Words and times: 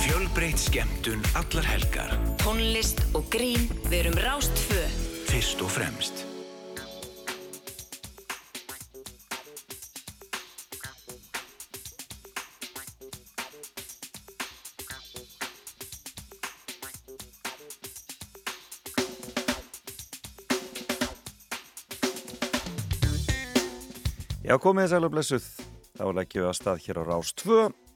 Fjölbreytt 0.00 0.58
skemmtun 0.58 1.20
allar 1.36 1.66
helgar. 1.68 2.14
Tónlist 2.40 3.02
og 3.12 3.28
grín 3.28 3.68
verum 3.92 4.16
rástfö. 4.16 4.80
Fyrst 5.28 5.60
og 5.60 5.68
fremst. 5.70 6.24
Já, 24.40 24.56
komið 24.58 24.88
þess 24.88 24.96
aðlega 24.96 25.14
blessuð. 25.14 25.44
Þá 25.94 26.04
leggjum 26.16 26.42
við 26.42 26.48
að 26.48 26.58
stað 26.58 26.84
hér 26.88 26.98
á 26.98 27.02
Rás 27.06 27.36
2. 27.44 27.89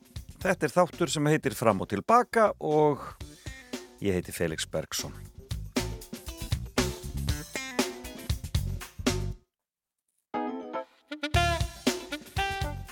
Þetta 0.44 0.66
er 0.66 0.72
þáttur 0.74 1.08
sem 1.08 1.28
heitir 1.30 1.54
Fram 1.56 1.78
og 1.80 1.88
Tilbaka 1.88 2.50
og 2.60 3.00
ég 4.04 4.12
heiti 4.12 4.32
Felix 4.36 4.66
Bergsson. 4.68 5.14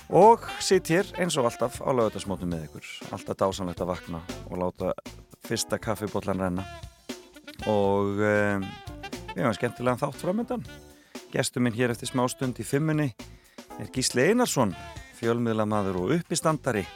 Og 0.09 0.41
sitt 0.61 0.89
hér 0.89 1.05
eins 1.21 1.37
og 1.37 1.45
alltaf 1.51 1.77
á 1.85 1.93
lögutasmótum 1.93 2.49
með 2.49 2.65
ykkur. 2.71 2.89
Alltaf 3.13 3.37
dásanlegt 3.37 3.85
að 3.85 3.91
vakna 3.93 4.23
og 4.49 4.57
láta 4.57 4.97
fyrsta 5.45 5.77
kaffibotlan 5.77 6.41
renna. 6.41 6.65
Og 7.69 8.17
um, 8.17 8.67
við 9.29 9.43
hefum 9.43 9.57
skemmtilega 9.61 10.01
þátt 10.01 10.21
framöndan. 10.25 10.67
Gestur 11.29 11.61
minn 11.61 11.77
hér 11.77 11.93
eftir 11.93 12.09
smá 12.09 12.25
stund 12.33 12.57
í 12.57 12.65
fimmunni 12.65 13.11
er 13.77 13.93
Gísli 13.93 14.25
Einarsson, 14.31 14.73
fjölmiðlamaður 15.21 16.01
og 16.01 16.19
uppistandari. 16.21 16.87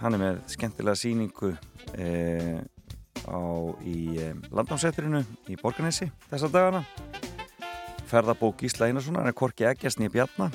Hann 0.00 0.16
er 0.16 0.20
með 0.20 0.40
skemmtilega 0.52 0.98
síningu 1.00 1.54
eh, 1.96 2.60
á, 3.24 3.40
í 3.80 3.98
eh, 4.20 4.34
landnámsetturinu 4.52 5.22
í 5.48 5.56
Borganesi 5.60 6.10
þessa 6.28 6.50
dagana. 6.52 6.82
Ferðabók 8.06 8.60
Gísla 8.62 8.90
Einarsson, 8.90 9.16
hann 9.18 9.30
er 9.30 9.36
Korki 9.36 9.66
Eggjasni 9.66 10.06
í 10.06 10.12
Bjarnar 10.12 10.54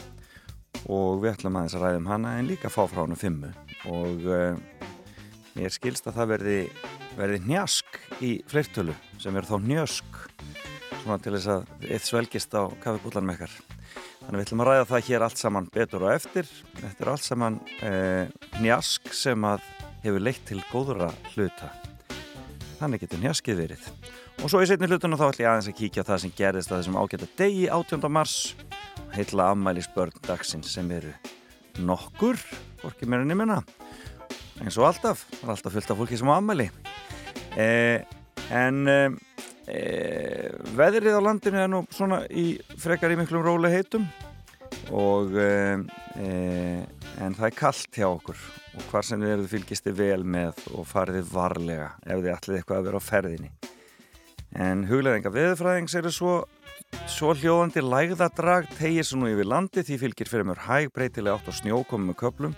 og 0.88 1.22
við 1.23 1.34
ætlum 1.34 1.58
aðeins 1.59 1.75
að 1.78 1.86
ræðum 1.86 2.08
hana 2.09 2.38
en 2.39 2.47
líka 2.50 2.72
fá 2.72 2.86
frá 2.86 3.03
hann 3.03 3.16
um 3.16 3.19
fimmu. 3.19 3.52
Og 3.92 4.30
uh, 4.30 4.56
ég 5.59 5.73
skilst 5.73 6.08
að 6.08 6.22
það 6.22 6.31
verði, 6.36 6.58
verði 7.17 7.42
njask 7.50 8.00
í 8.23 8.31
fleirtölu 8.50 8.95
sem 9.17 9.36
verður 9.36 9.58
þá 9.58 9.67
njösk 9.73 10.23
svona 11.02 11.19
til 11.22 11.36
þess 11.36 11.52
að 11.58 11.88
eitt 11.89 12.08
svelgist 12.08 12.56
á 12.56 12.64
kaffibúlan 12.84 13.28
með 13.28 13.42
ekkar 13.42 13.70
þannig 14.22 14.38
við 14.39 14.45
ætlum 14.45 14.64
að 14.64 14.69
ræða 14.69 14.88
það 14.89 15.05
hér 15.09 15.25
allt 15.25 15.41
saman 15.41 15.69
betur 15.73 16.05
og 16.08 16.14
eftir. 16.16 16.50
Þetta 16.80 17.05
er 17.05 17.11
allt 17.14 17.25
saman 17.25 17.59
uh, 17.88 18.52
njask 18.61 19.13
sem 19.16 19.47
að 19.47 19.66
hefur 20.05 20.25
leitt 20.25 20.44
til 20.50 20.59
góðra 20.72 21.11
hluta. 21.33 21.72
Þannig 22.80 23.03
getur 23.03 23.22
njaskið 23.22 23.61
verið. 23.61 23.88
Og 24.41 24.50
svo 24.50 24.61
í 24.63 24.69
setni 24.69 24.89
hlutuna 24.89 25.19
þá 25.19 25.28
ætlum 25.28 25.45
ég 25.45 25.52
aðeins 25.52 25.69
að 25.69 25.78
kíkja 25.78 26.05
það 26.08 26.23
sem 26.23 26.36
gerðist 26.38 26.72
að 26.72 26.81
þessum 26.81 26.97
ágæta 26.97 27.30
degi 27.38 27.67
18. 27.69 28.08
mars. 28.09 28.38
Heitla 29.11 29.52
ammælisbörn 29.53 30.16
dagsins 30.25 30.72
sem 30.72 30.88
eru 30.95 31.11
nokkur, 31.83 32.39
hvorki 32.81 33.09
mér 33.09 33.25
enn 33.25 33.35
ég 33.35 33.41
minna. 33.41 33.59
Eins 34.61 34.78
og 34.78 34.88
alltaf 34.88 35.25
alltaf 35.41 35.73
fullt 35.73 35.91
af 35.94 36.00
fólki 36.00 36.17
sem 36.19 36.30
á 36.30 36.38
ammæli 36.38 36.67
eh, 37.58 38.03
en 38.53 38.88
eh, 38.88 39.16
veðrið 40.77 41.17
á 41.17 41.22
landinu 41.23 41.61
er 41.61 41.72
nú 41.72 41.81
svona 41.94 42.23
í 42.27 42.59
frekar 42.81 43.14
í 43.14 43.19
miklum 43.19 43.44
róli 43.45 43.72
heitum 43.72 44.08
og 44.91 45.36
eh, 45.39 45.80
en 47.22 47.36
það 47.38 47.47
er 47.47 47.58
kallt 47.58 48.00
hjá 48.00 48.08
okkur 48.09 48.39
og 48.78 48.88
hvar 48.91 49.05
sem 49.08 49.22
við 49.22 49.36
erum 49.36 49.52
fylgist 49.52 49.88
þið 49.88 50.00
vel 50.00 50.23
með 50.38 50.63
og 50.75 50.88
farið 50.89 51.28
varlega 51.31 51.91
ef 52.05 52.23
þið 52.23 52.33
ætlið 52.36 52.58
eitthvað 52.58 52.80
að 52.80 52.88
vera 52.89 53.02
á 53.03 53.09
ferðinni. 53.09 53.52
En 54.52 54.83
hugleðinga 54.89 55.31
veðurfræðings 55.31 55.95
eru 56.00 56.11
svo 56.11 56.33
Svo 57.07 57.31
hljóðandi 57.35 57.81
lægðadrag 57.84 58.66
tegir 58.75 59.06
svo 59.07 59.22
nú 59.22 59.29
yfir 59.31 59.47
landi 59.47 59.84
því 59.85 59.97
fylgir 60.01 60.28
fyrir 60.28 60.47
mjög 60.47 60.63
hæg 60.66 60.90
breytilega 60.91 61.38
átt 61.38 61.47
á 61.47 61.53
snjókomum 61.56 62.12
með 62.12 62.17
köplum 62.19 62.56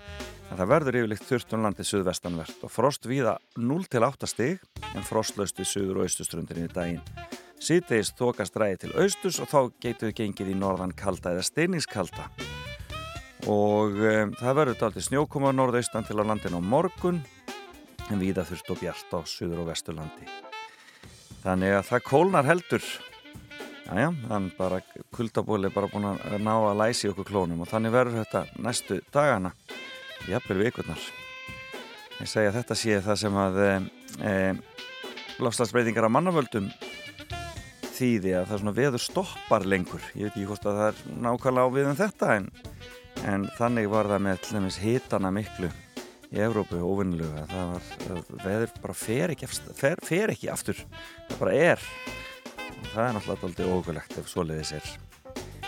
en 0.49 0.57
það 0.59 0.69
verður 0.71 0.97
yfirleitt 0.99 1.27
þurft 1.27 1.53
um 1.55 1.67
suðvestanvert 1.79 2.65
og 2.65 2.71
frost 2.71 3.07
viða 3.09 3.37
0-8 3.57 4.29
stig 4.29 4.63
en 4.93 5.07
frostlöst 5.07 5.59
við 5.59 5.69
suður 5.69 6.01
og 6.01 6.07
austustrundinni 6.07 6.67
í 6.67 6.73
daginn. 6.73 7.01
Sýtegist 7.63 8.17
þokast 8.19 8.57
ræði 8.59 8.81
til 8.81 8.91
austus 8.99 9.39
og 9.39 9.47
þá 9.47 9.59
getur 9.83 10.11
við 10.11 10.17
gengið 10.19 10.51
í 10.51 10.57
norðan 10.59 10.95
kalda 10.97 11.31
eða 11.31 11.45
steiningskalda 11.47 12.27
og 13.51 13.95
um, 13.99 14.35
það 14.39 14.57
verður 14.59 14.79
daldi 14.79 15.03
snjókoma 15.03 15.53
norðaustan 15.55 16.05
til 16.07 16.19
á 16.19 16.23
landin 16.27 16.55
á 16.55 16.61
morgun 16.63 17.23
en 18.11 18.19
viða 18.19 18.45
þurft 18.47 18.75
og 18.75 18.83
bjart 18.83 19.15
á 19.15 19.19
suður 19.27 19.63
og 19.63 19.71
vesturlandi. 19.71 20.27
Þannig 21.43 21.79
að 21.79 21.89
það 21.89 22.05
kólnar 22.07 22.47
heldur 22.47 22.85
Jæja, 23.83 24.13
þannig 24.29 24.53
bara 24.55 24.77
kuldabóli 25.11 25.67
er 25.67 25.73
bara 25.75 25.89
búin 25.91 26.05
að 26.07 26.37
ná 26.39 26.53
að 26.55 26.77
læsi 26.79 27.09
okkur 27.11 27.27
klónum 27.27 27.65
og 27.65 27.67
þannig 27.67 27.91
verður 27.91 28.21
þetta 28.21 28.63
næstu 28.63 28.99
dagana 29.11 29.51
jafnvel 30.29 30.59
vikurnar. 30.63 31.03
Ég 32.21 32.29
segja 32.29 32.51
að 32.51 32.57
þetta 32.59 32.77
sé 32.79 32.97
það 33.03 33.19
sem 33.19 33.37
að 33.41 33.59
e, 33.63 33.69
e, 34.23 34.33
lofslagsbreytingar 35.43 36.07
af 36.07 36.13
mannavöldum 36.13 36.69
þýði 37.93 38.35
að 38.37 38.49
það 38.49 38.61
svona 38.61 38.75
veður 38.77 39.03
stoppar 39.03 39.65
lengur. 39.69 40.03
Ég 40.17 40.27
veit 40.27 40.35
ekki 40.35 40.49
hvort 40.49 40.67
að 40.69 40.79
það 40.79 40.89
er 40.91 41.21
nákvæmlega 41.27 41.67
á 41.67 41.75
við 41.75 41.89
um 41.89 41.99
þetta 41.99 42.29
en, 42.37 42.49
en 43.33 43.47
þannig 43.57 43.89
var 43.91 44.11
það 44.11 44.25
með 44.27 44.79
hitana 44.83 45.33
miklu 45.33 45.71
í 46.33 46.41
Evrópu 46.41 46.79
óvinnilega 46.81 47.45
það 47.51 47.73
var, 47.73 48.21
veður 48.41 48.75
bara 48.81 48.97
fer 48.97 49.33
ekki, 49.35 49.49
fer, 49.77 49.99
fer 50.01 50.33
ekki 50.33 50.49
aftur. 50.53 50.79
Það 51.29 51.41
bara 51.43 51.57
er. 51.73 51.89
Það 52.93 53.07
er 53.07 53.17
náttúrulega 53.17 53.49
aldrei 53.49 53.73
ógulegt 53.73 54.21
ef 54.21 54.31
svoleiðis 54.31 54.77
er 54.79 54.93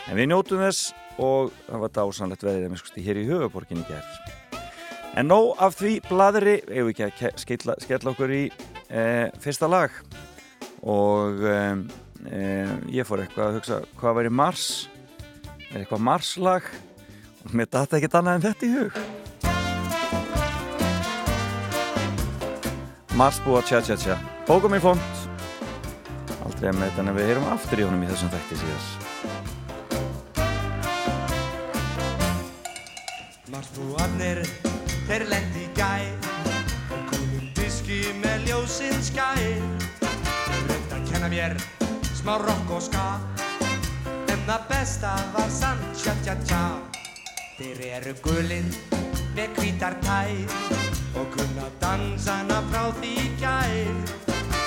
en 0.06 0.18
við 0.20 0.32
njótum 0.32 0.64
þess 0.66 0.94
og 1.22 1.54
það 1.68 1.86
var 1.86 1.94
dásanlegt 2.00 2.44
veðið 2.46 2.68
að 2.68 2.74
miskusti 2.76 3.06
hér 3.06 3.22
í 3.22 3.30
höfuborgin 3.30 3.84
í 3.84 3.88
gerð 3.88 4.36
en 5.16 5.30
nóg 5.32 5.56
af 5.64 5.78
því 5.80 5.94
bladri 6.10 6.56
ef 6.64 6.88
við 6.90 6.92
ekki 6.92 7.06
að 7.08 7.38
skella, 7.40 7.76
skella 7.84 8.12
okkur 8.12 8.34
í 8.36 8.44
e, 8.90 9.04
fyrsta 9.42 9.70
lag. 9.72 9.94
Og 10.86 11.46
e, 11.48 11.60
e, 12.28 12.42
ég 12.98 13.08
fór 13.08 13.24
eitthvað 13.24 13.48
að 13.48 13.60
hugsa 13.60 13.80
hvað 14.00 14.20
væri 14.20 14.34
Mars 14.42 14.66
er 15.72 15.82
eitthvað 15.82 16.06
Marslag. 16.10 16.68
Og 17.46 17.56
mér 17.56 17.70
data 17.72 18.00
ekkert 18.00 18.20
annað 18.20 18.40
en 18.40 18.46
þetta 18.50 18.66
í 18.66 18.74
hug. 18.76 18.94
Mars 23.16 23.40
búa 23.46 23.64
tja 23.64 23.80
tja 23.86 23.96
tja. 23.96 24.20
Bókum 24.50 24.76
í 24.76 24.84
font 24.84 25.24
aldrei 26.46 26.70
að 26.70 26.78
með 26.78 26.92
þetta 26.92 27.02
en 27.02 27.18
við 27.18 27.32
heyrum 27.32 27.50
aftur 27.56 27.82
í 27.82 27.88
honum 27.88 28.06
í 28.06 28.12
þessum 28.12 28.32
þætti 28.36 28.62
síðan 28.62 29.05
Marsbúarnir, 33.75 34.40
þeir 35.03 35.24
lendi 35.28 35.66
í 35.66 35.72
gæ 35.75 36.08
og 36.96 37.02
komum 37.09 37.50
diski 37.58 37.97
með 38.22 38.46
ljósinn 38.47 39.02
skæ 39.03 39.25
Rönd 39.36 40.94
að 40.96 41.02
kenna 41.09 41.28
mér 41.28 41.58
smá 42.16 42.38
rock 42.40 42.72
og 42.72 42.85
ska. 42.85 43.03
En 44.31 44.47
það 44.47 44.64
besta 44.69 45.12
var 45.35 45.52
sann 45.52 45.84
tja 45.91 46.16
tja 46.24 46.38
tja 46.46 46.62
Þeir 47.58 47.84
eru 47.97 48.16
gulinn 48.24 48.72
með 49.35 49.59
hvítar 49.59 50.00
tæ 50.08 50.24
og 51.19 51.28
kunna 51.35 51.68
dansana 51.84 52.64
frá 52.72 52.88
því 53.02 53.14
gæ 53.44 53.59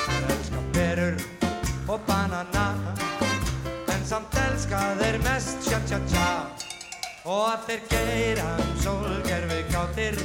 Það 0.05 0.31
elskar 0.37 0.71
berur 0.77 1.21
og 1.89 2.01
banana. 2.05 2.71
En 3.89 4.09
samt 4.13 4.43
elska 4.51 4.85
þeir 5.01 5.23
mest 5.25 5.63
tja 5.65 5.81
tja 5.89 6.05
tja 6.13 6.68
og 7.29 7.65
þeir 7.67 7.83
geira 7.91 8.45
um 8.57 8.71
sólgerfi 8.81 9.59
kátir 9.69 10.17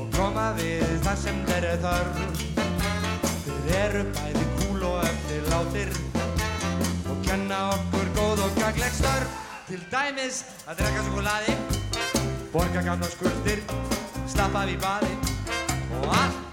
og 0.00 0.06
koma 0.16 0.46
við 0.56 0.84
það 1.04 1.18
sem 1.20 1.40
þeir 1.50 1.66
er 1.68 1.82
þörf. 1.82 2.22
Þeir 3.44 3.74
eru 3.80 4.04
bæði 4.16 4.44
kúl 4.56 4.86
og 4.88 5.02
eftir 5.04 5.50
látir 5.52 5.92
og 7.12 7.20
kenna 7.26 7.58
okkur 7.74 8.08
góð 8.16 8.44
og 8.46 8.56
gagleg 8.60 8.96
störf. 8.96 9.36
Til 9.68 9.82
dæmis 9.92 10.42
að 10.66 10.80
drekka 10.80 11.04
sjokoladi 11.06 11.58
borga 12.52 12.86
gamla 12.88 13.12
skuldir 13.12 13.62
stappa 14.28 14.64
við 14.68 14.80
baði 14.82 15.12
og 16.00 16.08
allt 16.16 16.51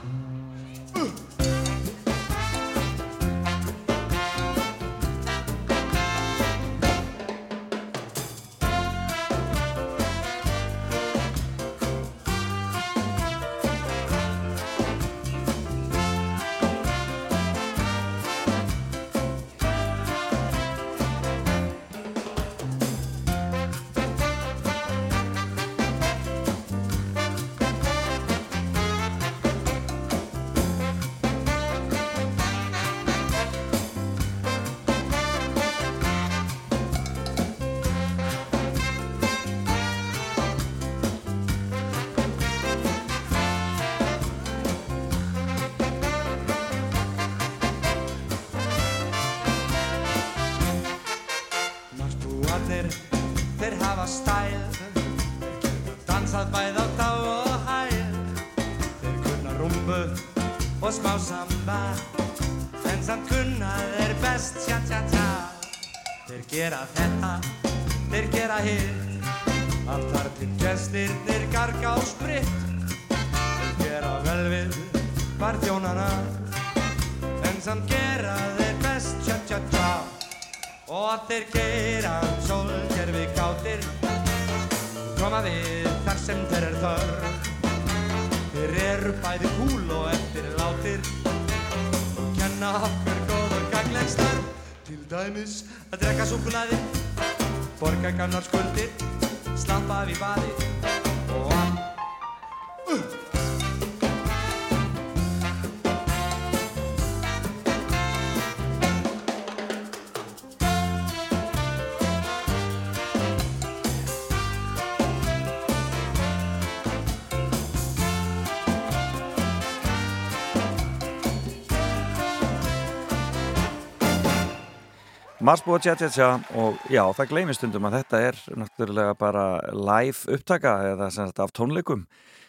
Marsbúa 125.39 125.77
tja 125.80 125.94
tja 125.95 126.09
tja 126.12 126.25
og 126.59 126.75
já, 126.91 127.00
það 127.15 127.30
gleymir 127.31 127.56
stundum 127.56 127.86
að 127.88 127.94
þetta 128.01 128.19
er 128.27 128.39
náttúrulega 128.59 129.13
bara 129.15 129.44
live 129.71 130.33
upptaka 130.36 130.74
eða 130.89 131.07
sem 131.15 131.30
sagt 131.30 131.39
af 131.39 131.53
tónleikum 131.56 132.01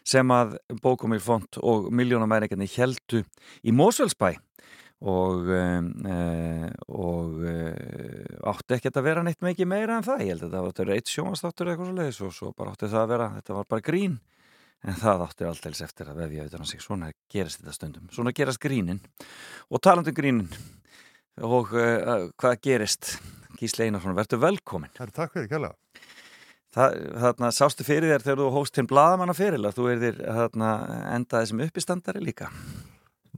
sem 0.03 0.33
að 0.35 0.57
Bókumil 0.83 1.21
Font 1.23 1.61
og 1.63 1.87
miljónamæringarnir 1.95 2.73
heldu 2.75 3.21
í 3.63 3.71
Mósvelsbæ 3.71 4.33
og, 5.07 5.53
uh, 5.55 6.67
og 6.91 7.39
uh, 7.45 8.51
átti 8.51 8.81
ekkert 8.81 8.99
að 8.99 9.07
vera 9.07 9.23
neitt 9.23 9.47
mikið 9.47 9.71
meira 9.71 10.01
en 10.01 10.09
það, 10.09 10.27
ég 10.27 10.35
held 10.35 10.49
að 10.49 10.59
það 10.59 10.83
vera 10.83 10.99
eitt 10.99 11.15
sjónastáttur 11.15 11.71
eða 11.71 11.77
eitthvað 11.77 11.93
svo 11.93 12.01
leiðis 12.01 12.21
og 12.27 12.35
svo 12.41 12.53
bara 12.59 12.75
átti 12.75 12.91
það 12.91 13.05
að 13.05 13.15
vera, 13.15 13.31
þetta 13.39 13.59
var 13.61 13.71
bara 13.71 13.87
grín. 13.87 14.19
En 14.81 14.97
það 14.97 15.25
átti 15.29 15.47
alltaf 15.47 15.81
eftir 15.87 16.11
að 16.11 16.21
vefja 16.25 16.51
utan 16.51 16.67
að 16.67 16.69
sig, 16.73 16.83
svona 16.83 17.15
gerist 17.31 17.63
þetta 17.63 17.75
stundum, 17.77 18.11
svona 18.11 18.35
gerast 18.35 18.63
grínin. 18.63 19.03
Og 19.69 19.83
talandum 19.85 20.17
grínin 20.17 20.49
og 21.47 21.75
uh, 21.75 22.29
hvað 22.41 22.61
gerist? 22.65 23.15
Gísli 23.61 23.87
Einarsson, 23.89 24.17
verður 24.17 24.41
velkomin 24.41 24.93
Herri, 24.97 25.13
takk 25.13 25.35
fyrir. 25.37 25.73
Það, 26.71 26.95
þarna 27.25 27.51
sástu 27.53 27.85
fyrir 27.85 28.13
þér 28.13 28.25
þegar 28.25 28.41
þú 28.41 28.53
hóst 28.55 28.77
til 28.77 28.87
bladamanna 28.89 29.35
fyrir 29.37 29.61
að 29.67 29.77
þú 29.77 29.89
erðir 29.91 30.23
þarna 30.23 30.71
endaði 31.17 31.51
sem 31.51 31.63
uppistandari 31.67 32.23
líka? 32.23 32.49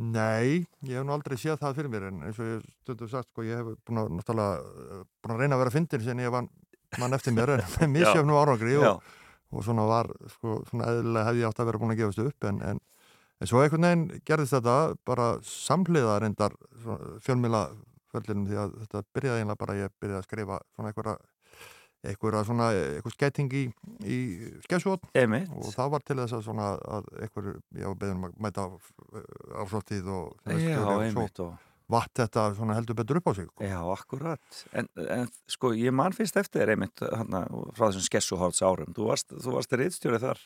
Nei, 0.03 0.67
ég 0.89 0.99
hef 0.99 1.05
nú 1.05 1.15
aldrei 1.15 1.37
séð 1.41 1.59
það 1.61 1.79
fyrir 1.79 1.93
mér 1.93 2.07
en 2.09 2.21
eins 2.27 2.39
og 2.41 2.49
ég 2.49 2.63
stundum 2.83 3.11
sagt, 3.11 3.29
sko, 3.29 3.45
ég 3.45 3.61
hef 3.61 3.75
búin 3.87 4.01
að, 4.01 4.63
eh, 4.63 5.03
búin 5.21 5.35
að 5.35 5.43
reyna 5.43 5.57
að 5.57 5.63
vera 5.63 5.75
fyndin 5.75 6.05
sem 6.05 6.23
ég 6.23 6.33
vann 6.33 6.49
man 7.01 7.13
eftir 7.17 7.37
mér 7.37 7.55
en 7.57 7.65
með 7.81 7.93
misjöfnum 7.97 8.39
árangri 8.41 8.79
og, 8.81 9.03
og 9.53 9.65
svona 9.67 9.85
var, 9.89 10.09
sko, 10.37 10.63
svona 10.71 10.89
eðlilega 10.93 11.29
hefði 11.29 11.45
ég 11.45 11.53
átt 11.53 11.61
að 11.61 11.71
vera 11.71 11.83
búin 11.83 11.95
að 11.95 12.03
gefast 12.03 12.25
upp 12.25 12.49
en, 12.49 12.61
en, 12.71 12.81
en 13.41 13.51
svo 13.51 13.61
einhvern 13.61 13.89
veginn 13.89 14.25
gerðist 14.29 14.57
þetta 14.57 14.77
bara 15.09 15.29
samhliða 15.45 16.19
reyndar 16.25 16.57
fjölmila 17.25 17.67
föllinum 18.13 18.49
því 18.49 18.59
að 18.63 18.75
þetta 18.83 19.05
byrjaði 19.17 19.45
einlega 19.45 19.63
bara, 19.65 19.79
ég 19.81 19.97
byrjaði 20.03 20.21
að 20.21 20.29
skrifa 20.29 20.61
svona 20.75 20.93
einhverja 20.93 21.17
einhverja 22.03 22.45
svona, 22.47 22.71
einhver 22.75 23.15
skæting 23.15 23.53
í, 23.55 23.65
í 24.03 24.21
skessvot 24.65 25.05
og 25.13 25.69
það 25.75 25.93
var 25.95 26.07
til 26.07 26.19
þess 26.19 26.39
að 26.39 26.47
svona 26.49 26.71
að 26.97 27.11
einhver, 27.23 27.53
ég 27.79 27.93
var 27.93 28.01
beðin 28.01 28.19
um 28.19 28.31
að 28.31 28.41
mæta 28.43 28.65
ásóttíð 29.63 30.11
og 30.11 30.57
Já, 30.59 30.81
svo 31.15 31.29
og 31.47 31.61
vatt 31.93 32.23
þetta 32.23 32.47
svona 32.57 32.77
heldur 32.79 32.97
betur 32.99 33.21
upp 33.21 33.31
á 33.31 33.33
sig 33.37 33.49
sko. 33.49 33.67
Já, 33.67 33.79
akkurat. 33.93 34.61
En, 34.73 34.89
en 34.97 35.31
sko, 35.51 35.73
ég 35.77 35.95
man 35.95 36.15
fyrst 36.17 36.39
eftir 36.41 36.63
þér 36.63 36.75
einmitt 36.75 37.03
hana, 37.05 37.45
frá 37.77 37.89
þessum 37.89 38.07
skessuhálds 38.07 38.63
árum. 38.65 38.93
Þú 38.97 39.09
varst, 39.11 39.35
varst 39.45 39.77
reyðstjórið 39.77 40.27
þar. 40.29 40.43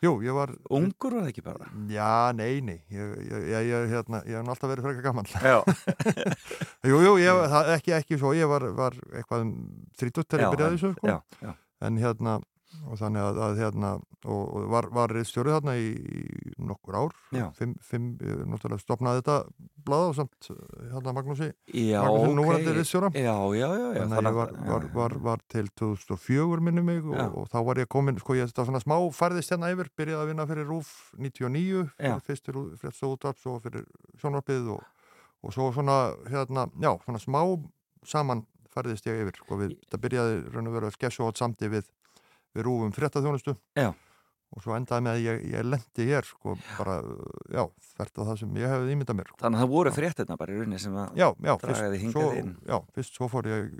Jú, 0.00 0.14
ég 0.24 0.32
var 0.32 0.52
Ungur 0.72 1.12
var 1.12 1.26
það 1.26 1.30
ekki 1.34 1.42
bara? 1.44 1.66
Já, 1.92 2.32
nei, 2.36 2.62
nei, 2.64 2.78
ég, 2.88 3.10
ég, 3.26 3.42
ég, 3.52 3.66
ég, 3.68 3.90
hérna, 3.90 4.22
ég 4.24 4.38
hef 4.38 4.46
nú 4.46 4.54
alltaf 4.54 4.70
verið 4.72 4.86
frekar 4.86 5.04
gaman 5.10 5.28
Já, 5.34 5.58
Jú, 6.88 7.00
jú, 7.04 7.12
ég, 7.20 7.40
það, 7.52 7.72
ekki, 7.74 7.92
ekki 7.98 8.20
svo, 8.20 8.32
ég 8.36 8.48
var, 8.48 8.64
var 8.78 8.96
eitthvað 9.12 9.44
um 9.44 9.52
30 10.00 10.24
þegar 10.24 10.46
ég 10.46 10.54
byrjaði 10.56 10.78
þessu 10.78 10.92
sko. 10.94 11.10
já, 11.12 11.44
já. 11.44 11.52
en 11.84 12.00
hérna 12.00 12.38
og 12.86 12.98
þannig 13.00 13.24
að, 13.24 13.40
að 13.44 13.58
hérna 13.60 13.90
og, 13.98 14.42
og 14.44 14.66
var, 14.70 14.88
var 14.94 15.14
stjórið 15.26 15.56
þarna 15.56 15.74
í, 15.80 15.88
í 15.90 16.54
nokkur 16.62 16.96
ár 16.96 17.14
fimm, 17.56 17.74
fimm, 17.84 18.10
ég 18.24 18.42
náttúrulega 18.48 18.82
stopnaði 18.82 19.22
þetta 19.22 19.36
blada 19.86 20.10
og 20.10 20.16
samt 20.18 20.50
hérna 20.90 21.14
Magnúsi 21.16 21.48
Já, 21.72 22.00
Magnúsi 22.04 22.30
ok. 22.30 22.36
núverandi 22.38 22.74
já 23.96 24.04
þannig 24.12 24.30
að 24.30 24.30
ég 24.30 24.38
var, 24.38 24.54
var, 24.68 24.86
var, 24.94 25.16
var 25.30 25.44
til 25.50 25.70
2004 25.80 26.60
minni 26.68 26.84
mig 26.86 27.02
og, 27.04 27.16
Já. 27.16 27.26
og 27.42 27.50
þá 27.52 27.58
var 27.70 27.82
ég 27.82 27.90
komin, 27.90 28.20
sko 28.20 28.38
ég 28.38 28.50
þetta 28.50 28.68
svona 28.68 28.82
smá 28.84 28.96
færðist 29.16 29.54
hérna 29.54 29.72
yfir, 29.74 29.90
byrjaði 29.98 30.20
að 30.22 30.32
vinna 30.32 30.48
fyrir 30.50 30.70
RÚF 30.70 30.94
99, 31.18 31.84
Já. 31.96 32.14
fyrir 32.14 32.24
fyrst 32.28 32.50
fyrir 32.50 32.70
frétts 32.80 33.02
og 33.08 33.18
og 33.50 33.62
fyrir 33.64 33.84
sjónvarpið 34.20 34.72
og, 34.76 34.86
og 35.42 35.54
svo 35.56 35.70
svona 35.74 35.98
hérna, 36.30 36.68
já, 36.80 36.92
svona 37.04 37.22
smá 37.22 37.42
saman 38.06 38.44
færðist 38.70 39.08
ég 39.08 39.24
yfir, 39.24 39.40
sko 39.42 39.58
við, 39.60 39.74
þetta 39.84 40.00
byrjaði 40.04 40.36
raun 40.54 40.70
og 40.70 40.76
veru 40.76 40.90
að 40.90 40.96
skessu 40.96 41.26
átt 41.26 41.40
samti 41.40 41.70
við, 41.72 41.88
við 42.56 42.64
RÚF 42.66 42.86
um 42.86 42.94
fréttaþjónustu 42.96 43.54
Já. 43.78 43.90
og 44.50 44.62
svo 44.64 44.74
endaði 44.74 45.04
með 45.06 45.12
að 45.16 45.24
ég, 45.26 45.42
ég 45.54 45.66
lendi 45.68 46.06
hér, 46.10 46.26
sko 46.26 46.56
bara, 46.78 46.96
já, 47.54 47.62
þvert 47.94 48.18
á 48.18 48.22
það 48.30 48.40
sem 48.40 48.56
ég 48.58 48.72
hefði 48.74 48.94
ímyndað 48.96 49.18
mér, 49.20 49.28
sko. 49.30 49.38
Þannig 49.44 49.60
að 49.60 49.64
það 49.64 49.74
voru 49.76 49.92
fréttina 49.94 50.36
bara 50.40 50.50
í 50.54 50.58
rauninni 50.58 50.80
sem 50.82 50.96
að... 50.98 51.12
Já, 51.20 51.28
já, 51.46 51.52
Dragaði 51.62 52.00
hingað 52.02 52.26
svo, 52.26 52.32
inn. 52.40 52.50
já, 52.66 52.76
fyrst 52.96 53.14
svo 53.20 53.28
fór 53.30 53.50
ég 53.52 53.70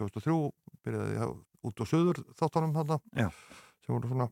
2003, 0.00 0.38
byrjaði 0.86 1.14
ég 1.20 1.36
út 1.70 1.82
á 1.82 1.84
söður 1.86 2.20
þáttunum 2.38 2.74
þarna 2.74 2.98
Já. 3.22 3.28
sem 3.86 3.94
voru 3.94 4.10
svona, 4.10 4.28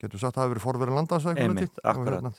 getur 0.00 0.20
sagt 0.20 0.32
að 0.32 0.40
það 0.40 0.44
hafi 0.46 0.54
verið 0.56 0.66
forverið 0.66 0.96
landans 1.00 1.24
að 1.28 1.32
einhverju 1.34 1.52
Einmitt, 1.52 1.76
leyti. 1.76 1.84
Og 1.84 1.92
akkurat. 1.92 2.16
hérna, 2.16 2.32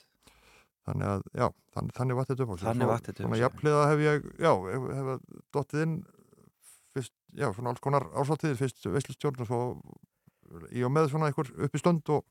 þannig 0.87 1.07
að, 1.13 1.23
já, 1.37 1.47
þannig, 1.77 1.95
þannig 1.97 2.19
þetta 2.23 2.43
upp 2.45 2.51
á 2.53 2.55
sig. 2.57 2.67
Þannig 2.67 2.87
Svo- 2.87 2.97
þetta 2.97 3.11
upp 3.11 3.17
á 3.17 3.25
Svona 3.27 3.37
sig. 3.37 3.43
jafnliða 3.45 3.87
hef 3.91 4.03
ég, 4.07 4.27
já, 4.41 4.51
hef, 4.67 4.85
hef 4.97 5.41
dottið 5.57 5.81
inn 5.87 5.95
fyrst, 6.97 7.13
já, 7.37 7.47
svona 7.53 7.73
alls 7.73 7.81
konar 7.83 8.05
ásáttíðir, 8.17 8.57
fyrst 8.61 8.85
veislustjórn 8.97 9.41
og 9.45 9.49
svo 9.49 9.61
í 10.71 10.83
og 10.87 10.91
með 10.93 11.09
svona 11.11 11.29
einhver 11.29 11.49
upp 11.65 11.75
í 11.75 11.81
stund 11.81 12.11
og 12.13 12.23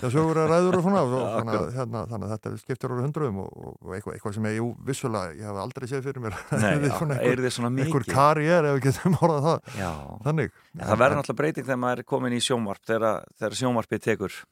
það 0.00 0.14
sögur 0.14 0.40
að 0.42 0.52
ræður 0.52 0.78
og 0.78 0.86
svona, 0.86 1.02
og, 1.02 1.24
þannig, 1.36 1.56
að, 1.60 1.66
hérna, 1.78 2.04
þannig 2.12 2.28
að 2.28 2.34
þetta 2.36 2.54
skiptir 2.62 2.94
orður 2.94 3.06
hundruðum 3.08 3.42
og, 3.42 3.50
og 3.72 3.96
eitthvað, 3.96 4.16
eitthvað 4.16 4.36
sem 4.38 4.48
ég, 4.50 4.56
jú, 4.60 4.70
vissulega, 4.88 5.36
ég 5.38 5.50
hef 5.50 5.60
aldrei 5.64 5.90
séð 5.90 6.08
fyrir 6.08 6.26
mér. 6.26 6.40
Nei, 6.62 6.72
já, 6.88 6.96
er 7.18 7.44
einhver 7.44 7.76
mikið? 7.76 8.08
karriér 8.12 8.70
ef 8.70 8.78
við 8.78 8.88
getum 8.88 9.20
orðað 9.20 9.46
það 9.48 9.78
Já, 9.82 9.92
þannig. 10.26 10.58
En 10.78 10.88
það 10.88 11.04
verður 11.04 11.20
náttúrulega 11.20 11.42
breyting 11.42 11.68
þegar 11.68 11.84
maður 11.86 12.02
er 12.04 12.10
komin 12.14 12.36
í 12.36 12.42
sjónvarp 12.42 12.90
þegar, 12.92 13.24
þegar 13.38 13.58
sjónvarpið 13.62 14.04
tekur. 14.08 14.42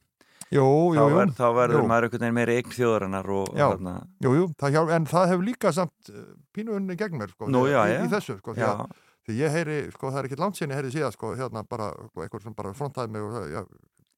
Jú, 0.51 0.65
jú, 0.91 0.97
þá, 0.97 1.03
jú, 1.07 1.15
ver, 1.15 1.29
þá 1.37 1.45
verður 1.55 1.79
jú. 1.79 1.87
maður 1.87 2.05
einhvern 2.07 2.23
veginn 2.25 2.35
meiri 2.35 2.55
eign 2.59 2.73
þjóðarinnar 2.75 3.29
og, 3.31 3.51
Já. 3.55 3.65
þarna, 3.71 3.93
jú, 4.25 4.33
jú 4.35 4.47
það 4.59 4.73
hjálp, 4.75 4.89
en 4.97 5.05
það 5.07 5.29
hefur 5.31 5.45
líka 5.47 5.71
samt 5.77 6.11
uh, 6.11 6.25
pínuunni 6.51 6.97
gegn 6.99 7.15
mér 7.21 7.31
sko, 7.31 7.47
Nú, 7.53 7.61
já, 7.71 7.79
í, 7.87 7.93
í 8.03 8.09
þessu 8.11 8.35
sko, 8.41 8.55
því, 9.27 9.35
já, 9.37 9.43
ég 9.45 9.55
heyri, 9.55 9.77
sko, 9.95 10.09
það 10.11 10.19
er 10.23 10.29
ekkert 10.29 10.43
langt 10.45 10.57
síðan 10.59 10.73
ég 10.75 10.81
heyri 10.81 10.93
síðan 10.95 11.15
sko, 11.15 11.31
hérna 11.39 11.63
bara, 11.69 11.91
sko, 12.11 12.25
einhver 12.25 12.43
sem 12.45 12.55
bara 12.57 12.73
frontaði 12.77 13.13
mig 13.13 13.25
og 13.27 13.33
það, 13.37 13.47
já, 13.53 13.61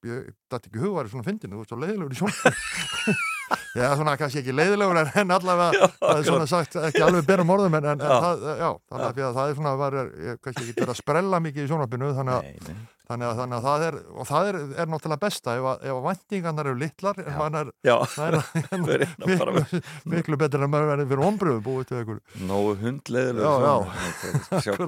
ég 0.10 0.26
dætti 0.52 0.70
ekki 0.72 0.82
hugværi 0.84 1.12
svona 1.14 1.28
fyndinu, 1.28 1.56
þú 1.56 1.62
veist, 1.64 1.74
svo 1.74 1.82
leiðilegur 1.84 2.14
í 2.14 2.20
sjón 2.22 3.22
Já, 3.74 3.88
svona 3.98 4.14
kannski 4.18 4.40
ekki 4.42 4.54
leiðilegur 4.56 4.98
en, 5.02 5.32
allavega, 5.34 5.88
það 6.00 6.20
er 6.20 6.28
svona 6.28 6.46
sagt 6.50 6.76
ekki 6.88 7.02
alveg 7.06 7.26
berum 7.28 7.52
orðum 7.54 7.76
en, 7.80 7.88
en, 7.92 8.02
en 8.02 8.12
Já. 8.14 8.20
það, 8.24 8.44
já, 8.62 8.70
þannig 8.94 9.08
að, 9.28 9.38
það 9.38 9.52
er 9.52 9.58
svona 9.60 9.74
var, 9.82 9.98
ég, 10.28 10.40
kannski 10.46 10.64
ekki 10.68 10.76
verið 10.80 10.94
að 10.94 11.00
sprella 11.02 11.40
mikið 11.44 11.66
í 11.66 11.70
sjónvarpinu 11.72 12.12
þannig 12.20 12.38
að. 12.38 12.70
Þannig 13.14 13.30
að, 13.30 13.38
þannig 13.40 13.58
að 13.60 13.68
það 13.70 13.86
er 13.88 13.98
og 14.24 14.28
það 14.30 14.50
er, 14.52 14.58
er 14.84 14.92
náttúrulega 14.94 15.22
besta 15.24 15.56
ef, 15.60 15.68
að- 15.72 15.86
ef 15.88 15.94
að 16.00 16.06
væntingarnar 16.10 16.70
eru 16.74 16.82
litlar 16.84 17.22
en 17.24 17.58
er, 17.62 17.72
Já, 17.88 17.96
það 18.14 18.28
er 18.28 18.38
að 18.42 19.58
miklu, 19.64 19.82
miklu 20.18 20.40
betur 20.44 20.66
en 20.68 20.74
maður 20.74 20.92
verður 20.94 21.10
fyrir 21.14 21.26
ombröðu 21.30 21.64
búið 21.70 21.88
til 21.92 22.00
einhver 22.02 22.22
Nógu 22.50 22.76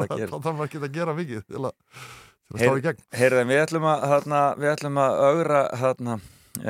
hvað 0.04 0.14
þá 0.30 0.38
þarf 0.38 0.54
maður 0.56 0.70
ekki 0.70 0.84
að 0.86 0.96
gera 1.00 1.18
mikið 1.18 1.44
til 1.50 1.62
að, 1.62 1.76
til 2.46 2.56
að 2.56 2.64
slá 2.66 2.78
í 2.80 2.86
gegn. 2.86 3.04
Heyrðu, 3.20 3.44
við 3.52 3.62
ætlum 3.66 3.88
að, 3.90 4.06
þarna, 4.14 4.42
við 4.62 4.72
ætlum 4.76 5.00
að 5.06 5.20
augra 5.30 5.62
þarna, 5.82 6.18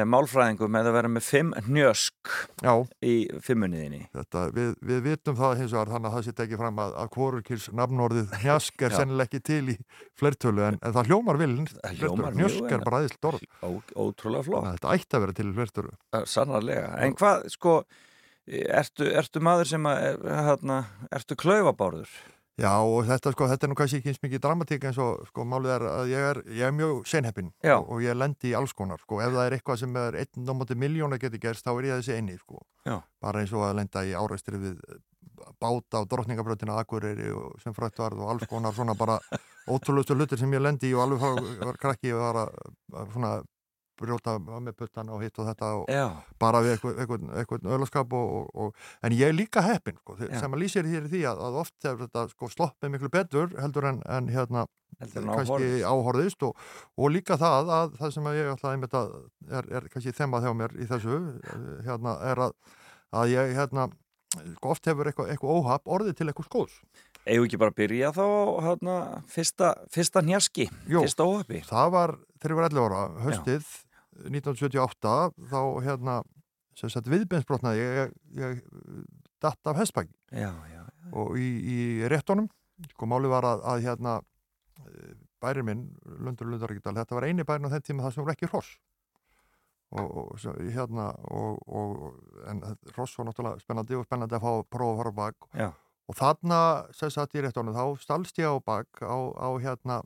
málfræðingum 0.10 0.78
eða 0.80 0.94
vera 0.96 1.12
með 1.12 1.26
fimm 1.28 1.52
hnjösk 1.68 2.32
Já, 2.64 2.74
í 3.06 3.16
fimmuniðinni. 3.46 4.02
þetta, 4.16 4.46
við, 4.56 4.72
við 4.82 5.04
vitum 5.10 5.38
það 5.40 5.58
hins 5.62 5.76
vegar 5.76 5.94
þannig 5.94 6.10
að 6.10 6.18
það 6.18 6.26
sé 6.28 6.36
tekið 6.40 6.62
fram 6.64 6.82
að, 6.86 6.96
að 7.04 7.12
hvorurkils 7.16 7.68
nafnorðið 7.82 8.36
hnjask 8.42 8.86
er 8.86 8.96
Já. 8.96 8.98
sennilega 9.02 9.30
ekki 9.30 9.44
til 9.52 9.62
í 9.76 9.78
flertölu 10.20 10.66
en, 10.70 10.80
en 10.82 10.96
það 10.96 11.12
hljómar 11.12 11.42
vil 11.42 11.54
vel. 11.56 12.74
er 12.76 12.86
bara 12.86 13.02
aðeinslega 13.04 13.32
orð 13.32 13.46
Ó, 13.62 13.70
ótrúlega 14.08 14.62
að 14.62 14.72
þetta 14.74 14.96
ætti 14.98 15.18
að 15.20 15.26
vera 15.26 15.38
til 15.40 15.48
í 15.48 15.56
flertölu 15.60 15.96
sannarlega. 16.36 16.92
En 17.04 17.16
hvað, 17.18 17.48
sko, 17.54 17.76
ertu, 18.48 19.10
ertu 19.18 19.42
maður 19.44 19.72
sem 19.74 19.90
að, 19.90 20.02
er, 20.10 20.24
hérna, 20.50 20.80
ertu 21.16 21.38
klaufabárður? 21.40 22.12
Já 22.56 22.72
og 22.80 23.02
þetta 23.04 23.34
sko, 23.34 23.48
þetta 23.52 23.68
er 23.68 23.72
nú 23.72 23.76
kannski 23.76 23.98
ekki 24.00 24.14
eins 24.14 24.22
mikið 24.24 24.42
dramatík 24.46 24.86
eins 24.88 25.00
og 25.04 25.26
sko 25.28 25.44
málið 25.44 25.74
er 25.74 25.84
að 25.90 26.12
ég 26.14 26.28
er, 26.30 26.38
ég 26.56 26.70
er 26.70 26.76
mjög 26.76 27.02
senheppin 27.12 27.50
og, 27.76 27.90
og 27.98 28.06
ég 28.06 28.16
lendi 28.16 28.54
í 28.54 28.56
alls 28.56 28.72
konar 28.78 29.02
sko, 29.04 29.20
ef 29.26 29.34
það 29.34 29.48
er 29.50 29.56
eitthvað 29.58 29.82
sem 29.82 29.98
er 30.00 30.20
einn 30.22 30.48
á 30.48 30.54
móti 30.56 30.78
miljóna 30.80 31.20
geti 31.20 31.42
gerst 31.44 31.68
þá 31.68 31.74
er 31.74 31.90
ég 31.90 32.00
þessi 32.00 32.16
eini 32.16 32.38
sko, 32.40 32.62
Já. 32.88 33.02
bara 33.20 33.44
eins 33.44 33.52
og 33.52 33.66
að 33.68 33.76
lenda 33.82 34.06
í 34.08 34.16
áreistri 34.16 34.62
við 34.62 34.80
báta 35.60 36.00
á 36.00 36.08
drottningabröðina 36.08 36.78
Akureyri 36.80 37.28
og 37.36 37.60
sem 37.64 37.76
frætt 37.76 38.00
varð 38.00 38.24
og 38.24 38.32
alls 38.32 38.48
konar 38.48 38.74
svona 38.76 38.96
bara 38.96 39.20
ótrúlustu 39.68 40.16
hlutir 40.16 40.40
sem 40.40 40.54
ég 40.56 40.64
lendi 40.64 40.94
í 40.94 40.96
og 40.96 41.04
alveg 41.06 41.60
var 41.60 41.80
krakki 41.82 42.14
og 42.16 42.24
var 42.24 42.40
að 42.46 43.12
svona 43.12 43.34
brjóta 44.00 44.36
með 44.40 44.76
puttana 44.80 45.16
og 45.16 45.24
hitt 45.24 45.40
og 45.40 45.50
þetta 45.50 45.72
og 45.80 45.92
Já, 45.92 46.06
bara 46.42 46.62
við 46.66 46.76
eitthvað, 46.76 48.16
og, 48.16 48.88
en 49.06 49.16
ég 49.16 49.32
er 49.32 49.36
líka 49.36 49.64
heppin 49.66 49.98
sko, 50.00 50.18
Já. 50.20 50.40
sem 50.42 50.56
að 50.56 50.64
lýsir 50.64 50.88
því, 50.88 51.04
því 51.12 51.22
að, 51.32 51.44
að 51.48 51.60
oft 51.64 51.76
hefur 51.88 52.06
þetta 52.06 52.26
sko, 52.34 52.52
sloppið 52.54 52.94
miklu 52.96 53.12
betur 53.14 53.54
heldur 53.60 53.90
en, 53.92 54.02
en 54.18 54.32
hérna 54.34 54.66
heldur 55.00 55.26
en 55.26 55.34
kannski 55.34 55.72
áhorðist 55.88 56.48
og, 56.48 56.64
og 56.96 57.14
líka 57.14 57.40
það 57.42 57.74
að 57.80 58.00
það 58.00 58.16
sem 58.16 58.30
að 58.32 58.40
ég 58.40 58.54
að 58.56 58.72
einmitt 58.72 58.98
að 59.00 59.14
er, 59.50 59.70
er 59.80 59.92
kannski 59.94 60.16
þemmað 60.16 60.48
hjá 60.48 60.56
mér 60.62 60.76
í 60.80 60.90
þessu 60.92 61.22
hérna 61.88 62.18
er 62.32 62.44
að, 62.48 62.58
að 63.16 63.36
ég 63.36 63.56
hérna 63.60 63.90
sko, 64.36 64.72
oft 64.76 64.88
hefur 64.90 65.10
eitthvað, 65.10 65.34
eitthvað 65.34 65.60
óhap 65.60 65.92
orðið 65.98 66.20
til 66.20 66.30
eitthvað 66.30 66.50
skóðs 66.52 66.80
við 67.26 67.48
ekki 67.48 67.60
bara 67.62 67.74
byrja 67.74 68.12
þá, 68.14 68.26
hérna, 68.68 68.96
fyrsta, 69.34 69.72
fyrsta 69.94 70.22
hnjaski, 70.22 70.68
Jú. 70.92 71.02
fyrsta 71.06 71.26
óhafi? 71.26 71.64
það 71.66 71.92
var 71.96 72.16
þegar 72.38 72.54
ég 72.54 72.60
var 72.60 72.68
11 72.70 72.86
ára, 72.86 73.04
höstið 73.26 73.72
1978 74.24 75.16
þá 75.52 75.60
hérna 75.86 76.20
viðbeinsbrotnaði 77.12 77.84
ég, 77.84 78.16
ég, 78.36 78.64
datt 79.44 79.72
af 79.72 79.80
hestbæk 79.80 80.12
og 81.16 81.38
í, 81.40 81.50
í 81.76 81.78
réttunum 82.12 82.50
sko 82.92 83.08
máli 83.08 83.32
var 83.32 83.48
að, 83.48 83.64
að 83.72 83.86
hérna 83.86 84.18
bærin 85.44 85.68
minn, 85.68 85.86
Lundur 86.20 86.50
Lundaríkdal 86.50 86.96
þetta 86.98 87.16
var 87.16 87.30
eini 87.30 87.46
bærin 87.48 87.70
á 87.70 87.74
þenn 87.76 87.88
tíma 87.88 88.06
það 88.06 88.16
sem 88.16 88.26
voru 88.26 88.34
ekki 88.36 88.50
hross. 88.52 88.76
Og, 89.96 90.08
og 90.18 90.64
hérna 90.74 91.12
og, 91.32 91.60
og 91.70 92.48
en 92.50 92.64
hross 92.96 93.16
var 93.20 93.30
náttúrulega 93.30 93.62
spennandi 93.62 93.96
og 93.96 94.08
spennandi 94.08 94.36
að 94.36 94.44
fá 94.44 94.50
að 94.52 94.66
prófa 94.74 94.96
að 94.96 95.00
fara 95.00 95.14
bak. 95.20 95.48
Já, 95.54 95.70
og 96.06 96.18
þarna 96.20 96.60
sem 96.94 97.14
sagt 97.14 97.38
í 97.38 97.44
réttunum 97.46 97.76
þá 97.76 98.02
stalst 98.02 98.42
ég 98.42 98.50
á 98.50 98.58
bak 98.62 99.02
á, 99.02 99.16
á 99.34 99.50
hérna 99.62 100.02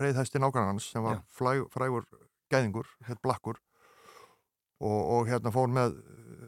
reyðhæsti 0.00 0.40
nágrannans 0.42 0.88
sem 0.90 1.04
var 1.04 1.20
frægur 1.30 2.06
gæðingur, 2.52 2.90
hétt 3.08 3.22
Blakkur 3.24 3.58
og, 4.80 5.00
og 5.00 5.30
hérna 5.30 5.52
fór 5.54 5.72
með 5.72 5.96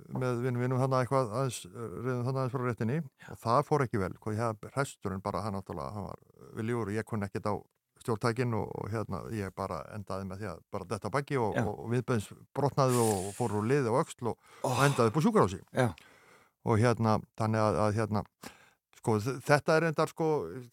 með 0.09 0.43
vinnum 0.45 0.63
vinnum 0.63 0.81
þannig 0.81 1.05
eitthvað 1.05 1.33
aðeins, 1.37 1.59
reyðum 1.69 2.23
þannig 2.27 2.41
aðeins 2.41 2.55
frá 2.55 2.63
réttinni 2.65 2.99
og 3.05 3.41
það 3.43 3.59
fór 3.69 3.85
ekki 3.85 4.01
vel, 4.01 4.13
hvað 4.23 4.37
ég 4.37 4.45
hef 4.45 4.77
hresturinn 4.77 5.25
bara 5.25 5.43
hann 5.45 5.57
náttúrulega, 5.59 5.93
hann 5.95 6.07
var 6.09 6.23
viljúr 6.57 6.89
og 6.91 6.97
ég 6.97 7.09
kunni 7.09 7.29
ekkert 7.29 7.51
á 7.53 7.55
stjórntækin 8.03 8.55
og, 8.57 8.69
og 8.79 8.93
hérna 8.93 9.21
ég 9.35 9.53
bara 9.57 9.83
endaði 9.95 10.29
með 10.29 10.43
því 10.43 10.51
að 10.53 10.61
bara 10.73 10.89
detta 10.93 11.11
baki 11.13 11.41
og, 11.41 11.57
Já. 11.59 11.65
og 11.69 11.91
viðbæðins 11.93 12.29
brotnaði 12.57 13.01
og 13.03 13.27
fór 13.37 13.57
úr 13.59 13.69
liði 13.69 13.93
og 13.93 14.01
öxl 14.05 14.31
og, 14.33 14.39
og 14.69 14.85
endaði 14.87 15.13
upp 15.13 15.19
á 15.19 15.25
sjúkarási 15.27 15.61
já, 15.61 15.89
og 16.69 16.81
hérna, 16.81 17.19
þannig 17.41 17.65
að, 17.65 17.81
að 17.85 17.99
hérna 17.99 18.25
sko, 18.99 19.17
þetta 19.47 19.77
er 19.77 19.87
endar 19.89 20.11
sko 20.11 20.29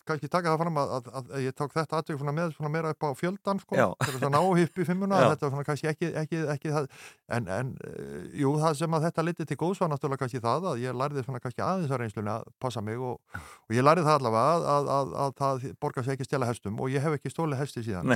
kannski 0.08 0.29
taka 0.32 0.51
það 0.51 0.62
fram 0.63 0.79
að, 0.82 0.94
að, 0.98 1.10
að, 1.20 1.32
ég 1.46 1.55
tók 1.58 1.74
þetta 1.75 2.00
aðtök 2.00 2.20
svona 2.22 2.34
með 2.36 2.55
svona 2.55 2.72
meira 2.74 2.94
upp 2.96 3.05
á 3.05 3.10
fjöldan 3.20 3.62
sko, 3.62 3.77
að 3.96 4.25
ná 4.34 4.39
upp 4.41 4.82
í 4.82 4.88
fimmuna 4.88 5.22
þetta 5.25 5.48
var 5.48 5.53
svona 5.53 5.67
kannski 5.67 5.89
ekki, 5.91 6.12
ekki, 6.24 6.41
ekki 6.55 6.74
það 6.74 6.89
en, 7.38 7.50
en 7.58 7.72
uh, 7.86 8.22
jú, 8.41 8.53
það 8.62 8.79
sem 8.82 8.98
að 8.98 9.08
þetta 9.08 9.25
liti 9.29 9.48
til 9.50 9.60
góðs 9.62 9.82
var 9.84 9.91
náttúrulega 9.91 10.24
kannski 10.24 10.44
það 10.44 10.70
að 10.72 10.84
ég 10.84 10.98
lærði 11.01 11.25
svona 11.25 11.44
kannski 11.44 11.65
aðeins 11.65 11.94
að 11.94 12.01
reynslunni 12.03 12.34
að 12.36 12.50
passa 12.62 12.84
mig 12.86 13.01
og, 13.01 13.20
og 13.36 13.75
ég 13.77 13.86
lærði 13.86 14.05
það 14.08 14.20
allavega 14.20 14.55
að, 14.55 14.67
að, 14.75 14.91
að, 14.98 15.13
að 15.25 15.36
það 15.41 15.67
borgar 15.86 16.08
sig 16.08 16.15
ekki 16.15 16.29
stela 16.29 16.50
hestum 16.50 16.82
og 16.82 16.94
ég 16.94 17.05
hef 17.05 17.17
ekki 17.20 17.34
stólið 17.34 17.62
hesti 17.62 17.86
síðan. 17.86 18.15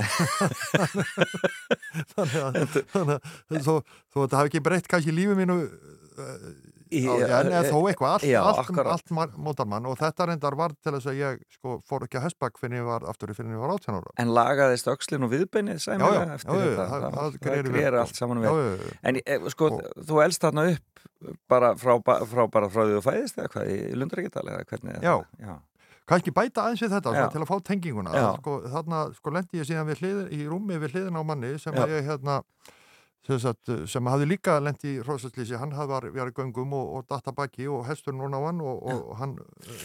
Þannig 2.14 2.40
að, 2.40 2.76
þannig 2.92 3.14
að 3.16 3.64
þó, 3.66 3.74
þó 4.10 4.18
að 4.20 4.24
þetta 4.24 4.40
hafi 4.40 4.50
ekki 4.50 4.62
breytt 4.64 4.90
kannski 4.90 5.14
lífi 5.14 5.36
mínu 5.38 5.56
uh, 5.66 6.50
Í- 6.90 7.04
en, 7.06 7.52
en 7.54 7.66
þó 7.70 7.76
eitthvað, 7.86 8.12
allt, 8.16 8.24
Já, 8.26 8.40
allt, 8.42 8.58
akkurat. 8.64 8.86
allt 8.96 9.10
mar- 9.14 9.34
mótar 9.38 9.66
mann 9.70 9.86
og 9.86 9.96
þetta 10.00 10.26
reyndar 10.26 10.56
var 10.58 10.72
til 10.82 10.92
þess 10.96 11.06
að 11.12 11.18
ég 11.20 11.38
sko, 11.54 11.76
fór 11.86 12.02
ekki 12.06 12.18
að 12.18 12.24
hestbakk 12.26 12.58
fyrir 12.58 12.80
ég 12.80 12.86
var 12.88 13.06
aftur 13.06 13.30
fyrir 13.36 13.52
ég 13.54 13.60
var 13.62 13.70
18 13.76 13.94
ára 14.00 14.10
En 14.18 14.32
lagaðist 14.34 14.90
öxlin 14.90 15.22
og 15.22 15.30
viðbeinið 15.30 15.78
já, 16.10 16.34
eftir 16.34 16.50
já, 16.50 16.64
þetta? 16.66 16.88
það- 16.90 17.04
Það, 17.04 17.14
það 17.14 17.38
greri 17.46 17.70
sko. 17.94 18.00
allt 18.02 18.16
saman 18.16 18.40
vel. 18.42 18.50
já. 18.50 18.92
En 19.04 19.16
eh, 19.24 19.48
sko, 19.54 19.70
Og- 19.70 20.04
þú 20.10 20.24
elst 20.24 20.42
þarna 20.42 20.66
upp 20.74 21.04
bara 21.48 21.74
frá, 21.76 21.94
frá, 22.26 22.46
bara 22.50 22.68
frá 22.68 22.82
því 22.88 22.98
þú 22.98 23.02
fæðist 23.06 23.38
eða 23.38 23.48
hvað, 23.54 23.70
í 23.70 23.94
Lundaríkjadal 23.94 24.48
eða 24.50 24.64
hvernig? 24.66 24.96
er 24.96 25.02
Já. 25.46 25.58
kannski 26.10 26.32
bæta 26.34 26.64
aðeins 26.66 26.82
við 26.82 26.94
þetta 26.96 27.12
til 27.30 27.40
að 27.44 27.46
fá 27.46 27.56
tenginguna 27.70 28.10
Já. 28.18 28.26
sko, 28.40 28.54
sko 29.14 29.30
lendi 29.30 29.60
ég 29.60 29.68
síðan 29.68 29.86
við 29.86 30.00
í 30.34 30.42
rúmi 30.50 30.74
við 30.80 30.90
hliðin 30.96 31.14
á 31.14 31.22
manni 31.22 31.52
sem 31.60 31.72
ég 31.74 32.02
hérna 32.08 32.40
sem, 33.26 33.38
sagt, 33.42 33.70
sem 33.92 34.06
hafði 34.10 34.26
líka 34.32 34.56
lendi 34.64 34.96
í 34.96 35.02
hrósaslýsi, 35.04 35.58
hann 35.60 35.72
hafði 35.76 35.92
var- 35.92 36.10
verið 36.14 36.36
göngum 36.40 36.72
og, 36.78 36.94
og 37.00 37.06
datta 37.10 37.32
baki 37.36 37.68
og 37.68 37.84
hesturinn 37.90 38.20
hún 38.24 38.34
á 38.36 38.40
hann 38.46 38.60
og, 38.64 38.82
og 38.82 39.16
hann 39.20 39.36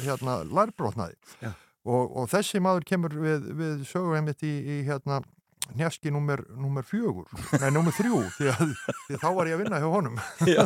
hérna 0.06 0.40
lærbrotnaði 0.48 1.16
Já. 1.44 1.52
og, 1.86 2.16
og 2.24 2.30
þessi 2.32 2.62
maður 2.64 2.88
kemur 2.94 3.14
við, 3.20 3.50
við 3.60 3.84
sögum 3.92 4.16
einmitt 4.18 4.44
í, 4.48 4.54
í 4.56 4.78
hérna 4.88 5.22
njaski 5.76 6.12
nummer, 6.14 6.44
nummer 6.62 6.86
fjögur 6.86 7.26
nei, 7.58 7.72
nummer 7.74 7.92
þrjú, 7.98 8.20
því 8.38 8.52
að, 8.54 8.74
því 9.08 9.16
að 9.18 9.22
þá 9.24 9.30
var 9.34 9.48
ég 9.50 9.56
að 9.58 9.62
vinna 9.64 9.80
hjá 9.82 9.88
honum 9.90 10.20
Já, 10.56 10.62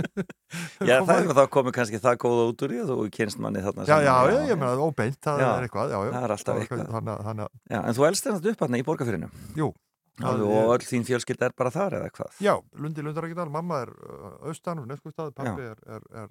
já 0.88 0.96
það 1.04 1.14
er 1.18 1.32
þá 1.36 1.42
komið 1.52 1.74
kannski 1.76 2.00
það 2.02 2.16
góða 2.24 2.46
út 2.50 2.64
úr 2.64 2.74
í 2.74 2.78
að 2.82 2.92
þú 2.92 3.06
kynst 3.14 3.40
manni 3.42 3.62
þarna 3.64 3.84
Já, 3.84 3.92
saman. 3.92 4.06
já, 4.08 4.16
ég, 4.38 4.48
ég 4.52 4.60
meina, 4.60 4.86
óbeint, 4.88 5.18
það 5.24 5.42
Já. 5.44 5.48
er 5.58 5.66
eitthvað 5.68 5.92
já, 5.94 5.98
já. 6.08 6.12
Það 6.14 6.24
er 6.28 6.34
alltaf 6.36 6.60
eitthvað. 6.62 6.80
Að- 6.84 7.22
þannig, 7.28 7.44
að- 7.44 7.74
Já, 7.74 7.78
en 7.84 7.98
þú 7.98 8.06
elst 8.08 8.28
þarna 8.28 8.52
upp 8.54 8.64
hann 8.64 8.78
í 8.78 8.82
borgarfyrinu 8.88 9.30
jú, 9.60 9.68
Það 10.14 10.42
og 10.46 10.72
öll 10.76 10.84
þín 10.86 11.04
fjölskylda 11.08 11.48
er 11.48 11.54
bara 11.58 11.70
þar 11.74 11.96
eða 11.98 12.10
hvað? 12.14 12.36
Já, 12.44 12.52
Lundi 12.78 13.02
Lundarækjadal, 13.02 13.48
mamma 13.50 13.80
er 13.82 13.90
uh, 13.90 14.26
austan 14.46 14.78
og 14.78 14.86
neskustad, 14.86 15.32
pappi 15.34 15.64
er, 15.66 15.80
er, 15.90 16.04
er 16.22 16.28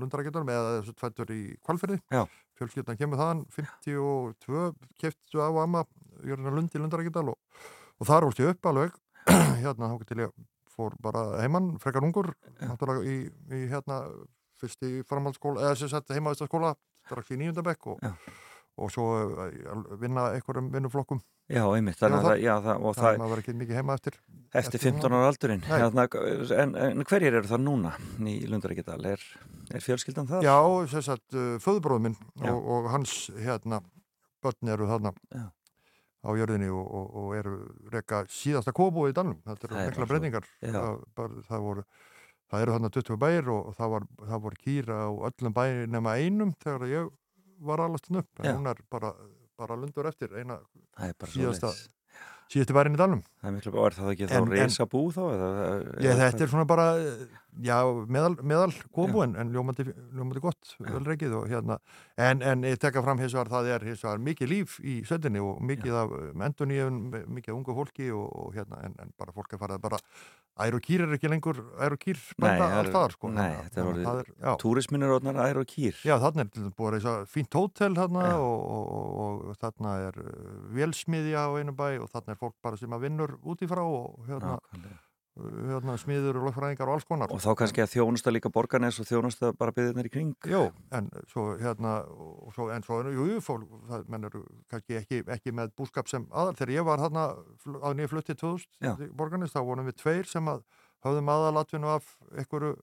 Lundarækjadal 0.00 0.42
með 0.48 0.70
þessu 0.80 0.94
tvættur 0.98 1.30
í 1.34 1.40
kvalfyrði. 1.66 2.00
Já. 2.10 2.24
Fjölskyldan 2.58 2.98
kemur 2.98 3.20
þaðan, 3.20 3.44
52 3.54 4.64
keftu 4.98 5.44
af 5.46 5.60
amma, 5.62 5.84
Jörgina 6.26 6.56
Lundi 6.56 6.82
Lundarækjadal 6.82 7.30
og, 7.30 7.38
og 8.00 8.10
þar 8.10 8.26
ólst 8.26 8.42
ég 8.42 8.50
upp 8.50 8.70
alveg, 8.72 8.98
hérna 9.62 9.92
þá 9.94 10.10
til 10.10 10.20
ég 10.24 10.36
fór 10.74 10.98
bara 11.02 11.24
heimann, 11.38 11.76
frekar 11.82 12.06
ungur, 12.06 12.32
náttúrulega 12.58 13.06
í, 13.06 13.16
í 13.54 13.64
hérna 13.70 14.02
fyrst 14.60 14.82
í 14.84 15.04
framhaldsskóla, 15.08 15.68
eða 15.68 15.78
sem 15.78 15.90
sagt 15.92 16.10
heimavistaskóla, 16.16 16.74
strax 17.06 17.30
í 17.30 17.38
nýjundabekk 17.40 17.94
og, 17.94 18.02
Já. 18.02 18.16
Og 18.80 18.90
svo 18.94 19.06
uh, 19.20 19.92
vinna 20.00 20.30
einhverjum 20.36 20.70
vinnuflokkum, 20.72 21.20
Já, 21.50 21.64
einmitt, 21.74 21.98
þannig 21.98 22.20
að 22.20 22.26
það, 22.28 22.40
já, 22.44 22.52
það, 22.62 22.82
og 22.86 22.92
það 22.94 23.16
það 23.20 23.30
var 23.32 23.40
ekki 23.42 23.54
mikið 23.58 23.78
heima 23.80 23.94
eftir. 23.98 24.18
eftir 24.54 24.60
eftir 24.60 24.84
15 24.86 25.16
ára 25.16 25.30
aldurinn 25.32 25.64
hérna, 25.66 26.04
en, 26.62 26.74
en 26.78 27.06
hverjir 27.10 27.38
eru 27.40 27.50
það 27.50 27.64
núna 27.64 27.94
í 28.22 28.34
Lundaríkjadal? 28.50 29.00
Er, 29.10 29.24
er 29.74 29.82
fjölskyldan 29.82 30.28
það? 30.30 30.46
Já, 30.46 30.58
sem 30.92 31.04
sagt, 31.08 31.26
uh, 31.34 31.56
föðubróð 31.64 32.04
minn 32.06 32.18
Já. 32.20 32.52
og, 32.52 32.68
og 32.76 32.90
hans, 32.94 33.16
hérna, 33.34 33.82
börn 34.44 34.72
eru 34.76 34.86
þarna 34.92 35.12
Já. 35.34 35.48
á 36.22 36.30
jörðinni 36.38 36.70
og, 36.70 36.86
og, 36.86 37.10
og 37.24 37.34
eru 37.40 37.56
reka 37.96 38.22
síðasta 38.30 38.74
kóbúi 38.76 39.10
í 39.10 39.16
Dalnum. 39.16 39.40
Þetta 39.48 39.72
eru 39.72 40.06
er 40.06 40.26
mikla. 40.28 40.44
Já. 40.62 40.80
Það, 41.18 41.66
voru, 41.66 41.86
það 42.46 42.64
eru 42.64 42.76
þarna 42.76 42.92
20 43.00 43.20
bæir 43.26 43.50
og, 43.56 43.72
það, 43.78 43.96
var, 43.96 44.10
það 44.30 44.44
voru 44.46 44.62
kýra 44.68 45.00
á 45.02 45.10
öllum 45.32 45.56
bæir 45.58 45.90
nema 45.90 46.14
einum 46.22 46.54
þegar 46.62 46.86
ég 46.94 47.10
var 47.60 47.78
allastin 47.84 48.16
upp. 48.22 48.28
Já. 48.42 48.50
En 48.50 48.56
hún 48.60 48.66
er 48.70 48.76
bara, 48.90 49.12
bara 49.58 49.76
lundur 49.76 50.06
eftir 50.08 50.32
eina 50.38 50.60
Síðasta- 51.34 51.74
síðustu 52.50 52.74
bærin 52.74 52.94
í 52.94 52.98
Dalnum. 52.98 53.22
Það 53.40 53.48
er 53.48 53.54
miklu, 53.56 53.70
er 53.86 53.94
það 53.96 54.10
ekki 54.14 54.26
þá 54.28 54.40
reysa 54.52 54.84
bú 54.92 55.00
þá? 55.16 55.20
Eða, 55.32 55.52
Já, 56.04 56.10
þetta 56.20 56.44
er 56.44 56.50
svona 56.52 56.66
bara, 56.68 56.86
já, 57.64 57.76
meðal, 58.12 58.34
meðal 58.44 58.74
kóbú 58.92 59.22
en, 59.24 59.32
en 59.40 59.48
ljómandi, 59.54 59.86
ljómandi 60.12 60.42
gott, 60.44 60.74
Já. 60.76 60.90
vel 60.92 61.00
reikið 61.08 61.36
og 61.38 61.46
hérna, 61.48 61.78
en, 62.20 62.42
en 62.44 62.66
ég 62.68 62.76
tekka 62.82 63.00
fram 63.06 63.16
hins 63.22 63.32
vegar, 63.32 63.48
það 63.54 63.70
er 63.78 63.86
hins 63.88 64.04
vegar 64.04 64.20
mikið 64.28 64.52
líf 64.52 64.76
í 64.84 64.98
söndinni 65.08 65.40
og 65.40 65.56
mikið 65.64 65.96
af 66.02 66.12
enduníun, 66.50 67.00
mikið 67.32 67.54
af 67.54 67.56
ungu 67.62 67.78
fólki 67.80 68.10
og, 68.12 68.28
og 68.44 68.52
hérna, 68.58 68.82
en, 68.84 68.98
en 69.06 69.14
bara 69.16 69.32
fólk 69.32 69.56
er 69.56 69.62
farið 69.64 69.80
að 69.80 69.86
bara, 69.88 70.02
ær 70.60 70.76
og 70.76 70.84
kýr 70.84 71.06
er 71.06 71.16
ekki 71.16 71.32
lengur, 71.32 71.62
ær 71.80 71.96
og 71.96 72.02
kýr 72.04 72.20
Nei, 72.20 72.44
benda 72.44 72.60
það 72.60 72.74
er- 72.74 72.78
alls 72.82 72.92
staðar, 72.92 73.16
sko. 73.16 73.32
nei, 73.32 73.48
að- 73.48 73.64
þetta 73.70 73.80
er 73.80 73.90
orðið- 73.94 74.12
er, 74.20 74.30
já, 74.44 74.52
Túrismin 74.60 75.06
er 75.08 75.16
orðnar 75.16 75.40
ær 75.48 75.62
og 75.64 75.70
kýr 75.72 75.96
já, 76.04 76.14
þarna 76.20 76.44
er 76.44 76.70
búið 76.76 76.92
reysa 76.98 77.16
fínt 77.32 77.56
hótel 77.56 77.96
þarna 77.96 78.28
Já. 78.28 78.36
og, 78.36 78.60
og, 78.76 78.92
og, 78.92 79.42
og 79.48 79.58
þarna 79.64 79.96
er 80.10 80.20
uh, 80.20 80.60
vélsmiðja 80.76 81.48
á 81.48 81.50
einu 81.56 81.72
bæ 81.72 81.86
og 82.04 82.10
þarna 82.12 82.36
er 82.36 82.40
fólk 82.44 82.56
bara 82.62 82.76
sem 82.76 82.92
að 82.92 83.06
vinnur 83.08 83.29
útífrá 83.42 83.84
og 83.86 84.26
hérna, 84.28 84.56
Nákvæmlega. 84.58 84.98
hérna, 85.70 85.94
smiður 85.96 86.36
og 86.40 86.46
lögfræðingar 86.48 86.88
og 86.90 86.94
alls 86.98 87.06
konar. 87.08 87.32
Og 87.32 87.40
þá 87.40 87.54
kannski 87.60 87.82
að 87.84 87.92
þjónusta 87.94 88.32
líka 88.34 88.50
borgarnes 88.52 88.98
og 89.00 89.06
þjónusta 89.08 89.52
bara 89.56 89.72
byggðinir 89.76 90.08
í 90.10 90.12
kring. 90.12 90.34
Jó, 90.50 90.72
en 90.92 91.08
svo 91.30 91.46
hérna, 91.60 91.94
svo, 92.56 92.68
en 92.74 92.82
svo, 92.82 93.00
jú, 93.08 93.28
jú, 93.34 93.40
fólk, 93.44 93.64
það 93.88 94.04
mennur 94.12 94.36
kannski 94.68 94.98
ekki, 95.00 95.22
ekki 95.28 95.54
með 95.56 95.72
búskap 95.78 96.08
sem 96.10 96.26
aðal. 96.30 96.56
Þegar 96.58 96.74
ég 96.76 96.84
var 96.90 96.98
þarna 97.06 97.24
á 97.80 97.88
nýja 97.94 98.10
flutti 98.12 98.34
2000 98.34 99.10
borgarnes, 99.16 99.54
þá 99.54 99.62
vorum 99.64 99.86
við 99.88 100.00
tveir 100.02 100.26
sem 100.28 100.44
að 100.50 100.62
höfðum 101.06 101.30
aðalatvinnu 101.32 101.88
af 101.96 102.10
einhverju 102.36 102.74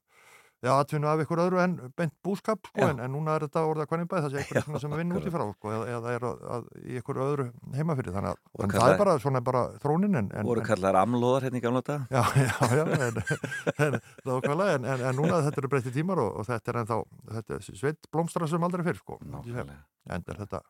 Já, 0.65 0.71
atvinnu 0.73 1.05
af 1.05 1.19
ykkur 1.21 1.37
öðru 1.43 1.59
en 1.61 1.73
bent 1.93 2.13
búskap 2.25 2.65
sko, 2.65 2.81
en, 2.81 2.97
en 3.03 3.11
núna 3.13 3.35
er 3.37 3.43
þetta 3.45 3.61
orðað 3.69 3.89
hvernig 3.91 4.07
bæð 4.09 4.23
það 4.25 4.31
sé 4.33 4.39
eitthvað 4.57 4.81
sem 4.81 4.95
vinn 4.97 5.13
út 5.13 5.27
í 5.29 5.33
frá 5.33 5.43
sko, 5.51 5.73
eða, 5.75 5.83
eða 5.93 6.13
er 6.15 6.25
að, 6.25 6.39
að, 6.55 6.63
í 6.81 6.97
ykkur 6.97 7.19
öðru 7.27 7.45
heimafyrir 7.77 8.15
þannig 8.15 8.31
að 8.31 8.39
kallar, 8.63 8.77
það 8.77 8.93
er 8.93 9.01
bara 9.03 9.13
svona 9.21 9.41
bara 9.45 9.61
þrónin 9.83 10.19
en, 10.21 10.31
voru 10.49 10.63
kallar 10.65 10.97
amlóðar 11.03 11.45
hérna 11.45 11.61
í 11.61 11.65
gamla 11.67 11.83
dag 11.85 12.07
Já, 12.09 12.23
já, 12.41 12.49
já 12.73 12.81
en, 14.73 14.89
en, 14.95 15.05
en 15.11 15.21
núna 15.21 15.43
þetta 15.45 15.61
eru 15.61 15.71
breytti 15.75 15.93
tímar 15.93 16.23
og, 16.25 16.41
og 16.41 16.49
þetta 16.49 16.73
er 16.73 16.81
ennþá 16.81 16.99
þetta 17.37 17.59
er 17.59 17.69
sveit 17.69 18.09
blómstra 18.09 18.49
sem 18.49 18.65
aldrei 18.65 18.87
fyrr 18.89 19.03
sko, 19.03 19.21
en 19.21 20.27
þetta 20.33 20.65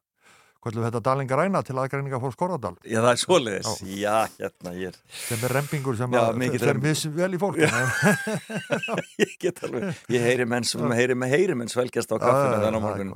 Hvort 0.63 0.77
við 0.77 0.87
þetta 0.87 1.01
dalinga 1.05 1.37
ræna 1.39 1.61
til 1.65 1.75
aðgræninga 1.77 2.19
fór 2.21 2.33
Skorradal? 2.33 2.73
Já 2.83 2.99
það 2.99 3.09
er 3.11 3.21
svoleiðis, 3.21 3.73
já. 3.85 3.97
já 4.01 4.15
hérna 4.39 4.73
ég 4.77 4.91
er 4.91 4.99
sem 5.13 5.43
er 5.45 5.55
rempingur 5.57 5.97
sem 5.99 6.17
er 6.17 7.17
vel 7.17 7.29
í 7.35 7.41
fólk 7.41 7.59
Ég 9.21 9.35
get 9.41 9.61
alveg, 9.65 10.01
ég 10.13 10.23
heyri 10.23 10.47
menn 10.49 10.65
sem 10.67 10.83
heyri 10.97 11.17
með 11.17 11.33
heyri 11.35 11.57
menn 11.57 11.71
svelgjast 11.71 12.11
á 12.13 12.17
kaffinu 12.21 12.61
þannig 12.63 12.79
á 12.79 12.85
morgun. 12.85 13.13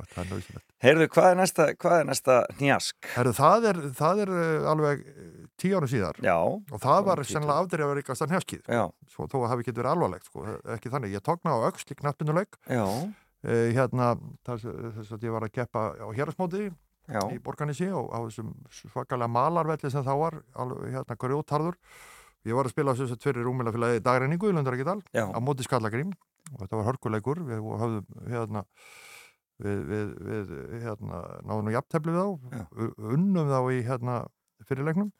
Heyrðu, 0.82 1.08
hvað 1.14 1.28
er 1.30 1.38
næsta, 1.38 1.68
hvað 1.78 1.96
er 2.00 2.08
næsta 2.08 2.38
njask? 2.60 3.10
Heyrðu, 3.14 3.34
það 3.38 3.66
er, 3.70 3.80
það 3.98 4.22
er 4.24 4.34
uh, 4.34 4.70
alveg 4.72 5.02
uh, 5.06 5.32
tíu 5.60 5.78
ára 5.78 5.90
síðar. 5.90 6.20
Já, 6.24 6.36
og 6.38 6.82
það 6.82 7.08
var 7.08 7.24
sennilega 7.28 7.64
afdrið 7.64 7.86
að 7.86 7.92
vera 7.92 8.04
ykkar 8.04 8.18
stann 8.18 8.34
hefskið 8.34 8.64
þó 9.12 9.42
að 9.42 9.50
hafi 9.52 9.64
ekki 9.64 9.74
verið 9.76 9.90
alvarlegt 9.92 10.28
sko. 10.28 10.46
ekki 10.74 10.92
þannig, 10.92 11.16
ég 11.16 11.24
tókna 11.26 11.54
á 11.54 11.58
auksli 11.68 11.98
knappinuleik 11.98 12.58
uh, 12.70 13.04
hérna 13.42 14.14
þess 14.46 15.12
að 15.12 15.28
ég 15.28 15.34
var 15.34 15.46
að 15.46 15.54
keppa 15.60 15.84
á 15.98 16.08
hérasmóti 16.16 16.70
Já. 17.10 17.22
í 17.34 17.38
Borganisí 17.42 17.88
og 17.90 18.12
á 18.14 18.18
þessum 18.22 18.52
svakalega 18.70 19.30
malarvelli 19.32 19.90
sem 19.90 20.04
þá 20.06 20.12
var 20.20 20.36
alveg 20.54 20.92
hérna 20.94 21.16
grjóttarður 21.18 21.78
ég 22.46 22.54
var 22.58 22.68
að 22.68 22.74
spila 22.74 22.94
þess 22.98 23.16
að 23.16 23.22
tverri 23.24 23.46
rúmila 23.46 23.72
fylgjaði 23.74 24.04
dagreiningu 24.06 24.50
í 24.50 24.54
Lundarækidal 24.54 25.00
á 25.10 25.38
móti 25.42 25.66
Skallagrím 25.66 26.12
og 26.52 26.62
þetta 26.64 26.78
var 26.78 26.88
hörkuleikur. 26.90 27.42
Við 27.48 27.66
höfðum 27.82 28.30
hérna 28.30 28.64
við, 29.62 29.82
við, 29.90 30.14
við 30.26 30.82
hérna 30.82 31.20
náðum 31.46 31.68
nú 31.68 31.74
jafntefni 31.76 32.14
við 32.16 32.22
þá. 32.22 32.66
Unnum 33.12 33.52
þá 33.52 33.60
í 33.72 33.82
hérna 33.86 34.16
fyrirleiknum 34.68 35.12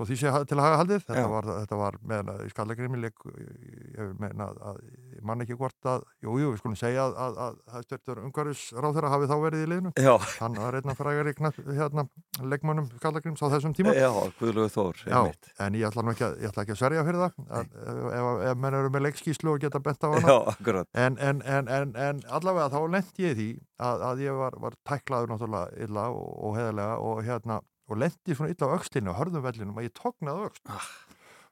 Svo 0.00 0.06
því 0.08 0.16
sé 0.16 0.30
til 0.48 0.56
að 0.56 0.64
hafa 0.64 0.76
haldið, 0.80 1.02
þetta 1.04 1.22
var, 1.28 1.46
þetta 1.58 1.76
var 1.76 1.96
með 2.08 2.28
í 2.40 2.50
skallagrimi 2.54 3.00
ég 3.04 4.12
meina 4.16 4.46
að 4.70 4.78
ég 5.12 5.24
man 5.28 5.44
ekki 5.44 5.58
hvort 5.60 5.88
að, 5.92 6.06
jú, 6.24 6.36
jú, 6.40 6.52
við 6.54 6.60
skulum 6.62 6.76
segja 6.80 7.02
að, 7.04 7.16
að, 7.20 7.40
að 7.44 7.58
það 7.74 7.82
störtur 7.84 8.20
umhverfisráð 8.24 8.96
þeirra 8.96 9.10
hafi 9.12 9.28
þá 9.28 9.34
verið 9.42 9.64
í 9.64 9.66
liðinu. 9.74 9.92
Já. 10.00 10.14
Hann 10.38 10.56
var 10.56 10.78
einna 10.78 10.94
frægari 10.96 11.34
hérna 11.36 12.06
leggmannum 12.40 12.88
skallagrims 12.94 13.44
á 13.44 13.52
þessum 13.52 13.74
tíma. 13.76 13.92
Já, 13.92 14.08
Guðlúið 14.40 14.72
Þór. 14.78 15.02
Já, 15.04 15.20
en 15.66 15.76
ég 15.76 15.90
ætla 15.90 16.06
ekki, 16.14 16.30
ekki 16.48 16.76
að 16.76 16.80
sverja 16.80 17.04
fyrir 17.04 17.20
það, 17.26 17.36
ef, 17.60 17.76
ef, 18.16 18.28
ef 18.48 18.62
menn 18.64 18.78
eru 18.80 18.94
með 18.94 19.04
leggskíslu 19.10 19.52
og 19.52 19.60
geta 19.66 19.82
bent 19.84 20.00
á 20.00 20.08
hana. 20.14 20.38
Já. 20.64 20.84
En, 20.96 21.20
en, 21.20 21.44
en, 21.44 21.92
en 21.92 22.24
allavega 22.32 22.72
þá 22.72 22.80
lendi 22.96 23.28
ég 23.28 23.36
því 23.36 23.50
að 23.84 24.24
ég 24.24 24.40
var, 24.40 24.56
var 24.64 24.80
tæklaður 24.88 25.34
náttúrulega 25.34 25.84
illa 25.84 26.08
og, 26.14 26.32
og 26.48 26.56
heðalega 26.56 26.96
og 27.04 27.22
hérna 27.28 27.60
og 27.90 27.98
lendi 28.00 28.36
svona 28.36 28.54
illa 28.54 28.70
á 28.70 28.74
aukslinu, 28.76 29.16
hörðum 29.18 29.46
vellinum 29.46 29.80
að 29.80 29.88
ég 29.88 29.96
tóknaði 29.98 30.46
aukst. 30.46 30.70
Ah. 30.70 30.90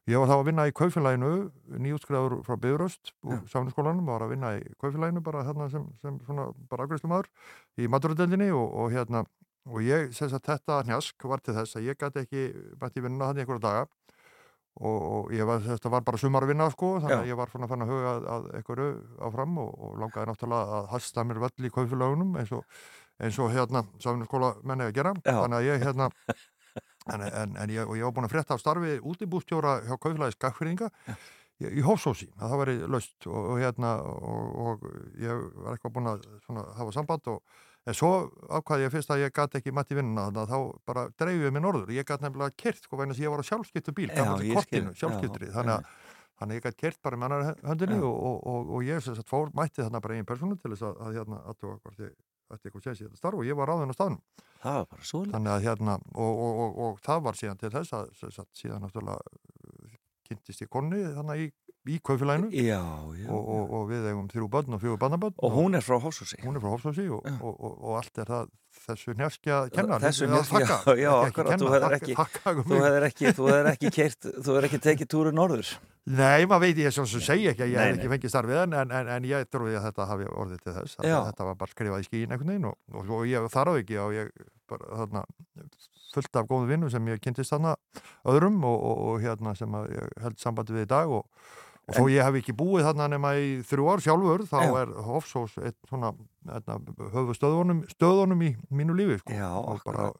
Ég 0.08 0.22
var 0.22 0.30
þá 0.30 0.36
að 0.38 0.46
vinna 0.46 0.64
í 0.64 0.72
kaufélaginu, 0.72 1.30
nýjútskriður 1.84 2.38
frá 2.46 2.54
Byrðuröst 2.56 3.10
úr 3.28 3.42
samniskólanum, 3.52 4.06
var 4.08 4.24
að 4.24 4.30
vinna 4.32 4.54
í 4.56 4.62
kaufélaginu 4.80 5.20
bara 5.26 5.42
þarna 5.44 5.66
sem, 5.68 5.84
sem 6.00 6.16
svona 6.24 6.46
bara 6.70 6.86
afgriðslu 6.86 7.10
maður 7.12 7.28
í 7.76 7.90
maturöldinni 7.92 8.48
og, 8.56 8.70
og 8.72 8.94
hérna 8.94 9.26
og 9.68 9.84
ég, 9.84 10.12
sem 10.16 10.30
sagt, 10.32 10.48
þetta 10.48 10.80
njask 10.88 11.28
var 11.28 11.42
til 11.44 11.56
þess 11.58 11.76
að 11.76 11.90
ég 11.90 12.00
gæti 12.00 12.22
ekki 12.24 12.44
bætti 12.80 13.04
vinna 13.04 13.28
þannig 13.28 13.44
einhverja 13.44 13.64
daga 13.66 13.82
og, 14.78 14.98
og 15.02 15.34
ég 15.34 15.48
var, 15.48 15.60
þetta 15.64 15.92
var 15.92 16.06
bara 16.06 16.20
sumar 16.20 16.46
að 16.46 16.54
vinna 16.54 16.70
sko, 16.72 16.94
þannig 17.02 17.24
að 17.24 17.32
ég 17.32 17.40
var 17.40 17.52
svona 17.52 17.68
fann 17.70 17.84
að 17.84 17.92
huga 17.92 18.12
að, 18.14 18.28
að 18.34 18.48
einhverju 18.58 18.88
áfram 19.28 19.60
og, 19.64 19.70
og 19.76 20.00
langaði 20.02 20.30
náttúrulega 20.30 20.78
að 20.78 20.88
hasta 20.94 21.26
mér 21.26 21.42
völl 21.44 21.68
í 21.68 21.72
kaufélagunum 21.74 22.38
eins 22.40 22.54
og 22.56 22.80
eins 23.18 23.38
og 23.42 23.50
hérna 23.54 23.84
sáfnarskóla 24.02 24.54
menni 24.66 24.88
að 24.88 24.94
gera. 24.98 25.14
Já. 25.24 25.34
þannig 25.42 25.58
að 25.58 25.68
ég 25.68 25.84
hérna 25.86 26.10
en, 27.08 27.24
en, 27.24 27.56
en 27.56 27.72
ég, 27.72 27.94
ég 27.98 28.06
var 28.06 28.14
búin 28.14 28.28
að 28.28 28.34
frétta 28.36 28.56
af 28.56 28.62
starfi 28.62 28.98
útibústjóra 29.00 29.78
hjá 29.86 29.96
Kauflæði 29.96 30.36
Skakfyrringa 30.36 30.90
í 31.58 31.82
Hófsósi, 31.82 32.28
að 32.38 32.52
það 32.52 32.60
væri 32.62 32.74
löst 32.94 33.26
og, 33.26 33.38
og 33.54 33.56
hérna 33.58 33.96
og, 34.06 34.52
og 34.62 34.84
ég 35.18 35.40
var 35.64 35.74
eitthvað 35.74 35.96
búin 35.96 36.12
að 36.12 36.28
svona, 36.44 36.68
hafa 36.78 36.94
samband 36.94 37.32
og 37.32 37.64
en 37.88 37.96
svo 37.96 38.12
ákvaði 38.52 38.84
ég 38.84 38.92
fyrst 38.92 39.10
að 39.14 39.24
ég 39.24 39.34
gæti 39.34 39.58
ekki 39.58 39.72
mætti 39.74 39.96
vinnuna 39.98 40.28
þannig 40.28 40.44
að 40.44 40.52
þá 40.52 40.86
bara 40.90 41.06
dreifið 41.18 41.54
mér 41.56 41.64
norður. 41.64 41.90
Ég 41.96 42.06
gæti 42.06 42.26
nefnilega 42.26 42.54
kert, 42.62 42.84
sko 42.84 43.00
vegna 43.00 43.16
sem 43.16 43.24
ég 43.24 43.32
var 43.32 43.42
á 43.42 43.48
sjálfskiptu 43.48 43.94
bíl 43.96 44.10
sjálfskiptri, 44.12 45.50
þannig 45.56 45.78
að 45.78 45.90
Þannig 46.38 46.52
að 46.52 46.58
ég 46.58 46.66
gæti 46.68 46.78
kert 46.84 46.98
bara 47.02 47.18
með 47.18 47.32
annar 47.32 47.56
höndinni 47.66 47.96
ja. 47.98 48.06
og, 48.06 48.36
og, 48.46 48.68
og 48.76 48.84
ég 48.86 49.06
fór 49.26 49.48
mætti 49.58 49.82
þarna 49.82 50.00
bara 50.04 50.14
einn 50.14 50.28
persónu 50.28 50.54
til 50.62 50.70
þess 50.70 50.84
að, 50.86 51.00
að 51.02 51.16
hérna 51.18 51.38
aðtóa 51.50 51.78
hvort 51.80 52.02
ég 52.04 52.12
ætti 52.54 52.68
eitthvað 52.68 52.84
séns 52.86 53.00
í 53.00 53.06
þetta 53.06 53.20
starf 53.20 53.40
og 53.40 53.48
ég 53.48 53.58
var 53.58 53.70
ráðinn 53.70 53.92
á 53.92 53.96
staðnum. 53.98 54.20
Það 54.62 54.76
var 54.78 54.86
bara 54.92 55.08
svolítið. 55.10 55.48
Hérna, 55.68 55.94
og, 56.14 56.42
og, 56.44 56.60
og, 56.64 56.78
og 56.84 57.00
það 57.06 57.24
var 57.28 57.38
síðan 57.38 57.60
til 57.60 57.72
þess 57.74 57.96
að, 57.98 58.12
síðan 58.58 58.84
náttúrulega 58.86 59.96
kynntist 60.28 60.64
ég 60.64 60.70
konni 60.72 61.00
þannig 61.16 61.44
í, 61.44 61.48
í 61.94 61.98
kaufélaginu 62.04 62.50
og 63.32 63.84
við 63.88 64.08
hefum 64.10 64.28
þrjú 64.32 64.48
börn 64.52 64.76
og 64.76 64.82
fjögur 64.82 65.00
barnabörn. 65.04 65.36
Og 65.46 65.54
hún 65.56 65.78
er 65.78 65.84
frá 65.84 65.96
Hófsósi. 66.02 66.40
Hún 66.44 66.58
er 66.58 66.64
frá 66.64 66.74
Hófsósi 66.74 67.06
og 67.12 67.92
allt 67.96 68.20
er 68.24 68.32
það 68.32 68.50
þessu 68.88 69.14
njárskja 69.18 69.60
kennar 69.74 70.02
þessu 70.02 70.28
njárskja, 70.30 70.78
já, 70.98 71.12
akkurat 71.28 71.60
þú 71.60 71.70
hefur 71.74 71.96
ekki, 71.98 72.16
ekki, 72.16 73.30
ekki, 73.72 73.92
ekki, 74.08 74.58
ekki 74.68 74.82
tekið 74.88 75.10
túru 75.12 75.32
norður. 75.34 75.70
Nei, 76.08 76.46
maður 76.48 76.62
veit 76.64 76.80
ég 76.80 76.94
sem 76.94 77.06
segja 77.08 77.52
ekki 77.52 77.66
að 77.66 77.74
ég 77.74 77.82
hef 77.82 77.98
ekki 77.98 78.10
fengið 78.14 78.32
starfið 78.32 78.60
en, 78.62 78.76
en, 78.80 79.10
en 79.12 79.28
ég 79.28 79.48
trúi 79.52 79.74
að 79.76 79.90
þetta 79.90 80.08
hafi 80.08 80.28
orðið 80.32 80.62
til 80.64 80.74
þess 80.78 81.00
þetta 81.02 81.48
var 81.50 81.58
bara 81.60 81.74
skrifað 81.74 82.00
í 82.04 82.08
skíin 82.08 82.32
einhvern 82.32 82.52
veginn 82.54 82.68
og, 82.70 82.78
og, 82.94 83.12
og 83.18 83.28
ég 83.28 83.48
þarf 83.52 83.80
ekki 83.82 83.98
og 84.00 84.16
ég 84.16 84.32
bara, 84.70 84.88
þarna, 85.02 85.24
fullt 86.14 86.40
af 86.40 86.48
góðu 86.48 86.70
vinnu 86.72 86.88
sem 86.92 87.12
ég 87.12 87.20
kynntist 87.20 87.52
þarna 87.52 87.74
öðrum 88.32 88.56
og, 88.64 88.86
og 89.10 89.20
hérna 89.24 89.52
sem 89.58 89.80
ég 89.92 90.20
held 90.24 90.40
sambandi 90.40 90.78
við 90.78 90.88
í 90.88 90.92
dag 90.96 91.12
og 91.18 91.28
Og 91.88 91.96
þó 91.96 92.02
ég 92.12 92.20
hef 92.20 92.36
ekki 92.36 92.52
búið 92.52 92.84
þarna 92.84 93.06
nema 93.14 93.30
í 93.40 93.52
þrjú 93.64 93.86
ár 93.88 94.02
sjálfur, 94.04 94.42
þá 94.50 94.58
já. 94.60 94.72
er 94.82 94.90
Hofsós 95.06 95.54
höfu 95.56 96.10
stöðunum, 97.38 97.84
stöðunum 97.92 98.42
í 98.46 98.54
mínu 98.74 98.96
lífi, 98.98 99.20
sko. 99.22 99.36
Já, 99.36 99.50
og 99.58 99.84
bara, 99.86 100.10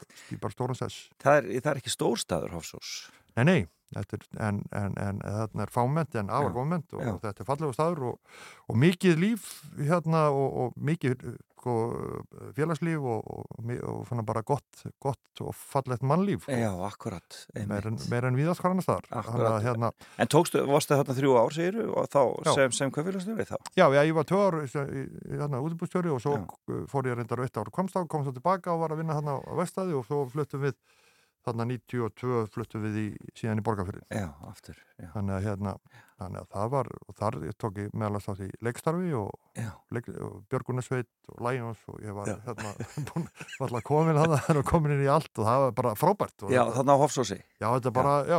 bara 0.42 0.54
stóran 0.54 0.78
sess. 0.78 1.08
Það 1.22 1.40
er, 1.40 1.50
það 1.62 1.72
er 1.72 1.82
ekki 1.82 1.94
stórstaður 1.94 2.56
Hofsós? 2.58 2.92
Nei, 3.38 3.44
nei, 3.48 3.58
er, 3.96 4.24
en, 4.48 4.62
en, 4.74 4.96
en 4.98 5.20
þarna 5.22 5.64
er 5.64 5.72
fáment 5.72 6.16
en 6.18 6.32
áargóment 6.32 6.96
og, 6.96 7.04
og 7.04 7.20
þetta 7.22 7.44
er 7.44 7.48
fallega 7.48 7.76
staður 7.76 8.06
og, 8.12 8.40
og 8.68 8.80
mikið 8.84 9.20
líf 9.22 9.50
hérna 9.78 10.28
og, 10.34 10.48
og 10.64 10.80
mikið 10.90 11.22
sko, 11.68 12.52
félagslíf 12.56 13.04
og 13.04 14.04
svona 14.08 14.24
bara 14.26 14.42
gott, 14.46 14.82
gott 15.02 15.42
og 15.44 15.54
fallegt 15.56 16.04
mannlíf. 16.06 16.44
Sko. 16.46 16.56
Já, 16.56 16.70
akkurat. 16.86 17.38
Meir 17.68 18.28
en, 18.28 18.38
viðast 18.38 18.62
staðar. 18.62 19.08
Akkurat. 19.10 19.58
Hérna, 19.64 19.92
en 20.18 20.30
tókstu, 20.30 20.62
varstu 20.68 20.96
þarna 20.98 21.16
þrjú 21.18 21.34
ár, 21.38 21.54
segir 21.54 21.80
og 21.86 22.08
þá 22.12 22.20
já. 22.46 22.52
sem, 22.54 22.76
sem 22.78 22.92
hvað 22.94 23.10
félagsstjóri 23.10 23.48
þá? 23.48 23.56
Já, 23.76 23.86
já, 23.94 24.00
ég 24.02 24.14
var 24.16 24.28
tvö 24.28 24.44
ár 24.46 24.58
hérna 24.68 25.62
útbúrstjóri 25.64 26.12
og 26.14 26.22
svo 26.24 26.38
já. 26.38 26.46
fór 26.90 27.10
ég 27.10 27.18
reyndar 27.18 27.44
eitt 27.44 27.60
ár 27.60 27.72
komst 27.74 27.98
á, 27.98 28.02
komst 28.08 28.32
á 28.32 28.36
tilbaka 28.36 28.74
og 28.74 28.84
var 28.84 28.94
að 28.94 29.02
vinna 29.02 29.18
hérna 29.18 29.38
á 29.38 29.52
vestæði 29.58 29.98
og 29.98 30.06
svo 30.08 30.24
fluttum 30.32 30.64
við 30.64 30.78
þarna 31.46 31.68
92 31.74 32.46
fluttum 32.54 32.86
við 32.88 33.02
í, 33.02 33.08
síðan 33.38 33.62
í 33.62 33.66
borgarfjörðin. 33.66 34.08
Já, 34.12 34.30
aftur. 34.48 34.87
Já. 34.98 35.08
Þannig 35.14 35.34
að 35.36 35.44
hérna, 35.46 35.72
þannig 36.18 36.40
að 36.42 36.48
það 36.54 36.70
var, 36.72 36.88
og 37.06 37.16
þar 37.18 37.36
tók 37.62 37.76
ég 37.78 37.92
meðalast 37.94 38.30
á 38.30 38.34
því 38.34 38.48
leikstarfi 38.66 39.12
og, 39.14 39.28
leik, 39.94 40.08
og 40.18 40.40
Björgunarsveit 40.50 41.08
og 41.30 41.42
Læjons 41.46 41.84
og 41.92 42.00
ég 42.02 42.16
var 42.16 42.30
Já. 42.32 42.34
hérna 42.48 42.72
búin, 43.10 43.28
alltaf 43.62 43.84
komin 43.86 44.18
að 44.18 44.34
það 44.34 44.58
og 44.62 44.66
komin 44.66 44.94
inn 44.96 45.04
í 45.04 45.10
allt 45.12 45.30
og 45.38 45.46
það 45.46 45.62
var 45.64 45.76
bara 45.78 45.92
frábært. 46.00 46.46
Já, 46.50 46.62
þarna 46.74 46.96
á 46.98 47.02
Hofsósi. 47.04 47.38
Já, 47.62 47.68
þetta 47.68 47.90
er 47.92 47.94
bara, 48.00 48.14
já, 48.26 48.38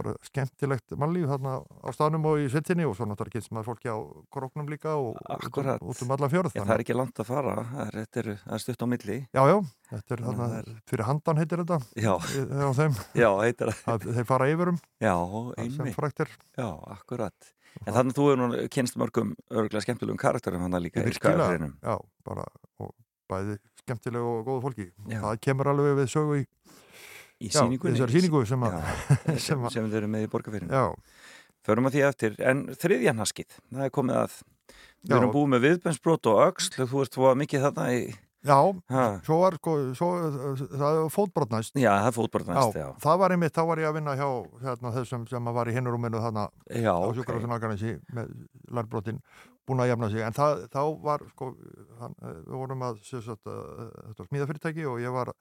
bara 0.00 0.14
skemmtilegt 0.26 0.96
mannlíf 0.98 1.30
þarna 1.30 1.54
á 1.62 1.88
staðnum 1.94 2.26
og 2.32 2.42
í 2.42 2.48
sveitinni 2.50 2.88
og 2.88 2.96
svo 2.98 3.06
náttúrulega 3.06 3.38
kynst 3.38 3.54
maður 3.54 3.70
fólki 3.70 3.94
á 3.94 3.98
króknum 4.34 4.70
líka 4.72 4.96
og 4.98 5.20
Akkurat. 5.30 5.78
út 5.78 6.02
um 6.02 6.14
alla 6.16 6.30
fjörð. 6.32 6.58
Já, 6.58 6.64
það 6.64 6.74
er 6.74 6.84
ekki 6.86 6.98
langt 6.98 7.22
að 7.22 7.30
fara, 7.30 7.54
það 7.70 8.02
er, 8.02 8.32
er 8.34 8.64
stutt 8.66 8.82
á 8.82 8.86
milli. 8.90 9.20
Já, 9.30 9.42
já, 9.46 9.56
þetta 9.92 10.16
er 10.18 10.26
þarna, 10.26 10.50
fyrir 10.90 11.06
handan 11.06 11.42
heitir 11.44 11.62
þetta. 11.62 11.80
Já. 11.94 12.14
Já, 13.14 13.30
heitir 13.44 13.74
það. 13.84 14.10
Þeir 14.18 14.28
fara 14.34 14.50
yfirum. 14.50 14.82
Já, 14.98 15.14
einmitt. 15.60 15.99
Já, 16.58 16.68
akkurat. 16.94 17.50
En 17.86 17.94
þannig 17.94 18.14
að 18.14 18.18
þú 18.18 18.28
hefur 18.28 18.40
nú 18.40 18.62
kynst 18.74 18.96
mörgum 18.98 19.34
örgulega 19.50 19.84
skemmtilegum 19.84 20.20
karakterum 20.20 20.64
hann 20.66 20.78
að 20.78 20.88
líka 20.88 21.04
í 21.06 21.14
skafirinn. 21.14 21.76
Já, 21.84 21.96
bara 22.26 22.46
bæði 23.30 23.58
skemmtileg 23.84 24.26
og 24.26 24.40
góðu 24.48 24.64
fólki. 24.64 24.88
Já. 25.06 25.20
Það 25.22 25.42
kemur 25.46 25.70
alveg 25.70 26.00
við 26.00 26.10
sögu 26.10 26.40
í 26.40 26.46
Í? 27.40 27.48
Já, 27.48 27.62
þessar 27.64 28.10
síningu 28.12 28.42
sem, 28.44 28.64
já, 28.68 28.80
sem, 29.46 29.62
sem 29.72 29.86
þau 29.88 29.94
eru 30.02 30.08
með 30.12 30.26
í 30.26 30.28
borgarfyrin. 30.32 30.72
Já. 30.72 30.90
förum 31.64 31.88
að 31.88 31.94
því 31.94 32.02
eftir, 32.08 32.34
en 32.44 32.66
þriðjanhaskið, 32.76 33.54
það 33.70 33.84
er 33.86 33.94
komið 33.96 34.18
að 34.18 34.34
við 35.00 35.14
erum 35.16 35.32
búið 35.32 35.48
með 35.54 35.64
viðbensbrot 35.64 36.28
og 36.28 36.40
öxl, 36.50 36.84
þú 36.90 37.00
ert 37.04 37.16
þú 37.16 37.30
mikið 37.40 37.64
þarna 37.64 37.86
í, 37.96 38.02
Já, 38.40 38.56
svo 39.26 39.36
var 39.42 39.56
sko, 39.58 39.72
svo, 39.98 40.06
það 40.70 40.98
er 41.02 41.10
fótbrot 41.12 41.50
næst. 41.52 41.74
já, 41.76 41.90
það 41.92 42.06
er 42.08 42.14
fótbrot 42.16 42.48
næst, 42.48 42.78
já, 42.80 42.86
það 43.02 43.18
var 43.20 43.34
einmitt, 43.34 43.52
þá 43.52 43.62
var 43.68 43.82
ég 43.82 43.88
að 43.90 43.96
vinna 43.98 44.14
hjá 44.16 44.28
hérna, 44.64 44.92
þessum 44.96 45.26
sem 45.28 45.50
var 45.58 45.68
í 45.68 45.74
hinnurúminu 45.76 46.22
þarna 46.24 46.46
já, 46.72 46.88
á 46.88 47.04
ok, 47.04 47.18
sjúkrarhúsinu 47.18 47.56
Akarnesi 47.58 47.92
með 48.16 48.30
lærbrotin 48.72 49.20
búin 49.68 49.84
að 49.84 49.90
jafna 49.92 50.10
sig, 50.10 50.24
en 50.24 50.38
það, 50.38 50.64
þá 50.72 50.80
var 51.04 51.26
sko, 51.34 51.50
hann, 52.00 52.16
eh, 52.24 52.38
við 52.48 52.56
vorum 52.62 52.86
að 52.88 53.02
sagt, 53.10 53.44
uh, 53.44 53.90
þetta 54.08 54.24
var 54.24 54.30
smíðafyrirtæki 54.32 54.88
og 54.88 55.04
ég 55.04 55.14
var 55.14 55.34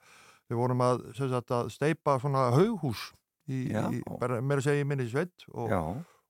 við 0.50 0.60
vorum 0.60 0.84
að, 0.84 1.04
sagt, 1.18 1.56
að 1.56 1.72
steipa 1.74 2.20
svona 2.20 2.50
haughús 2.58 3.08
í, 3.50 3.70
Já. 3.72 3.86
í 3.96 4.04
meira 4.44 4.60
að 4.60 4.66
segja 4.68 4.84
í 4.84 4.90
minni 4.92 5.08
sveit 5.10 5.48
og, 5.54 5.72
já, 5.72 5.82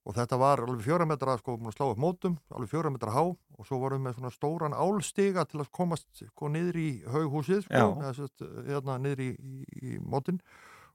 og 0.09 0.15
þetta 0.17 0.39
var 0.41 0.63
alveg 0.65 0.81
fjóra 0.87 1.05
metra 1.05 1.35
sko, 1.37 1.53
að 1.61 1.75
slá 1.75 1.85
upp 1.91 1.99
mótum, 2.01 2.39
alveg 2.49 2.71
fjóra 2.71 2.89
metra 2.89 3.13
há. 3.13 3.21
Og 3.59 3.67
svo 3.67 3.77
vorum 3.81 3.99
við 3.99 4.07
með 4.07 4.15
svona 4.17 4.31
stóran 4.33 4.73
álstiga 4.73 5.43
til 5.45 5.59
að 5.61 5.69
komast 5.75 6.23
sko 6.23 6.49
niður 6.49 6.79
í 6.81 6.89
haughúsið 7.11 7.65
sko, 7.67 7.83
eða, 7.99 8.13
sem 8.17 8.29
sagt, 8.29 8.45
hérna 8.69 8.97
niður 9.03 9.21
í, 9.27 9.29
í, 9.37 9.59
í 9.83 9.99
mótin 10.01 10.39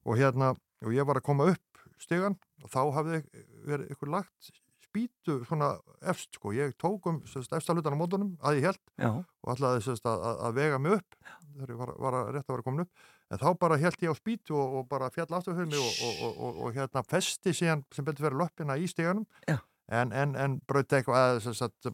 og 0.04 0.18
hérna, 0.18 0.54
og 0.84 0.96
ég 0.96 1.06
var 1.06 1.20
að 1.20 1.26
koma 1.28 1.46
upp 1.52 1.84
stigan 2.02 2.34
og 2.64 2.72
þá 2.72 2.80
hafði 2.98 3.20
verið 3.68 3.94
ykkur 3.94 4.10
lagt 4.16 4.50
spýtu 4.84 5.40
svona 5.48 5.74
efst 6.10 6.36
sko, 6.38 6.52
ég 6.56 6.74
tók 6.80 7.06
um 7.10 7.20
sem 7.26 7.42
sagt, 7.44 7.56
efsta 7.58 7.74
hlutan 7.76 7.96
á 7.96 8.00
mótunum 8.00 8.34
að 8.42 8.60
ég 8.60 8.68
held 8.68 8.82
já, 9.00 9.10
og 9.14 9.62
sagt, 9.84 10.06
að, 10.06 10.26
að 10.48 10.58
vega 10.58 10.80
mig 10.82 10.98
upp 10.98 11.18
þegar 11.54 11.72
ég 11.74 11.80
var, 11.80 11.94
var 12.06 12.18
að 12.20 12.32
rétt 12.34 12.48
að 12.48 12.56
vera 12.56 12.66
komin 12.66 12.84
upp 12.84 13.06
en 13.34 13.42
þá 13.42 13.48
bara 13.60 13.78
held 13.82 14.06
ég 14.06 14.14
á 14.14 14.16
spýtu 14.16 14.56
og, 14.56 14.80
og 14.80 14.88
bara 14.90 15.10
fjall 15.14 15.28
aftur 15.34 15.58
fyrir 15.58 15.70
mig 15.72 15.82
og, 15.82 15.92
og, 16.06 16.22
og, 16.22 16.40
og, 16.46 16.62
og 16.64 16.78
hérna 16.78 17.04
festi 17.08 17.54
síðan 17.56 17.84
sem 17.94 18.06
betur 18.06 18.28
verið 18.28 18.44
löppina 18.44 18.78
í 18.78 18.88
stíganum 18.90 19.26
en, 19.50 20.14
en, 20.14 20.38
en 20.38 20.56
braut 20.68 20.96
eitthvað 20.96 21.44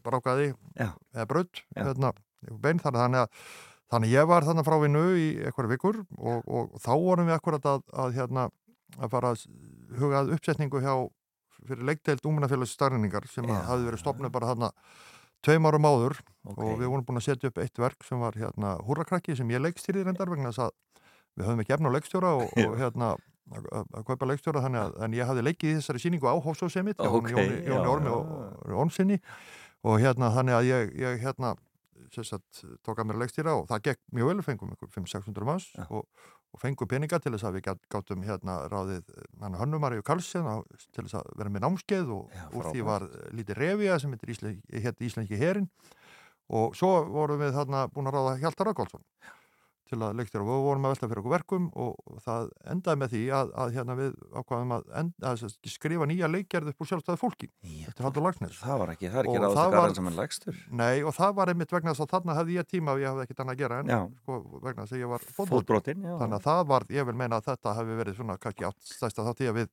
brákaði 0.05 0.53
Já. 0.77 0.93
hérna, 1.17 2.13
bein. 2.61 2.79
Þannig 2.79 3.03
þannig 3.05 3.25
að 3.25 3.43
Þannig 3.91 4.13
ég 4.13 4.27
var 4.29 4.45
þannig 4.47 4.63
frá 4.63 4.77
vinnu 4.79 4.99
í 5.19 5.23
eitthvað 5.43 5.73
vikur 5.73 5.97
og, 6.15 6.45
og 6.47 6.75
þá 6.79 6.91
vorum 6.95 7.27
við 7.27 7.35
akkurat 7.35 7.65
að, 7.67 7.81
að, 7.91 8.13
hérna, 8.15 8.45
að 8.95 9.09
fara 9.11 9.31
að 9.33 9.41
hugað 9.99 10.31
uppsetningu 10.37 10.79
hjá 10.83 10.93
fyrir 11.67 11.83
leikdeild 11.89 12.23
úmennafélags 12.25 12.71
starningar 12.77 13.27
sem 13.29 13.49
Já. 13.49 13.57
að 13.57 13.65
hafi 13.67 13.89
verið 13.89 14.01
stopnið 14.01 14.31
bara 14.37 14.53
þarna 14.53 14.69
tveim 15.43 15.67
árum 15.67 15.89
áður. 15.89 16.15
Ok, 16.47 16.61
og 16.63 16.79
við 16.79 16.87
vorum 16.93 17.05
búin 17.09 17.19
að 17.19 17.27
setja 17.27 17.51
upp 17.51 17.59
eitt 17.61 17.83
verk 17.83 18.07
sem 18.07 18.23
var 18.23 18.37
hérna 18.39 18.77
húrakrakki 18.87 19.35
sem 19.37 19.51
ég 19.51 19.61
leikstýrið 19.65 20.07
reyndar 20.07 20.31
vegna 20.31 20.53
þess 20.53 20.69
að 20.69 20.73
við 21.37 21.47
höfum 21.47 21.63
ekki 21.63 21.75
efna 21.77 21.91
á 21.91 21.95
leikstjóra 21.95 22.31
og, 22.39 22.51
og 22.65 22.77
hérna 22.81 23.11
að, 23.51 24.05
kaupa 24.07 24.27
leikstjóra 24.29 24.61
þannig 24.65 24.81
að 24.85 24.99
en 25.07 25.15
ég 25.17 25.27
hafði 25.27 25.45
leikið 25.47 25.71
í 25.73 25.77
þessari 25.79 26.03
síningu 26.03 26.27
á 26.31 26.35
Hófsóðsemitt 26.43 27.01
Ok, 27.03 27.31
Jóni, 27.33 27.57
Jóni 27.67 27.81
já, 27.83 27.89
Ormi 27.95 28.13
og 28.15 28.75
Ormsinni 28.83 29.17
og 29.83 29.99
hérna 30.03 30.29
þannig 30.35 30.57
að 30.59 30.69
ég, 30.69 30.91
ég 31.01 31.23
hérna 31.23 31.55
sagt, 32.11 32.61
tók 32.83 32.99
að 32.99 33.07
mér 33.07 33.17
að 33.17 33.23
leikstýra 33.25 33.55
og 33.55 33.65
það 33.69 33.83
gekk 33.87 33.99
mjög 34.17 34.29
vel, 34.31 34.43
fengum 34.45 34.71
ykkur 34.75 34.89
500-600 34.97 35.45
manns 35.47 35.67
Já. 35.77 35.85
og, 35.95 36.07
og 36.51 36.59
fengum 36.59 36.89
peninga 36.91 37.19
til 37.23 37.31
þess 37.35 37.45
að 37.47 37.55
við 37.59 37.65
gát- 37.69 37.85
gátum 37.93 38.23
hérna 38.27 38.55
ráðið 38.71 39.11
hann 39.39 39.55
Hönnumarju 39.59 40.03
Karlsson 40.03 40.47
á- 40.49 40.65
til 40.91 41.05
þess 41.07 41.15
að 41.21 41.29
vera 41.39 41.53
með 41.53 41.63
námskeið 41.65 42.11
og 42.17 42.33
Já, 42.35 42.43
úr 42.59 42.67
því 42.73 42.83
var 42.89 43.05
lítið 43.37 43.61
revija 43.61 43.99
sem 44.03 44.11
hétt 44.15 45.05
Íslenski 45.07 45.39
herin 45.39 45.69
og 46.51 46.75
svo 46.75 46.91
vorum 47.07 47.39
við 47.39 47.55
þarna 47.55 47.85
búin 47.93 48.11
að 48.11 48.17
ráða 48.19 48.35
Hjaltar 48.43 48.71
Rakólfsson 48.73 49.05
til 49.91 49.99
að 50.01 50.15
leikstjóra. 50.21 50.45
Og 50.45 50.51
við 50.55 50.63
vorum 50.65 50.85
að 50.87 50.93
velta 50.95 51.09
fyrir 51.11 51.21
okkur 51.21 51.33
verkum 51.35 51.65
og 51.83 52.19
það 52.25 52.49
endaði 52.73 52.99
með 53.01 53.11
því 53.13 53.21
að, 53.37 53.51
að 53.63 53.73
hérna 53.75 53.95
við 53.99 54.13
ákvaðum 54.41 54.73
að, 54.77 54.85
enda, 55.01 55.31
að 55.31 55.43
skrifa 55.75 56.07
nýja 56.09 56.29
leikgerð 56.31 56.71
upp 56.71 56.81
úr 56.85 56.89
sjálfstæði 56.91 57.21
fólki 57.21 57.49
eftir 57.89 58.07
Haldur 58.07 58.25
Lagsnes 58.25 58.59
það 58.61 58.81
var 58.83 58.93
ekki, 58.95 59.09
það 59.11 59.19
er 59.21 59.29
ekki 59.31 59.41
að 59.41 59.55
var- 59.59 59.75
garðan 59.75 59.97
sem 59.99 60.09
er 60.11 60.17
lægstur 60.21 60.61
Nei 60.81 61.03
og 61.03 61.15
það 61.17 61.35
var 61.41 61.51
einmitt 61.53 61.75
vegna 61.75 61.93
þess 61.95 62.05
að 62.05 62.11
þarna 62.15 62.37
hefði 62.39 62.57
ég 62.59 62.69
tíma 62.71 62.95
og 62.95 63.01
ég 63.03 63.11
hafði 63.11 63.25
ekkert 63.27 63.43
annað 63.43 63.55
að 63.57 63.63
gera 63.65 63.79
en 63.81 63.91
sko, 64.21 64.39
vegna 64.65 64.85
þess 64.87 64.95
að 64.97 65.03
ég 65.03 65.11
var 65.11 65.25
fótbrot 65.27 65.51
fótbrotin, 65.65 66.05
þannig 66.21 66.37
að 66.39 66.47
það 66.47 66.63
var, 66.71 66.87
ég 66.97 67.09
vil 67.11 67.17
meina 67.23 67.41
að 67.41 67.49
þetta 67.51 67.75
hefði 67.81 67.99
verið 68.01 68.17
svona 68.21 68.37
kannski 68.41 68.67
átt 68.71 68.93
stæsta 68.95 69.27
þátt 69.27 69.43
í 69.43 69.49
að 69.51 69.59
við 69.61 69.71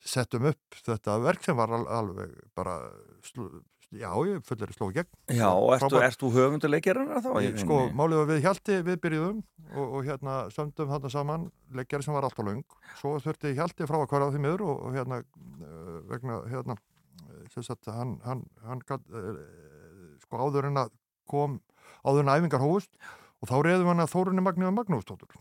settum 0.00 0.46
upp 0.48 0.80
þetta 0.86 1.18
verk 1.20 1.44
sem 1.44 1.58
var 1.58 1.74
al 1.76 1.84
alveg 2.00 2.32
bara 2.56 2.78
já, 3.90 4.10
ég 4.28 4.44
fullir 4.46 4.72
sló 4.74 4.88
gegn 4.94 5.08
já, 5.26 5.48
ertu, 5.50 5.88
Frábært. 5.88 6.06
ertu 6.06 6.30
höfunduleikjarana 6.34 7.22
þá? 7.24 7.30
í 7.42 7.50
Sko, 7.58 7.78
málið 7.96 8.20
var 8.20 8.28
við 8.30 8.42
Hjalti 8.44 8.78
við 8.86 9.00
byrjuðum 9.02 9.40
og, 9.74 9.86
og 9.86 10.06
hérna 10.06 10.36
sömdum 10.54 10.92
þarna 10.92 11.12
saman 11.12 11.46
leikjari 11.74 12.06
sem 12.06 12.14
var 12.14 12.28
alltaf 12.28 12.46
löng 12.46 12.62
svo 13.00 13.16
þurfti 13.24 13.54
Hjalti 13.58 13.88
frá 13.90 13.98
að 13.98 14.08
hverja 14.12 14.30
á 14.30 14.32
því 14.34 14.42
miður 14.46 14.66
og, 14.68 14.84
og 14.86 14.98
hérna 14.98 15.20
uh, 15.22 15.98
vegna 16.10 16.40
hérna 16.52 16.78
eh, 16.78 17.44
sem 17.54 17.66
sagt 17.66 17.90
hann, 17.90 18.18
hann, 18.26 18.46
hann 18.66 18.84
gat, 18.86 19.02
uh, 19.10 19.34
sko 20.22 20.44
áður 20.46 20.70
en 20.70 20.84
að 20.84 20.94
kom 21.30 21.60
áður 22.06 22.24
en 22.24 22.32
að 22.34 22.44
æfingar 22.44 22.64
hófust 22.64 22.94
og 23.40 23.50
þá 23.50 23.56
reyðum 23.64 23.90
hann 23.94 24.04
að 24.04 24.12
Þórunni 24.14 24.44
Magníða 24.44 24.70
er 24.70 25.40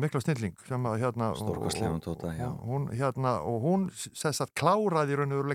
mikla 0.00 0.20
snilling 0.24 0.54
sem 0.68 0.86
að 0.88 1.02
hérna 1.02 1.26
og- 1.32 1.40
hún 2.64 2.88
hérna, 2.96 3.32
og 3.44 3.58
hún 3.62 3.90
sess 3.92 4.40
að 4.40 4.54
kláraði 4.56 5.16
raun 5.18 5.32
og 5.32 5.42
veru 5.44 5.50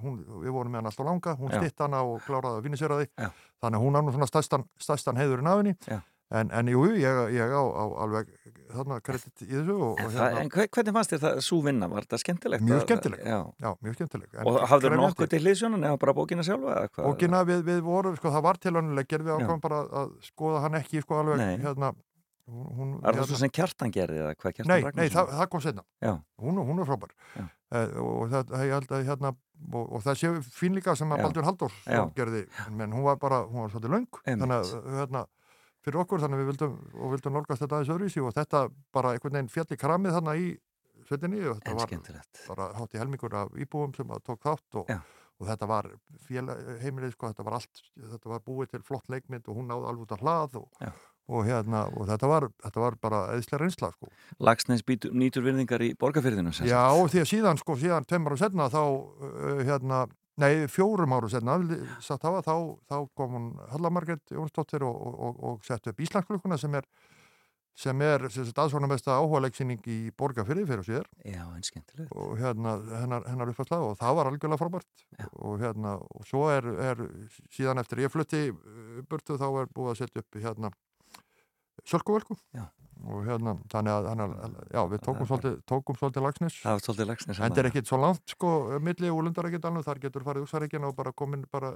hún, 0.00 0.24
við 0.40 0.50
vorum 0.56 0.72
með 0.72 0.80
hann 0.80 0.86
alltaf 0.90 1.06
langa, 1.06 1.36
hún 1.36 1.52
stitt 1.52 1.78
hana 1.84 2.00
og 2.02 2.22
kláraði 2.24 2.58
að 2.58 2.62
vinna 2.64 2.76
sér 2.80 2.94
að 2.96 3.04
því 3.04 3.08
Já. 3.20 3.30
þannig 3.62 3.78
að 3.78 3.84
hún 3.84 3.96
er 3.98 4.02
nú 4.02 4.12
svona 4.16 4.26
stærstan, 4.32 4.64
stærstan 4.80 5.16
heiðurinn 5.20 5.46
af 5.52 5.60
henni 5.60 5.76
en, 6.34 6.50
en 6.50 6.66
jú, 6.66 6.80
ég, 6.96 7.18
ég 7.36 7.52
á, 7.52 7.60
á 7.60 7.84
alveg 8.02 8.30
þarna 8.72 8.96
kredit 9.04 9.42
í 9.44 9.50
þessu 9.52 9.76
og, 9.76 10.00
og 10.00 10.10
hérna, 10.16 10.40
en 10.40 10.48
hve- 10.48 10.66
hvernig 10.72 10.94
fannst 10.96 11.12
þér 11.12 11.20
það 11.26 11.36
svo 11.44 11.60
vinna? 11.62 11.86
Var 11.92 12.06
þetta 12.08 12.18
skemmtilegt? 12.24 12.64
Mjög 12.64 12.80
skemmtilegt. 12.88 13.22
Já. 13.28 13.38
já, 13.60 13.70
mjög 13.84 13.94
skemmtileg 14.00 14.28
en 14.40 14.46
Og 14.48 14.56
hafður 14.72 14.96
nokkuð 14.96 15.28
til 15.30 15.42
hlýsjónan 15.44 15.84
eða 15.84 15.98
bara 16.00 16.14
bókina 16.16 16.42
sjálfa? 16.42 16.88
Bókina 16.96 17.44
við, 17.44 17.62
við 17.68 17.82
vorum, 17.84 18.16
sko, 18.16 18.32
það 18.32 18.42
var 18.48 18.56
til 18.64 18.72
hann 18.74 18.94
leikjar 18.96 19.20
við 19.22 19.30
Já. 19.30 19.36
ákvæmum 19.44 19.60
bara 19.60 19.82
að 19.84 20.16
skoða 20.24 20.60
hann 20.64 20.74
ekki 20.80 21.02
sko 21.04 21.20
alveg, 21.20 21.60
hérna 21.62 21.92
hún, 22.48 22.96
Var 23.00 23.14
það 23.14 23.20
hérna, 23.20 23.26
svo 23.30 23.38
sem 23.40 23.52
kjartan 23.54 23.94
gerði 23.94 24.20
eða 24.22 24.34
hvað 24.34 24.56
kjartan 24.58 24.70
Nei, 24.72 24.80
nei, 24.80 24.88
Ragnarsson? 24.88 25.14
það, 25.16 25.32
það 25.38 25.50
kom 25.54 25.62
setna 25.64 25.84
Já. 26.04 26.12
hún, 26.44 26.60
hún 26.68 26.82
er 26.82 26.88
frábær 26.90 27.14
uh, 27.14 27.94
og 28.04 28.34
það, 28.34 28.52
að 28.58 29.06
hérna 29.08 29.32
og, 29.72 29.84
og 29.84 30.04
það 30.04 30.20
sé 30.20 30.32
fín 30.52 30.76
líka 30.76 30.96
sem 30.98 31.14
að 31.14 31.22
Já. 31.22 31.26
Baldur 31.28 31.48
Halldórs 31.48 31.78
gerði, 32.18 32.44
menn 32.74 32.92
hún 32.92 33.06
var 33.06 33.16
bara 33.22 33.44
hún 33.48 33.64
var 33.64 33.72
svolítið 33.72 33.96
Einmitt. 33.96 34.20
þannig 34.26 34.56
að 34.58 35.00
hérna, 35.00 35.24
fyrir 35.84 36.00
okkur, 36.04 36.22
þannig 36.24 36.42
við 36.42 36.50
vildum 36.52 36.76
og 37.00 37.14
vildum 37.14 37.36
nálgast 37.38 37.64
þetta 37.64 37.80
aðeins 37.80 37.94
öðruvísi 37.96 38.22
og 38.24 38.36
þetta 38.36 38.62
bara 38.94 39.14
einhvern 39.14 39.38
veginn 39.38 39.52
fjall 39.52 39.68
í 39.68 39.80
kramið 39.80 40.16
þarna 40.18 40.36
í 40.40 40.46
svetinni 41.08 41.42
og 41.48 41.58
þetta 41.60 41.74
var 41.80 41.92
bara 42.48 42.70
hátt 42.78 42.94
í 42.96 43.00
helmingur 43.02 43.36
af 43.36 43.58
íbúum 43.60 43.92
sem 43.96 44.12
að 44.14 44.22
tók 44.28 44.44
þátt 44.44 44.78
og, 44.80 44.92
og 45.40 45.48
þetta 45.50 45.68
var 45.68 45.90
félag, 46.28 46.62
heimilið 46.80 47.16
sko, 47.16 47.32
þetta 47.32 47.46
var 47.48 47.58
allt, 47.58 47.82
þetta 48.12 48.32
var 48.32 48.44
búið 48.46 48.72
til 48.72 48.84
flott 48.86 49.10
leikmynd 49.12 49.50
og 49.50 49.58
hún 49.60 49.68
náði 49.68 49.90
alveg 49.90 50.06
út 50.06 50.16
af 50.16 50.24
hlað 50.24 50.56
og, 50.62 50.70
Já. 50.80 50.92
Og 51.32 51.46
hérna, 51.46 51.86
og 51.96 52.08
þetta 52.10 52.28
var, 52.28 52.48
þetta 52.64 52.82
var 52.82 52.98
bara 53.00 53.22
eðislega 53.32 53.62
reynsla 53.62 53.90
sko. 53.94 54.10
Lagsnes 54.44 54.84
nýtur 54.84 55.46
virðingar 55.46 55.84
í 55.84 55.94
borgarfyrðinu. 56.00 56.52
Já, 56.68 56.84
því 56.92 57.22
að 57.22 57.30
síðan, 57.30 57.60
sko, 57.60 57.78
síðan 57.80 58.08
tveim 58.08 58.28
árum 58.28 58.40
setna 58.40 58.68
þá, 58.72 58.82
uh, 58.84 59.64
hérna, 59.64 60.04
nei, 60.40 60.66
fjórum 60.68 61.16
árum 61.16 61.32
setna, 61.32 61.56
satt 62.04 62.28
hafa, 62.28 62.44
þá, 62.44 62.54
þá 62.90 62.96
kom 63.16 63.36
hún 63.38 63.50
Hallamargret 63.72 64.36
Jónsdóttir 64.36 64.84
og, 64.84 64.94
og, 64.94 65.18
og, 65.28 65.42
og 65.50 65.66
sett 65.66 65.88
upp 65.88 66.04
Íslandsklukkuna 66.04 66.60
sem 66.60 66.76
er, 66.76 66.88
sem 67.74 68.04
er, 68.04 68.28
aðsvona 68.28 68.90
mesta 68.90 69.16
áhuga 69.16 69.46
leiksýning 69.46 69.80
í 69.90 69.98
borgarfyrði 70.18 70.68
fyrir 70.68 70.84
og 70.84 70.88
síðar 70.90 71.08
Já, 71.24 71.42
en 71.48 71.64
skemmtilegt. 71.64 72.12
og 72.12 72.36
hérna, 72.38 72.76
hennar, 73.00 73.24
hennar 73.32 73.50
uppfærsla 73.54 73.80
og 73.82 73.96
það 73.98 74.18
var 74.20 74.30
algjörlega 74.30 74.60
frábært 74.60 75.06
og 75.40 75.56
hérna, 75.64 75.96
og 76.04 76.28
svo 76.28 76.50
er, 76.52 76.68
er 76.92 77.06
síðan 77.54 77.80
eftir 77.80 78.04
ég 78.04 78.12
flutti 78.12 78.50
uh, 78.52 79.00
burtu 79.08 79.40
þá 79.40 79.48
er 79.64 79.72
búið 79.72 79.94
að 79.94 80.02
setja 80.04 80.22
upp 80.22 80.44
hérna 80.44 80.70
Sölkuvölku 81.88 82.36
og 83.04 83.24
hérna, 83.26 83.52
þannig 83.72 83.92
að, 83.92 84.06
þannig 84.08 84.34
að 84.46 84.52
já, 84.72 84.80
við 84.88 85.00
tókum 85.04 85.28
svolítið, 85.28 85.56
tókum 85.68 85.96
svolítið 85.98 86.24
lagsnes 86.24 86.56
Það 86.62 86.76
var 86.76 86.82
svolítið 86.84 87.08
Lagsnes 87.10 87.40
En 87.40 87.52
það 87.52 87.60
er 87.60 87.68
ekkit 87.68 87.90
svo 87.90 87.98
langt 88.00 88.32
sko 88.32 88.52
milli 88.86 89.10
og 89.12 89.20
lundar 89.26 89.48
ekkit 89.50 89.68
alveg, 89.68 89.84
þar 89.84 90.00
getur 90.04 90.24
farið 90.24 90.46
úsvaríkina 90.46 90.88
og 90.88 90.96
bara 90.96 91.12
komin 91.16 91.44
bara 91.52 91.72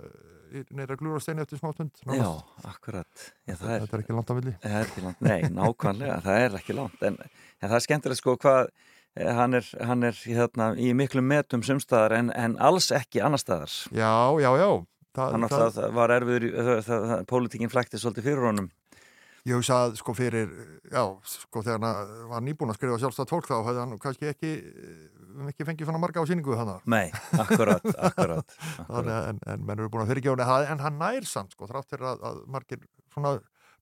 neyra 0.72 0.96
glúra 1.00 1.20
steini 1.20 1.44
eftir 1.44 1.60
smástund 1.60 2.00
Já, 2.06 2.28
akkurat. 2.64 3.24
Já, 3.44 3.56
það 3.58 3.74
er, 3.74 3.84
Þetta 3.84 3.98
er 3.98 4.04
ekki 4.04 4.16
langt 4.16 4.32
að 4.32 4.40
milli 4.40 4.54
langt. 5.04 5.24
Nei, 5.28 5.38
nákvæmlega, 5.58 6.20
það 6.28 6.44
er 6.46 6.60
ekki 6.62 6.78
langt. 6.78 7.02
En, 7.04 7.18
en 7.60 7.66
það 7.66 7.78
er 7.80 7.86
skemmtilegt 7.88 8.22
sko 8.22 8.36
hvað 8.40 8.70
eh, 8.70 9.32
hann 9.42 9.60
er, 9.60 9.72
hann 9.90 10.08
er 10.08 10.22
hérna, 10.24 10.70
í 10.80 10.94
miklu 10.96 11.24
metum 11.24 11.66
sumstaðar 11.66 12.16
en, 12.22 12.32
en 12.32 12.56
alls 12.56 12.88
ekki 12.96 13.20
annar 13.20 13.42
staðar. 13.42 13.74
Já, 13.92 14.14
já, 14.40 14.52
já 14.62 14.70
Þa, 15.18 15.24
Þannig 15.32 15.54
að 15.56 15.62
það 15.74 15.94
var 15.96 16.12
erfiður, 16.14 16.44
það, 16.52 16.76
það, 16.86 17.04
það, 17.10 17.22
pólitíkin 17.30 17.70
flækti 17.72 17.98
svolítið 17.98 18.26
fyrir 18.28 18.44
honum. 18.44 18.68
Ég 19.46 19.54
hugsa 19.54 19.76
að 19.86 19.94
sko 20.00 20.14
fyrir, 20.18 20.48
já, 20.90 21.02
sko 21.22 21.62
þegar 21.62 21.78
hann 21.84 22.30
var 22.32 22.42
nýbúin 22.42 22.72
að 22.72 22.78
skrifa 22.80 22.98
sjálfstætt 23.04 23.30
fólk 23.30 23.46
þá 23.48 23.54
hefði 23.68 23.82
hann 23.84 23.98
kannski 24.02 24.30
ekki, 24.32 24.50
eh, 24.64 25.44
ekki 25.52 25.64
fengið 25.68 25.86
svona 25.88 26.00
marga 26.02 26.20
á 26.20 26.28
síningu 26.28 26.56
þannig 26.58 26.88
Nei, 26.90 27.12
akkurat, 27.38 27.84
akkurat. 28.10 28.56
Akkurat. 28.82 29.12
að- 29.14 29.28
en, 29.30 29.38
en 29.46 29.62
menn 29.64 29.78
eru 29.78 29.88
búin 29.94 30.02
að 30.04 30.10
fyrirgjóna 30.14 30.48
en 30.72 30.82
hann 30.82 30.98
nær 30.98 31.24
samt 31.24 31.52
sko 31.54 31.68
þrátt 31.70 31.88
fyrir 31.94 32.10
að, 32.10 32.26
að 32.32 32.42
margir 32.50 32.82
svona 33.14 33.38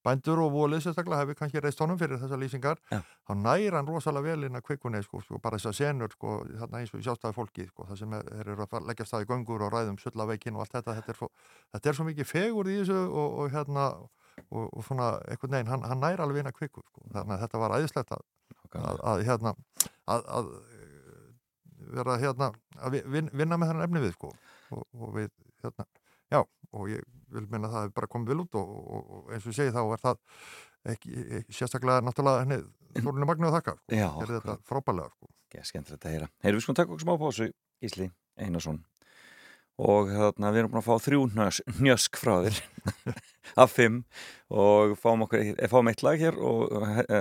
bændur 0.06 0.38
og 0.38 0.52
volið 0.54 0.84
sérstaklega 0.84 1.24
hefur 1.24 1.34
kannski 1.40 1.58
reist 1.64 1.80
honum 1.82 1.98
fyrir 1.98 2.20
þessar 2.22 2.38
lýsingar 2.38 2.78
Já. 2.92 3.00
þá 3.26 3.32
næra 3.40 3.80
hann 3.80 3.88
rosalega 3.90 4.28
vel 4.36 4.44
inn 4.46 4.54
að 4.54 4.62
kvikunni 4.68 5.00
sko, 5.02 5.18
sko, 5.24 5.40
bara 5.42 5.58
þessar 5.58 5.74
senur 5.74 6.12
sko, 6.14 6.36
þarna 6.60 6.78
eins 6.84 6.92
og 6.94 7.02
sjástæði 7.02 7.34
fólki 7.34 7.66
sko, 7.72 7.88
það 7.88 7.98
sem 8.04 8.14
er, 8.14 8.28
er 8.44 8.52
að 8.68 8.86
leggja 8.86 9.08
staði 9.08 9.26
göngur 9.32 9.64
og 9.66 9.72
ræðum 9.74 9.98
sullaveikin 9.98 10.54
og 14.50 14.58
er, 14.62 14.66
er 14.66 14.72
og, 14.76 14.84
svona 14.86 15.06
einhvern 15.30 15.54
veginn, 15.56 15.70
hann, 15.72 15.84
hann 15.90 16.02
næra 16.04 16.24
alveg 16.26 16.42
inn 16.44 16.50
að 16.50 16.56
kviku 16.58 16.82
sko. 16.86 17.04
þannig 17.14 17.36
að 17.36 17.42
þetta 17.44 17.60
var 17.62 17.76
æðislegt 17.78 18.12
að, 18.16 18.24
að, 18.76 19.00
að 19.12 19.24
hérna 19.30 19.54
að, 20.06 20.26
að 20.38 20.50
eh, 20.76 21.28
vera 21.96 22.16
hérna 22.22 22.50
að 22.80 22.96
vi- 22.96 23.04
vin, 23.16 23.30
vinna 23.32 23.58
með 23.60 23.72
þennan 23.72 23.86
efni 23.88 24.04
við 24.06 24.14
sko 24.18 24.32
og, 24.76 24.86
og 25.00 25.14
við 25.16 25.30
hérna 25.64 25.86
já 26.34 26.40
og 26.76 26.88
ég 26.90 27.04
vil 27.32 27.46
meina 27.50 27.68
að 27.68 27.72
það 27.76 27.84
hefur 27.86 27.94
bara 28.00 28.10
komið 28.12 28.32
vil 28.32 28.40
út 28.44 28.56
og, 28.60 28.72
og, 28.76 29.12
og 29.20 29.30
eins 29.34 29.46
og 29.46 29.52
ég 29.52 29.58
segi 29.60 29.74
þá 29.74 29.82
er 29.96 30.02
það 30.02 30.18
ekki, 30.92 31.12
ekki 31.40 31.56
sérstaklega 31.60 32.04
náttúrulega 32.06 32.44
henni 32.44 32.60
Þórunni 32.96 33.26
Magnu 33.28 33.48
að 33.50 33.56
þakka 33.58 33.72
sko, 33.76 33.96
gerði 34.22 34.36
þetta 34.38 34.52
frábælega 34.64 35.10
sko. 35.12 35.26
Ekki 35.50 35.64
skemmtilegt 35.68 36.04
að 36.08 36.14
heyra. 36.14 36.28
Heyrðu, 36.46 36.56
við 36.56 36.62
skulum 36.64 36.76
taka 36.78 36.94
okkur 36.94 37.02
smá 37.04 37.16
pásu, 37.20 37.48
Gísli 37.84 38.06
Einarsson. 38.40 38.78
Og 39.76 40.08
þarna, 40.08 40.52
við 40.54 40.62
erum 40.62 40.72
búin 40.72 40.80
að 40.80 40.86
fá 40.86 41.04
þrjú 41.04 41.24
hnös, 41.34 41.58
hnjösk 41.78 42.16
frá 42.16 42.34
þér 42.46 42.60
af 43.62 43.74
fimm. 43.76 43.98
Og 44.48 44.94
fáum, 45.00 45.26
okkur, 45.26 45.42
eh, 45.52 45.68
fáum 45.68 45.90
eitt 45.90 46.04
lag 46.06 46.20
hér 46.20 46.38
og 46.40 46.72
e, 47.02 47.20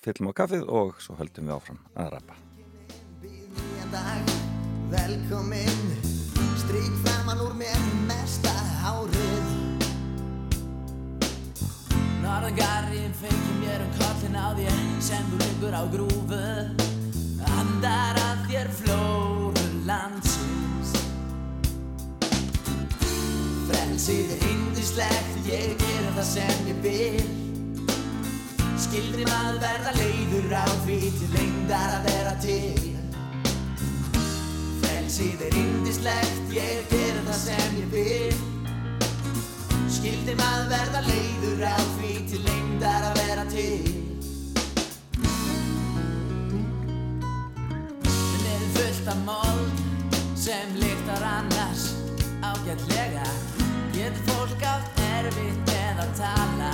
fyllum 0.00 0.30
á 0.30 0.38
kaffið 0.40 0.64
og 0.70 0.96
svo 1.02 1.18
höldum 1.18 1.50
við 1.50 1.56
áfram 1.58 1.82
að 1.98 2.14
rappa. 2.16 2.38
Velkomin 4.92 6.12
Strík 6.60 6.92
framan 7.04 7.40
úr 7.44 7.54
mér 7.56 7.80
mesta 8.08 8.52
hárið. 8.84 9.50
Norðangarinn 12.22 13.16
feikir 13.20 13.56
mér 13.60 13.84
um 13.84 13.90
kollin 13.98 14.38
á 14.38 14.48
þér 14.56 14.78
sem 15.04 15.26
þú 15.32 15.42
liggur 15.42 15.76
á 15.76 15.82
grúfu. 15.92 16.46
Andar 17.58 18.22
að 18.22 18.46
þér 18.48 18.72
flóru 18.80 19.21
Frelsið 24.12 24.32
er 24.36 24.42
indislegt, 24.52 25.36
ég 25.48 25.70
gerir 25.80 26.08
það 26.12 26.26
sem 26.28 26.66
ég 26.68 26.80
vil. 26.84 27.28
Skildri 28.82 29.22
maður 29.24 29.60
verða 29.62 29.92
leiður 29.96 30.50
á 30.52 30.68
því 30.82 30.98
til 31.16 31.28
lengdar 31.32 31.94
að 31.96 32.08
vera 32.10 32.34
til. 32.42 32.90
Frelsið 34.82 35.44
er 35.46 35.56
indislegt, 35.62 36.52
ég 36.52 36.90
gerir 36.90 37.22
það 37.30 37.38
sem 37.40 37.78
ég 37.80 37.88
vil. 37.94 38.36
Skildi 39.96 40.34
maður 40.42 40.68
verða 40.74 41.02
leiður 41.06 41.64
á 41.72 41.78
því 41.94 42.12
til 42.34 42.42
lengdar 42.50 43.08
að 43.08 43.16
vera 43.22 43.46
til. 43.54 43.94
En 48.12 48.44
er 48.58 48.68
fullt 48.76 49.10
af 49.16 49.24
mold 49.24 49.82
sem 50.36 50.76
lyktar 50.84 51.26
annars 51.32 51.88
ágætlega 52.44 53.51
Getur 54.02 54.34
fólk 54.34 54.62
átt 54.66 54.98
erfitt 54.98 55.68
með 55.68 55.98
að 56.02 56.08
tala? 56.18 56.70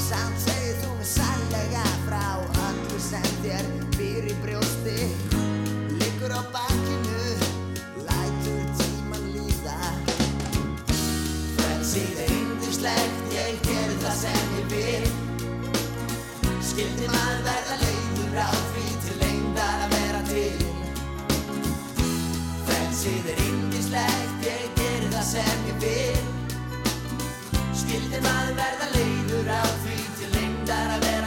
Samt 0.00 0.38
segir 0.40 0.78
þú 0.80 0.94
mig 0.96 1.08
sannlega 1.10 1.82
frá 2.06 2.22
öllu 2.40 3.00
sem 3.04 3.26
þér 3.42 3.68
býr 3.98 4.30
í 4.32 4.38
brjósti. 4.40 5.10
Liggur 6.00 6.32
á 6.32 6.40
bakkinu, 6.54 7.26
lætur 8.08 8.64
tíman 8.80 9.28
líða. 9.34 9.76
Frelsið 11.60 12.24
er 12.24 12.32
yndislegt, 12.38 13.22
ég 13.36 13.60
gerir 13.68 14.00
það 14.06 14.20
sem 14.22 14.58
ég 14.62 14.66
vil. 14.72 15.06
Skildi 16.72 17.12
maður 17.12 17.44
verða 17.52 17.82
leiður 17.84 18.40
á 18.40 18.50
því 18.72 18.88
til 19.04 19.22
lengdar 19.26 19.88
að 19.90 19.98
vera 19.98 20.24
til? 20.32 20.68
Frelsið 22.64 23.34
er 23.34 23.48
yndislegt, 23.50 24.23
sem 25.34 25.62
ég 25.70 25.78
vil. 25.82 26.18
Skildi 27.80 28.20
maður 28.26 28.54
verða 28.60 28.86
leiður 28.94 29.50
á 29.50 29.62
því 29.82 29.96
til 30.18 30.30
lengdar 30.36 30.92
að 30.94 31.06
vera 31.08 31.23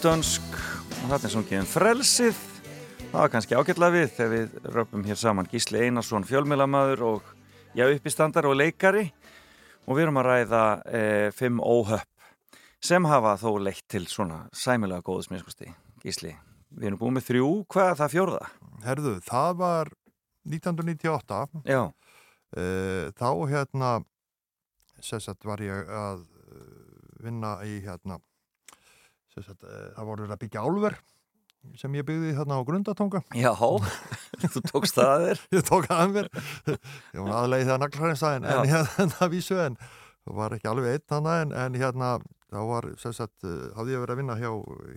til 0.00 0.08
Nýtönsk, 0.08 0.54
og 1.04 1.10
þetta 1.10 1.26
er 1.26 1.32
sungið 1.34 1.58
um 1.60 1.66
frelsið. 1.68 2.38
Það 3.10 3.16
var 3.18 3.30
kannski 3.34 3.56
ágætlega 3.58 3.92
við 3.92 4.12
þegar 4.16 4.30
við 4.32 4.68
röpum 4.72 5.02
hér 5.04 5.18
saman 5.20 5.48
Gísli 5.50 5.82
Einarsson, 5.84 6.24
fjölmjölamæður 6.24 7.02
og 7.04 7.26
já, 7.76 7.84
uppistandar 7.84 8.48
og 8.48 8.56
leikari 8.56 9.10
og 9.84 9.98
við 9.98 10.06
erum 10.06 10.20
að 10.22 10.28
ræða 10.30 10.62
e, 10.86 11.02
fimm 11.36 11.60
óhöpp 11.60 12.24
sem 12.80 13.08
hafa 13.10 13.34
þó 13.42 13.58
leitt 13.60 13.84
til 13.92 14.06
svona 14.08 14.46
sæmilega 14.56 15.04
góðu 15.04 15.26
smiðskusti. 15.26 15.68
Gísli, 16.00 16.32
við 16.70 16.92
erum 16.92 17.02
búið 17.02 17.14
með 17.18 17.28
þrjú, 17.28 17.52
hvað 17.68 17.90
er 17.90 18.00
það 18.00 18.14
fjórða? 18.14 18.42
Herðu, 18.86 19.14
það 19.28 19.60
var 19.60 19.92
1998 20.48 21.42
Já, 21.68 21.82
uh, 22.56 23.04
þá 23.20 23.30
hérna 23.52 23.92
sessat 25.04 25.44
var 25.44 25.60
ég 25.60 25.92
að 25.92 26.24
uh, 26.24 26.66
vinna 27.20 27.58
í 27.68 27.82
hérna 27.84 28.22
sessat, 29.34 29.64
uh, 29.64 29.88
það 29.96 30.10
voru 30.10 30.28
að 30.28 30.42
byggja 30.44 30.64
álver 30.66 30.98
sem 31.76 31.94
ég 31.98 32.06
byggði 32.08 32.34
þarna 32.38 32.56
á 32.56 32.62
grundatonga 32.68 33.20
já, 33.36 33.50
þú 34.54 34.62
tókst 34.70 34.96
það 34.96 35.10
að 35.12 35.24
þér. 35.26 35.42
ég 35.58 35.66
tók 35.68 35.88
að 35.92 36.14
mér 36.14 36.30
ég 36.32 37.18
var 37.20 37.34
aðlega 37.42 37.64
í 37.64 37.68
það 37.68 37.82
naglhræðinstæðin 37.84 38.48
en 38.48 38.70
hérna 38.70 39.28
vísu 39.34 39.58
en 39.60 39.76
það 39.80 40.38
var 40.40 40.56
ekki 40.56 40.70
alveg 40.70 40.96
einn 40.96 41.16
hana 41.16 41.34
en, 41.44 41.52
en 41.64 41.76
hérna 41.82 42.14
þá 42.50 42.60
var 42.70 42.88
sessat, 43.02 43.34
uh, 43.44 43.68
hafði 43.76 43.96
ég 43.96 44.04
verið 44.04 44.16
að 44.16 44.22
vinna 44.22 44.38
hjá 44.40 44.50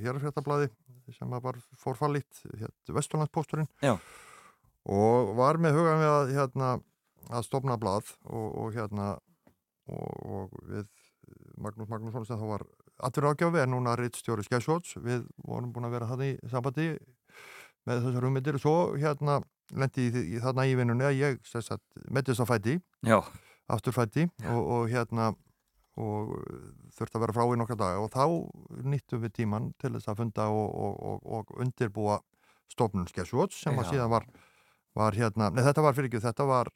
hérfréttablaði 0.05 0.71
sem 1.13 1.35
var 1.43 1.59
fórfallit 1.75 2.41
hérna 2.55 2.95
Vesturlandspósturinn 2.95 3.69
Já. 3.83 3.97
og 4.87 5.33
var 5.37 5.59
með 5.61 5.77
hugan 5.77 5.99
við 5.99 6.13
að 6.13 6.33
hérna 6.37 6.71
að 7.33 7.45
stopna 7.47 7.77
blað 7.79 8.15
og, 8.23 8.47
og 8.63 8.75
hérna 8.75 9.13
og, 9.91 10.13
og 10.23 10.55
við 10.69 10.87
Magnús 11.59 11.91
Magnússon 11.91 12.25
sem 12.27 12.39
þá 12.39 12.47
var 12.49 12.65
Atvinna 13.03 13.33
ágjafi 13.33 13.61
er 13.61 13.69
núna 13.71 13.95
rittstjóri 13.99 14.45
Skæsvots, 14.45 14.97
við 15.03 15.25
vorum 15.43 15.73
búin 15.75 15.87
að 15.89 15.97
vera 15.97 16.09
það 16.11 16.25
í 16.27 16.31
sambandi 16.51 16.89
með 17.87 18.05
þessar 18.05 18.27
hugmyndir. 18.27 18.59
Og 18.59 18.63
svo 18.63 18.75
hérna 18.99 19.39
lendi 19.73 20.07
í, 20.07 20.27
í 20.35 20.43
þarna 20.43 20.67
í 20.69 20.75
vinnunni 20.79 21.07
að 21.07 21.19
ég 21.19 21.41
mettist 22.13 22.43
á 22.43 22.45
fæti, 22.47 22.77
Já, 23.03 23.19
afturfæti 23.71 24.27
og, 24.49 24.61
og 24.61 24.91
hérna 24.91 25.33
og 25.93 26.31
þurfti 26.97 27.17
að 27.19 27.23
vera 27.25 27.35
frá 27.35 27.43
í 27.45 27.57
nokkra 27.59 27.77
daga. 27.77 28.01
Og 28.01 28.09
þá 28.13 28.85
nýttum 28.89 29.21
við 29.23 29.35
tíman 29.39 29.71
til 29.81 29.93
þess 29.95 30.09
að 30.09 30.23
funda 30.23 30.47
og, 30.49 30.69
og, 30.73 30.95
og, 31.11 31.27
og 31.37 31.53
undirbúa 31.61 32.19
stofnun 32.73 33.09
Skessuots 33.09 33.59
sem 33.61 33.77
að 33.77 33.91
síðan 33.91 34.11
var, 34.13 34.25
var 34.97 35.17
hérna, 35.17 35.51
nei 35.53 35.61
þetta 35.65 35.83
var 35.85 35.93
fyrir 35.97 36.09
ekki, 36.09 36.23
þetta 36.23 36.47
var 36.49 36.71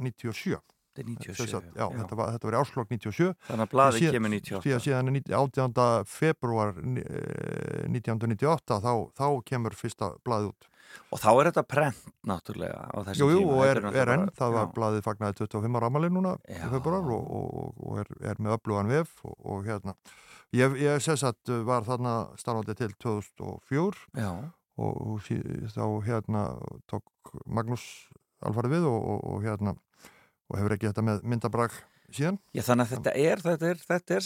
97. 0.00 0.60
þetta 0.90 1.02
er 1.02 1.06
Sem 1.06 1.46
97 1.46 1.50
sagt, 1.54 1.68
já, 1.76 1.86
Þetta, 2.00 2.16
var, 2.18 2.32
þetta 2.34 2.48
var 2.50 2.56
í 2.56 2.60
áslokk 2.60 2.90
97. 2.90 3.30
Þannig 3.48 3.64
að 3.64 3.70
Síðan- 4.00 4.16
kemur 4.16 4.34
Síðan, 4.40 4.64
98 4.64 4.84
síðan 4.86 5.10
er 5.10 5.16
90 5.16 5.38
18. 5.40 6.04
februar 6.10 6.74
eh, 6.80 7.86
1998 7.88 8.80
þá, 8.84 8.92
þá 9.16 9.26
kemur 9.46 9.76
fyrsta 9.78 10.10
blaðið 10.26 10.50
út. 10.52 10.66
Og 11.14 11.20
þá 11.22 11.28
er 11.30 11.48
þetta 11.50 11.62
prent 11.70 11.98
náttúrulega 12.26 12.80
á 12.90 12.98
þessum 13.06 13.30
tíma 13.30 13.52
og 13.54 13.60
er, 13.66 13.80
er 14.02 14.10
enn, 14.16 14.24
það 14.34 14.54
var 14.56 14.70
blaðið 14.74 15.04
fagnaði 15.06 15.36
25 15.38 15.78
ára 15.78 15.90
amalið 15.90 16.14
núna 16.16 16.32
í 16.50 16.56
Já. 16.58 16.64
februar 16.72 17.12
og, 17.14 17.28
og, 17.30 17.76
og 17.86 18.00
er, 18.02 18.10
er 18.32 18.40
með 18.42 18.56
öflugan 18.56 18.90
vef 18.90 19.12
og, 19.22 19.36
og 19.38 19.68
hérna, 19.68 19.94
ég, 20.56 20.74
ég 20.82 21.04
sess 21.04 21.22
að 21.28 21.52
var 21.68 21.86
þarna 21.86 22.14
starfandi 22.40 22.74
til 22.80 22.90
2004 23.06 24.02
Já, 24.18 24.26
já, 24.26 24.50
og, 24.82 24.98
þá 25.70 25.84
hérna 26.08 26.44
tók 26.90 27.36
Magnús 27.46 27.86
alfarið 28.42 28.78
við 28.78 28.90
og, 28.90 29.00
og, 29.14 29.24
og 29.34 29.46
hérna 29.46 29.76
og 30.50 30.58
hefur 30.58 30.76
ekki 30.76 30.90
þetta 30.90 31.06
með 31.06 31.24
myndabrag 31.30 31.80
síðan 32.14 32.38
Já, 32.54 32.62
þannig 32.66 32.86
að 32.86 32.92
þetta 32.94 33.12
er, 33.22 33.42
þetta 33.44 33.68
er, 33.68 33.80
þetta 33.86 34.16
er, 34.16 34.24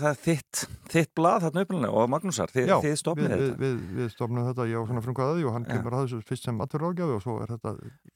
það 0.00 0.04
er 0.10 0.18
þitt, 0.24 0.60
þitt 0.92 1.10
blað 1.18 1.44
þarna 1.44 1.64
upplulega 1.66 2.00
og 2.00 2.10
Magnúsar, 2.14 2.52
þið, 2.54 2.72
þið 2.84 2.94
stopnið 3.00 3.26
við, 3.26 3.42
þetta. 3.42 3.58
við, 3.60 3.74
við, 3.74 3.98
við 3.98 4.10
stofnum 4.14 4.46
þetta, 4.48 4.66
ég 4.70 4.80
á 4.80 4.88
svona 4.88 5.02
frumkvæðaði 5.04 5.46
og 5.48 5.56
hann 5.56 5.66
Já. 5.66 5.72
kemur 5.74 5.96
að 5.96 6.04
þessu 6.06 6.20
fyrst 6.30 6.48
sem 6.48 6.62
atverðráðgjafi 6.64 7.16
og 7.16 7.24
svo 7.24 7.36
er 7.44 7.52
þetta 7.54 7.74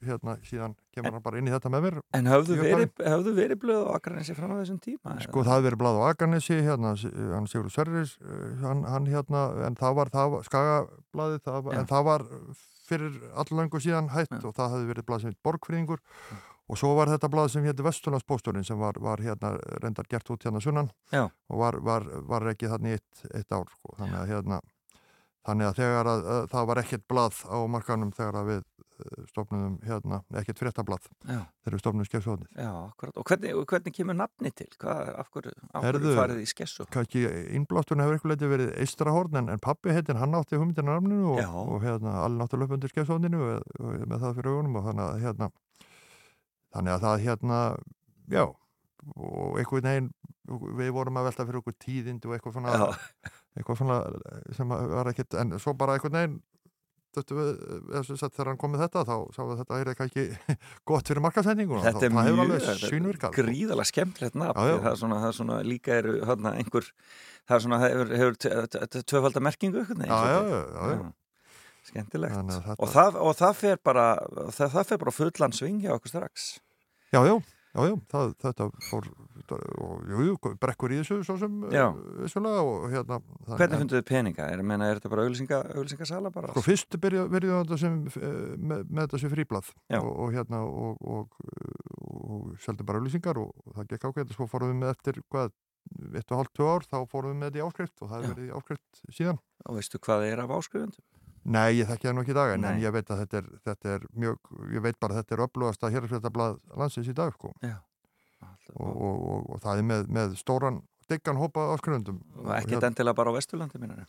hérna 0.09 0.35
síðan 0.49 0.75
kemur 0.95 1.17
hann 1.17 1.25
bara 1.27 1.41
inn 1.41 1.49
í 1.49 1.53
þetta 1.53 1.73
með 1.75 1.85
mér 1.85 1.99
En 2.17 2.31
höfðu 2.31 2.57
Ég 2.57 2.65
verið, 2.65 3.05
höfðu 3.13 3.35
verið 3.37 3.61
blöð 3.61 3.85
á 3.85 3.89
Akranessi 3.99 4.37
fram 4.37 4.55
á 4.55 4.59
þessum 4.63 4.81
tíma? 4.81 5.17
Sko 5.25 5.45
það 5.45 5.57
hefði 5.59 5.69
verið 5.69 5.81
blað 5.83 6.01
á 6.01 6.03
Akarnesi, 6.09 6.59
hérna, 6.65 6.95
hann 7.35 7.49
Sigur 7.51 7.69
Sverris, 7.73 8.15
eh, 8.25 8.47
hann, 8.63 8.85
hann 8.89 9.09
hérna, 9.11 9.45
en 9.67 9.77
það 9.77 9.99
var, 9.99 10.13
það 10.15 10.33
var 10.33 10.49
skagablaðið, 10.49 11.43
það 11.45 11.61
var, 11.67 11.75
Já. 11.75 11.79
en 11.81 11.91
það 11.91 12.09
var 12.09 12.27
fyrir 12.85 13.15
allangu 13.41 13.81
síðan 13.81 14.11
hætt 14.13 14.33
Já. 14.33 14.41
og 14.45 14.53
það 14.57 14.75
hefði 14.75 14.91
verið 14.93 15.07
blað 15.09 15.23
sem 15.23 15.33
heit 15.33 15.41
borgfrýðingur 15.45 16.03
og 16.65 16.79
svo 16.79 16.93
var 16.97 17.11
þetta 17.13 17.29
blað 17.31 17.51
sem 17.53 17.65
hétti 17.67 17.85
Vesturlandspósturinn 17.85 18.65
sem 18.65 18.79
var, 18.81 18.97
var 19.01 19.21
hérna 19.23 19.55
reyndar 19.83 20.09
gert 20.09 20.29
út 20.33 20.45
hérna 20.45 20.61
sunnan 20.63 20.89
Já. 21.13 21.27
og 21.27 21.59
var, 21.61 21.81
var, 21.85 22.07
var 22.25 22.47
ekki 22.53 22.71
þannig 22.71 22.99
eitt, 22.99 23.27
eitt 23.33 23.51
ár, 23.53 23.69
sko. 23.77 23.93
þannig 23.99 24.21
að 24.21 24.31
hérna, 24.33 24.61
þannig 25.45 25.69
að 25.69 25.81
þegar 25.81 26.09
að, 26.09 26.23
að 26.35 26.47
það 26.55 26.71
var 26.71 26.81
ekkert 26.81 27.05
blað 27.11 27.43
á 27.45 27.57
markanum 27.69 28.13
þegar 28.17 28.39
að 28.39 28.49
við 28.49 28.63
eh, 28.63 29.19
stofnum 29.29 29.75
hérna, 29.85 30.19
ekkert 30.41 30.63
fréttablað 30.63 31.05
Já, 31.05 31.43
þegar 31.61 31.75
við 31.75 31.83
stofnum 31.83 32.09
akkurat. 32.87 33.19
Og 33.21 33.29
hvernig, 33.29 33.53
hvernig 33.69 33.97
kemur 33.99 34.17
nafni 34.17 34.53
til? 34.57 34.67
Hvað, 34.81 35.11
af 35.21 35.29
hverju, 35.35 35.53
farið 36.17 36.41
í 36.41 36.47
skessu? 36.49 36.87
kannski 36.95 37.27
innblásturinn 37.59 38.01
hefur 38.07 38.17
eitthvað 38.17 38.47
verið 38.55 38.73
Eistrahorn 38.81 39.37
en, 39.43 39.53
en 39.53 39.61
pappi 39.61 39.93
heitin 39.93 40.17
hann 40.17 40.33
átti 40.39 40.57
hugmyndina 40.57 40.97
nafninu 40.97 41.35
og, 41.35 41.45
og 41.75 41.85
hérna 41.85 42.23
allir 42.23 42.41
náttúrulega 42.41 42.73
upp 42.73 42.79
undir 42.79 42.97
og 43.85 44.03
með 44.09 44.17
það 44.25 44.37
fyrir 44.39 44.51
augunum 44.55 44.81
og 44.81 44.89
þannig 44.89 45.05
að 45.05 45.23
hérna 45.27 45.53
þannig 46.75 46.95
að 46.95 47.05
það 47.07 47.25
hérna 47.25 47.59
já 48.35 48.45
og 49.15 49.59
eitthvað 49.59 49.85
neginn 49.85 50.11
við 50.77 50.91
vorum 50.93 51.19
að 51.19 51.29
velta 51.29 51.45
fyrir 51.45 51.61
okkur 51.61 51.77
tíðind 51.81 52.25
og 52.27 52.35
eitthvað 52.35 52.57
svona, 52.57 52.89
eitthvað 53.57 53.79
svona 53.81 53.97
sem 54.57 54.75
að 54.75 54.91
var 54.93 55.09
ekkert 55.11 55.37
en 55.41 55.57
svo 55.61 55.73
bara 55.77 55.97
eitthvað 55.97 56.19
eða 57.15 58.01
sem 58.03 58.17
sagt, 58.19 58.35
þegar 58.35 58.49
hann 58.51 58.59
kom 58.59 58.73
með 58.73 58.85
þetta 58.85 59.03
þá 59.07 59.13
sáum 59.35 59.49
við 59.49 59.53
að 59.53 59.59
þetta 59.61 59.77
er 59.79 59.97
kannski 59.99 60.25
gott 60.89 61.11
fyrir 61.11 61.23
markasendinguna 61.23 61.83
þetta 61.85 62.07
er 62.09 62.15
mjög 62.15 62.55
er 62.57 62.81
svínvirkað 62.81 63.37
gríðalega 63.37 63.89
skemmtilegt 63.91 64.39
nafn. 64.39 64.59
Það 64.59 64.89
er 64.91 64.99
svona, 64.99 65.19
það 65.23 65.29
er 65.29 65.37
svona 65.39 65.59
líka 65.65 65.99
hérna 66.01 66.55
einhver, 66.59 66.89
það 67.45 67.57
er 67.57 67.65
svona, 67.67 67.79
hefur, 67.85 69.05
tvöfaldar 69.13 69.45
merkingu 69.47 69.85
eitthvað 69.85 70.09
já, 70.09 70.41
já, 70.51 70.59
já. 70.91 71.05
Skemmtilegt. 71.95 72.35
Þetta- 72.35 72.77
Og 72.83 72.89
það, 72.91 73.19
og 73.23 73.35
það 73.39 73.55
fer 73.63 73.77
bara, 73.83 74.07
það, 74.51 74.71
það 74.77 74.87
fer 74.91 75.03
bara 75.05 75.11
fullan 75.15 75.55
sving 75.55 75.81
hjá 75.81 75.93
okkur 75.95 76.11
strax. 76.11 76.47
Já, 77.13 77.21
já, 77.23 77.35
já, 77.75 77.81
já, 77.87 77.95
það, 78.11 78.33
þetta 78.43 78.65
fór, 78.89 79.07
og, 79.79 80.03
jú, 80.09 80.25
jú, 80.27 80.35
brekkur 80.59 80.91
í 80.91 80.97
þessu 80.99 81.21
svo 81.23 81.35
sem, 81.39 81.55
uh, 81.63 81.71
vissulega, 82.23 82.63
og 82.65 82.85
hérna, 82.91 83.19
það- 83.47 83.59
Hvernig 83.61 83.81
funduðu 83.83 84.03
peninga? 84.09 84.47
Er, 84.51 84.63
meina, 84.63 84.89
er 84.91 84.99
þetta 84.99 85.09
bara 85.13 85.25
bara? 86.35 86.51
Sko 86.51 86.63
fyrst 86.65 86.97
byrju 87.31 87.53
þetta 87.63 87.79
sem, 87.79 87.99
eh, 88.07 88.55
með, 88.57 88.83
með 88.91 89.07
fríblað 89.31 89.71
Já. 89.91 89.99
og, 90.01 90.11
og 90.25 90.33
hérna, 90.35 90.63
og, 90.65 90.97
og, 90.99 91.29
og, 91.47 92.25
og 92.25 92.57
seldu 92.59 92.83
bara 92.83 92.99
auðlýsingar 92.99 93.37
og, 93.39 93.53
og 93.65 93.75
það 93.79 93.87
gekk 93.93 94.09
ákveð, 94.11 94.35
svo 94.35 94.47
fórum 94.51 94.73
við 94.73 94.81
með 94.83 94.95
eftir, 94.97 95.21
hvað, 95.31 95.51
eitt 96.15 96.31
og 96.33 96.39
hálft, 96.41 96.53
tvö 96.57 96.65
ár, 96.75 96.87
þá 96.89 96.97
fórum 97.07 97.31
við 97.35 97.39
með 97.43 97.51
þetta 97.51 97.61
í 97.61 97.65
áskrift 97.69 98.01
og 98.01 98.09
það 98.09 98.23
hefur 98.23 98.35
verið 98.35 98.47
í 98.49 98.55
áskrift 98.59 99.03
síðan. 99.13 99.39
Og 99.69 99.75
veistu 99.77 99.99
hvað 100.01 100.25
er 100.31 100.39
af 100.43 100.49
áskrifundum? 100.57 101.03
Nei, 101.45 101.75
ég 101.77 101.85
þekki 101.89 102.07
það 102.09 102.15
nú 102.17 102.23
ekki 102.23 102.33
í 102.33 102.37
dag, 102.39 102.51
en, 102.55 102.63
en 102.65 102.77
Nei. 102.79 102.81
ég 102.85 102.93
veit 102.95 103.09
að 103.13 103.19
þetta 103.21 103.37
er, 103.37 103.49
þetta 103.67 103.91
er 103.95 104.05
mjög, 104.17 104.49
ég 104.73 104.81
veit 104.85 104.97
bara 104.99 105.13
að 105.13 105.19
þetta 105.21 105.35
er 105.35 105.43
öflugasta 105.45 105.91
hérarsveitablað 105.93 106.55
landsins 106.81 107.11
í 107.11 107.13
dag, 107.17 107.35
sko. 107.37 107.51
Já. 107.61 107.75
Og, 108.73 108.89
og, 108.89 109.19
og, 109.29 109.45
og 109.53 109.61
það 109.61 109.81
er 109.83 109.87
með, 109.91 110.07
með 110.17 110.33
stóran, 110.39 110.81
diggan 111.11 111.37
hópa 111.37 111.67
áskrifundum. 111.75 112.17
Og 112.41 112.49
ekkert 112.57 112.87
endilega 112.89 113.17
bara 113.19 113.29
á 113.29 113.37
Vesturlandi 113.37 113.81
minnur. 113.83 114.07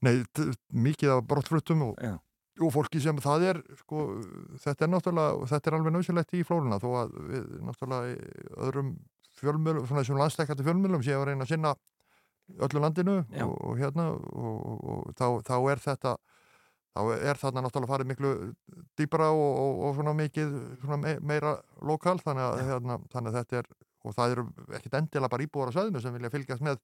Nei, 0.00 0.22
t- 0.32 0.48
mikið 0.72 1.12
af 1.18 1.22
brottfluttum 1.28 1.84
og, 1.90 2.00
fólki 2.72 3.00
sem 3.04 3.20
það 3.20 3.44
er, 3.50 3.60
sko, 3.82 4.06
þetta 4.64 4.86
er 4.86 4.92
náttúrulega, 4.94 5.46
þetta 5.52 5.70
er 5.70 5.76
alveg 5.78 5.94
nöðsilegt 5.98 6.34
í 6.36 6.42
flórunna, 6.48 6.80
þó 6.80 6.88
að 7.02 7.14
við 7.28 7.46
náttúrulega 7.68 8.32
öðrum 8.68 8.90
fjölmjölum, 9.40 9.84
svona 9.88 10.02
þessum 10.02 10.20
landstækjandi 10.20 10.66
fjölmjölum 10.66 11.04
séu 11.04 11.20
að 11.20 11.28
reyna 11.30 11.44
að 11.44 11.52
sinna 11.52 11.74
öllu 12.60 12.82
landinu 12.82 13.14
og, 13.44 13.52
og 13.70 13.78
hérna 13.78 14.08
og, 14.16 14.24
og, 14.34 14.80
og 14.94 15.12
þá, 15.16 15.26
þá 15.46 15.54
er 15.70 15.82
þetta 15.84 16.16
þá 16.90 17.00
er 17.16 17.38
þarna 17.40 17.64
náttúrulega 17.66 17.92
farið 17.92 18.10
miklu 18.10 18.32
dýbra 18.98 19.30
og, 19.34 19.50
og, 19.64 19.84
og 19.86 19.94
svona 19.98 20.16
mikið 20.18 20.56
svona 20.80 20.98
me, 21.04 21.14
meira 21.22 21.54
lokal 21.86 22.18
þannig 22.22 22.46
að, 22.46 22.64
hérna, 22.70 22.98
þannig 23.12 23.30
að 23.30 23.38
þetta 23.38 23.60
er 23.60 23.70
og 24.00 24.16
það 24.16 24.34
eru 24.34 24.46
ekkit 24.78 24.96
endilega 24.96 25.32
bara 25.34 25.44
íbúar 25.44 25.70
á 25.70 25.76
sveðinu 25.76 26.02
sem 26.02 26.14
vilja 26.16 26.32
fylgjast 26.32 26.64
með 26.64 26.80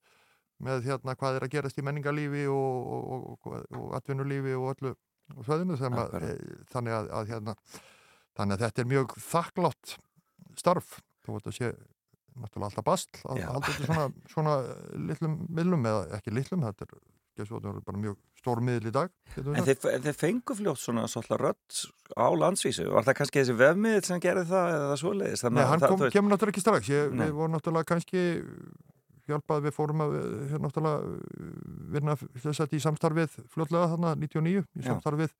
með 0.64 0.86
hérna 0.88 1.16
hvað 1.18 1.36
er 1.36 1.44
að 1.44 1.52
gerast 1.52 1.80
í 1.80 1.84
menningarlífi 1.84 2.46
og, 2.48 2.86
og, 2.96 3.26
og, 3.44 3.58
og 3.76 3.90
atvinnulífi 3.98 4.54
og 4.56 4.70
öllu 4.72 4.94
sem 5.76 5.98
að, 5.98 6.14
e, 6.22 6.30
þannig 6.72 6.96
að, 6.96 7.10
að 7.18 7.32
hérna 7.32 7.56
þannig 8.36 8.56
að 8.56 8.64
þetta 8.64 8.82
er 8.82 8.88
mjög 8.92 9.14
þakklátt 9.26 9.96
starf. 10.60 10.96
Þó 11.26 11.32
að 11.34 11.38
þetta 11.40 11.54
sé 11.56 11.70
náttúrulega 12.36 12.68
alltaf 12.70 12.86
bast 12.86 13.20
að 13.24 13.42
halda 13.42 13.72
þetta 13.72 13.88
svona, 13.88 14.06
svona 14.32 14.56
litlum 15.08 15.36
miðlum 15.56 15.86
eða 15.88 16.02
ekki 16.18 16.34
litlum, 16.36 16.64
þetta 16.68 16.86
er 16.86 16.98
gesvotnum 17.40 17.80
bara 17.84 18.02
mjög 18.02 18.18
stór 18.46 18.62
miðl 18.62 18.86
í 18.88 18.94
dag 18.94 19.10
við 19.34 19.50
En 19.58 19.66
þeir, 19.66 20.00
þeir 20.06 20.16
fengu 20.22 20.56
fljótt 20.62 20.80
svona 20.86 21.04
svolítið 21.10 21.42
rödd 21.42 21.80
á 22.14 22.26
landsvísu. 22.38 22.86
Var 22.94 23.06
það 23.10 23.18
kannski 23.20 23.42
þessi 23.42 23.58
vefmiðl 23.58 24.04
sem 24.06 24.22
gerði 24.22 24.46
það 24.54 24.74
eða 24.78 24.96
svoleiðis? 25.02 25.42
Nei, 25.50 25.64
hann 25.66 25.82
það- 25.82 25.92
kom, 25.92 26.04
veist- 26.06 26.14
kemur 26.16 26.32
náttúrulega 26.36 26.54
ekki 26.56 26.64
strax 26.64 26.92
ég, 26.94 27.10
við 27.18 27.34
vorum 27.36 27.56
náttúrulega 27.58 27.90
kannski 27.90 28.22
hjálpað, 29.26 29.64
við 29.66 29.74
fórum 29.74 30.02
að 30.04 30.12
hérna, 30.52 30.68
náttúrulega 30.68 30.98
vinna 31.96 32.14
þess 32.38 32.62
að 32.62 32.76
í 32.78 32.80
samstarfið 32.84 33.32
fljótlega 33.50 33.88
þarna 33.90 34.12
99 34.22 34.62
í 34.78 34.84
samstarfið 34.86 35.34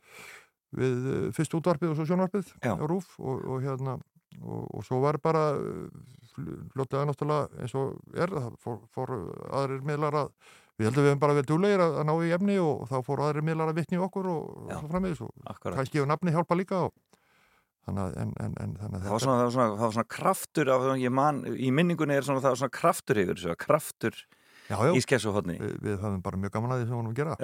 við 0.77 1.07
uh, 1.07 1.29
fyrst 1.37 1.55
útvarpið 1.55 1.93
og 1.93 2.01
svo 2.01 2.07
sjónvarpið 2.11 2.49
Já. 2.67 2.75
á 2.75 2.83
Rúf 2.91 3.13
og, 3.23 3.45
og 3.47 3.63
hérna 3.63 3.95
og, 4.43 4.65
og 4.75 4.83
svo 4.85 4.99
var 5.05 5.21
bara 5.23 5.45
fl- 6.35 6.59
fljótlega 6.75 7.07
náttúrulega 7.13 7.63
eins 7.63 7.77
og 7.79 7.95
er 8.19 8.35
það 8.35 8.57
fór, 8.65 8.81
fór 8.91 9.15
aðrir 9.55 9.87
miðlar 9.87 10.19
að 10.25 10.33
við 10.77 10.89
heldum 10.89 11.05
við 11.07 11.11
hefum 11.11 11.23
bara 11.23 11.37
verið 11.39 11.51
dúlegir 11.51 11.83
að, 11.83 11.99
að 12.01 12.09
ná 12.09 12.15
í 12.21 12.33
efni 12.37 12.57
og 12.63 12.87
þá 12.91 12.97
fór 13.07 13.23
aðrir 13.27 13.47
miðlar 13.47 13.73
að 13.73 13.79
vitni 13.81 13.99
í 13.99 14.03
okkur 14.07 14.31
og, 14.33 14.73
svo 14.73 14.91
frammiðis 14.93 15.23
og 15.25 15.61
kannski 15.65 16.01
hefur 16.01 16.11
nafni 16.11 16.35
hjálpa 16.35 16.59
líka 16.59 16.81
og 16.89 16.95
þannig 17.87 18.19
en, 18.21 18.33
en, 18.43 18.57
en, 18.63 18.75
þannig 18.81 18.99
að 18.99 19.07
Það 19.07 19.15
var 19.15 19.25
svona, 19.25 19.37
það 19.37 19.47
var 19.47 19.55
svona, 19.57 19.69
það 19.77 19.85
var 19.85 19.95
svona 19.97 20.11
kraftur 20.17 20.73
af, 20.75 20.87
man, 21.21 21.43
í 21.55 21.71
minningunni 21.75 22.17
er 22.17 22.27
svona, 22.27 22.43
það 22.45 22.55
var 22.55 22.61
svona 22.63 22.77
kraftur 22.81 23.23
yfir 23.23 23.39
þessu, 23.39 23.57
kraftur 23.63 24.21
já, 24.67 24.77
já, 24.77 24.93
í 24.93 25.03
skessuhotni. 25.05 25.59
við, 25.63 25.75
við 25.87 25.99
höfum 26.03 26.23
bara 26.25 26.41
mjög 26.43 26.57
gaman 26.57 26.75
að 26.75 26.83
því 26.83 26.87
sem 26.87 26.93
við 26.93 26.99
vorum 26.99 27.13
að 27.13 27.21
gera 27.21 27.37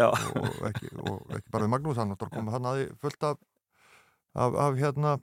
og, 0.42 0.62
ekki, 0.70 0.92
og 0.98 1.36
ekki 1.38 1.54
bara 1.54 1.68
við 1.68 1.74
Magnús 1.76 2.00
hann 2.02 2.16
komið 2.22 2.56
hann 2.56 2.70
að 2.72 2.80
því 2.80 2.88
fullt 3.04 3.28
af, 3.30 3.42
af, 4.46 4.58
af 4.66 4.80
hérna 4.82 5.16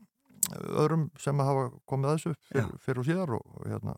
öðrum 0.79 1.09
sem 1.19 1.43
hafa 1.43 1.67
komið 1.89 2.13
að 2.13 2.19
þessu 2.19 2.35
fyrr, 2.47 2.71
fyrr 2.85 3.01
og 3.01 3.09
síðar 3.09 3.35
og 3.35 3.67
hérna 3.67 3.97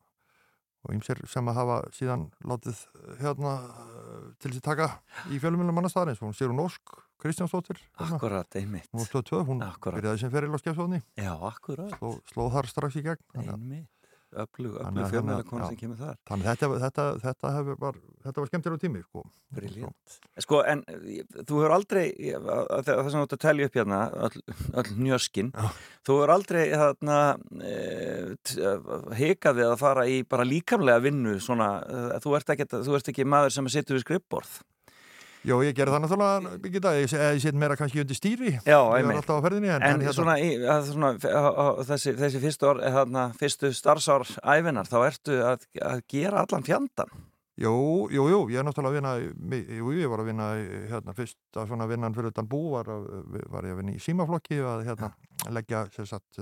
og 0.84 0.96
ýmsir 0.96 1.20
sem 1.30 1.46
að 1.52 1.58
hafa 1.62 1.78
síðan 1.94 2.24
látið 2.48 2.80
hérna 3.22 3.52
til 4.42 4.52
þessi 4.52 4.64
taka 4.66 4.88
í 5.30 5.38
fjölumilum 5.42 5.76
mannastæðarins 5.78 6.22
hún 6.24 6.34
Sérun 6.34 6.62
Ósk, 6.64 6.96
Kristjánsdóttir 7.22 7.78
hérna, 8.00 8.16
Akkurat, 8.18 8.56
einmitt. 8.58 8.88
hún 8.92 9.04
var 9.04 9.10
stöð 9.12 9.28
2, 9.30 9.44
hún 9.46 9.62
byrjaði 9.62 10.20
sem 10.24 10.32
feril 10.34 10.56
á 10.56 10.60
skefsóðni 10.64 11.02
Já, 11.22 11.34
akkurat. 11.38 11.94
sló, 12.00 12.16
slóð 12.34 12.52
þar 12.58 12.72
strax 12.74 12.98
í 12.98 13.04
gegn 13.06 13.22
að- 13.38 13.54
Einmitt. 13.54 13.90
Öflug, 14.32 14.78
öflug 14.80 15.12
hérna, 15.12 15.38
sem 15.44 15.76
já. 15.76 15.80
kemur 15.80 16.00
þar 16.00 16.18
þannig 16.30 16.48
þetta, 16.48 16.70
þetta, 16.86 17.06
þetta, 17.26 17.52
var, 17.82 18.00
þetta 18.24 18.42
var 18.42 18.50
skemmtilega 18.52 18.82
tími 18.82 19.04
sko. 19.04 19.24
Briljant. 19.52 20.18
Sko, 20.46 20.62
en 20.72 20.84
eh, 20.88 21.22
þú 21.42 21.60
hefur 21.60 21.76
aldrei, 21.76 22.06
það 22.32 23.12
sem 23.12 23.20
þú 23.20 23.26
ert 23.26 23.36
að 23.38 23.44
telja 23.46 23.68
upp 23.68 23.78
hérna, 23.80 24.02
öll, 24.28 24.44
öll 24.82 24.98
njörskinn, 25.08 25.52
þú 26.08 26.18
hefur 26.18 26.36
aldrei 26.38 26.64
hérna, 26.70 27.20
e, 27.60 27.76
hikað 29.20 29.62
við 29.62 29.72
að 29.72 29.80
fara 29.84 30.08
í 30.08 30.22
bara 30.28 30.48
líkamlega 30.48 31.04
vinnu, 31.04 31.38
svona, 31.44 31.72
eh, 31.84 32.18
þú 32.24 32.38
ert 32.40 32.56
ekki, 32.56 32.70
þú 32.78 33.00
ert 33.00 33.12
ekki 33.14 33.28
maður 33.28 33.58
sem 33.58 33.72
situr 33.74 34.00
við 34.00 34.06
skrippborð. 34.08 34.62
Jó, 35.42 35.56
ég 35.66 35.74
gerði 35.74 35.96
það 35.96 36.04
náttúrulega 36.04 36.52
ekki 36.60 36.82
það, 36.86 36.98
ég, 37.02 37.40
set 37.42 37.56
meira 37.58 37.78
kannski 37.80 38.04
undir 38.04 38.18
stýri. 38.18 38.52
Já, 38.62 38.78
ég 38.78 39.08
var 39.08 39.18
alltaf 39.18 39.42
á 39.42 39.46
ferðinni 39.48 39.72
en, 39.74 39.86
En, 39.88 40.04
hérna, 40.06 40.14
svona, 40.14 40.36
í, 40.38 40.52
að, 40.62 40.92
svona 40.92 41.10
þessi, 41.90 42.14
þessi 42.20 42.42
fyrstu, 42.44 42.70
orð, 42.70 42.86
hérna, 42.94 43.26
fyrstu 43.40 43.72
starfsár 43.74 44.28
æfinar, 44.38 44.90
þá 44.92 44.98
ertu 45.08 45.40
að, 45.50 45.66
að 45.82 46.06
gera 46.14 46.46
allan 46.46 46.68
fjandan. 46.68 47.16
Jú, 47.62 47.74
jú, 48.14 48.26
jú, 48.32 48.40
ég 48.50 48.62
er 48.62 48.66
náttúrulega 48.66 49.02
að 49.02 49.26
vinna 49.28 49.66
Jú, 49.76 49.92
ég 49.98 50.10
var 50.10 50.22
að 50.24 50.30
vinna 50.32 50.46
hérna 50.90 51.14
fyrst 51.18 51.60
að 51.60 51.68
svona 51.70 51.88
vinnan 51.90 52.16
fyrir 52.16 52.32
utan 52.32 52.48
bú 52.50 52.62
var, 52.72 52.88
var 53.52 53.68
ég 53.68 53.76
að 53.76 53.82
vinna 53.82 53.98
í 53.98 54.02
símaflokki 54.02 54.62
að 54.64 54.86
hérna 54.88 55.12
leggja 55.50 55.86
sagt 56.06 56.42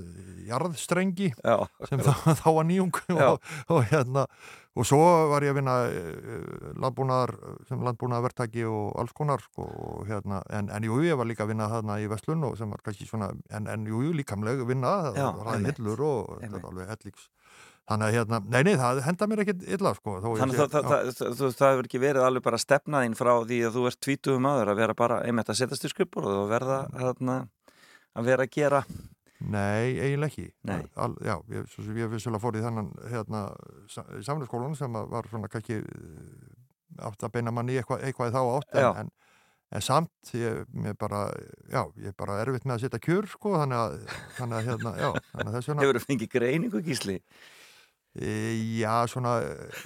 jarðstrengi 0.50 1.30
Já, 1.38 1.56
sem 1.88 2.02
þá, 2.04 2.12
þá 2.42 2.48
var 2.58 2.68
nýjung 2.68 3.00
og, 3.16 3.40
og 3.72 3.86
hérna 3.92 4.26
og 4.80 4.88
svo 4.88 5.00
var 5.32 5.44
ég 5.44 5.54
að 5.54 5.60
vinna 5.60 5.76
landbúnaðar 6.80 7.34
sem 7.68 7.82
landbúnaðarverktaki 7.84 8.66
og 8.70 8.94
alls 9.02 9.16
konar 9.18 9.42
sko, 9.44 9.66
og 9.66 10.06
hérna, 10.10 10.42
en, 10.56 10.70
en 10.74 10.86
jú, 10.88 11.00
ég 11.06 11.18
var 11.20 11.28
líka 11.28 11.46
að 11.46 11.54
vinna 11.54 11.70
þarna 11.72 11.98
í 12.04 12.08
Vestlun 12.12 12.46
og 12.48 12.56
sem 12.60 12.70
var 12.72 12.84
kannski 12.86 13.08
svona 13.10 13.32
en, 13.56 13.68
en 13.72 13.88
jú, 13.90 14.04
líkamlega 14.16 14.68
vinna 14.70 14.94
það 15.10 15.20
Já, 15.20 15.28
var 15.40 15.50
ræði 15.50 15.58
einmitt. 15.60 15.82
hillur 15.82 16.06
og 16.08 16.38
þetta 16.44 16.62
var 16.62 16.72
alveg 16.72 16.94
hellíks. 16.94 17.28
Þannig 17.90 18.06
að 18.06 18.16
hérna, 18.20 18.38
nei, 18.54 18.60
nei, 18.68 18.76
það 18.78 19.00
henda 19.02 19.28
mér 19.32 19.40
ekkit 19.42 19.64
illa 19.76 19.92
sko, 19.98 20.16
Þannig 20.22 20.60
að 20.62 20.74
það, 20.76 20.90
það, 20.90 21.08
það, 21.18 21.32
það, 21.40 21.54
það 21.58 21.72
hefur 21.74 21.88
ekki 21.90 22.02
verið 22.04 22.26
alveg 22.28 22.44
bara 22.46 22.60
stefnaðinn 22.62 23.16
frá 23.18 23.32
því 23.50 23.58
að 23.66 23.78
þú 23.80 23.86
ert 23.90 24.00
tvítuðum 24.06 24.46
maður 24.46 24.70
að 24.76 24.82
vera 24.84 24.96
bara 25.00 25.18
einmitt 25.26 25.50
að 25.50 25.58
setjast 25.64 25.88
í 25.88 25.92
skrippur 25.96 26.28
og 26.30 26.52
verða 26.52 26.84
þarna, 26.94 27.40
að 28.20 28.30
vera 28.34 28.46
að 28.48 28.54
gera 28.56 28.84
Nei, 29.40 29.96
eiginlega 29.96 30.28
ekki. 30.28 30.50
Nei. 30.68 30.82
Al, 31.00 31.14
já, 31.24 31.38
ég, 31.54 31.68
svo 31.72 31.86
sem 31.86 31.96
ég 31.96 32.10
vissulega 32.12 32.42
fór 32.44 32.58
í 32.60 32.64
þannan 32.64 32.90
hérna, 33.08 33.46
samfélagsskólan 33.88 34.76
sem 34.76 34.98
var 35.14 35.30
svona 35.32 35.48
kannski 35.52 35.78
eh, 35.80 37.06
átt 37.08 37.24
að 37.24 37.38
beina 37.38 37.54
manni 37.56 37.78
eitthvað, 37.80 38.04
eitthvað 38.04 38.32
í 38.32 38.36
þá 38.36 38.42
átt 38.58 38.76
en, 38.82 39.00
en, 39.06 39.12
en 39.80 39.86
samt 39.86 40.34
ég, 40.36 40.66
bara, 41.00 41.22
já, 41.72 41.86
ég 42.02 42.12
er 42.12 42.18
bara 42.20 42.42
erfitt 42.44 42.68
með 42.68 42.76
að 42.76 42.84
setja 42.84 43.02
kjör 43.06 43.30
sko, 43.32 43.54
þannig 43.62 43.80
að, 43.80 43.96
þannig 44.42 44.60
að 44.60 44.70
hérna, 44.74 44.94
já, 45.00 45.10
þannig 45.32 45.48
að 45.54 45.58
þess 45.58 45.72
vegna 45.72 45.86
Hefur 45.86 46.02
þú 46.02 46.04
fengið 46.10 46.32
greiningu 46.36 46.84
gísli? 46.90 47.18
E, 48.18 48.32
Já, 48.80 48.94
svona, 49.12 49.38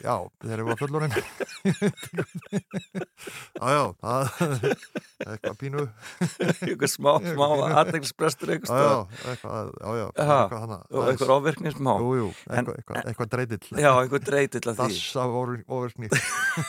já, 0.03 0.15
þegar 0.43 0.61
ég 0.61 0.67
var 0.69 0.79
fullorinn 0.79 1.15
Já, 3.59 3.65
já, 3.73 3.83
það 4.03 4.21
eitthvað 5.23 5.57
pínu. 5.59 5.83
Ykkur 6.73 6.91
smá, 6.91 7.11
smá 7.23 7.45
aðeinsprestur 7.81 8.53
Já, 8.53 8.57
eitthvað 8.59 8.83
já, 8.83 8.97
eitthvað, 9.31 9.71
já, 9.79 10.07
já, 10.27 11.03
eitthvað 11.07 11.33
ofvirkni 11.37 11.73
smá. 11.75 11.93
Jú, 11.99 12.11
jú, 12.19 12.29
eitthvað, 12.49 12.77
eitthvað, 12.79 13.01
eitthvað 13.11 13.31
dreitill 13.35 13.83
Já, 13.83 13.89
einhver 13.93 14.23
dreitill 14.27 14.63
að 14.71 14.81
því. 14.81 14.89
Dass 14.93 15.15
af 15.23 15.37
ofirkni 15.77 16.11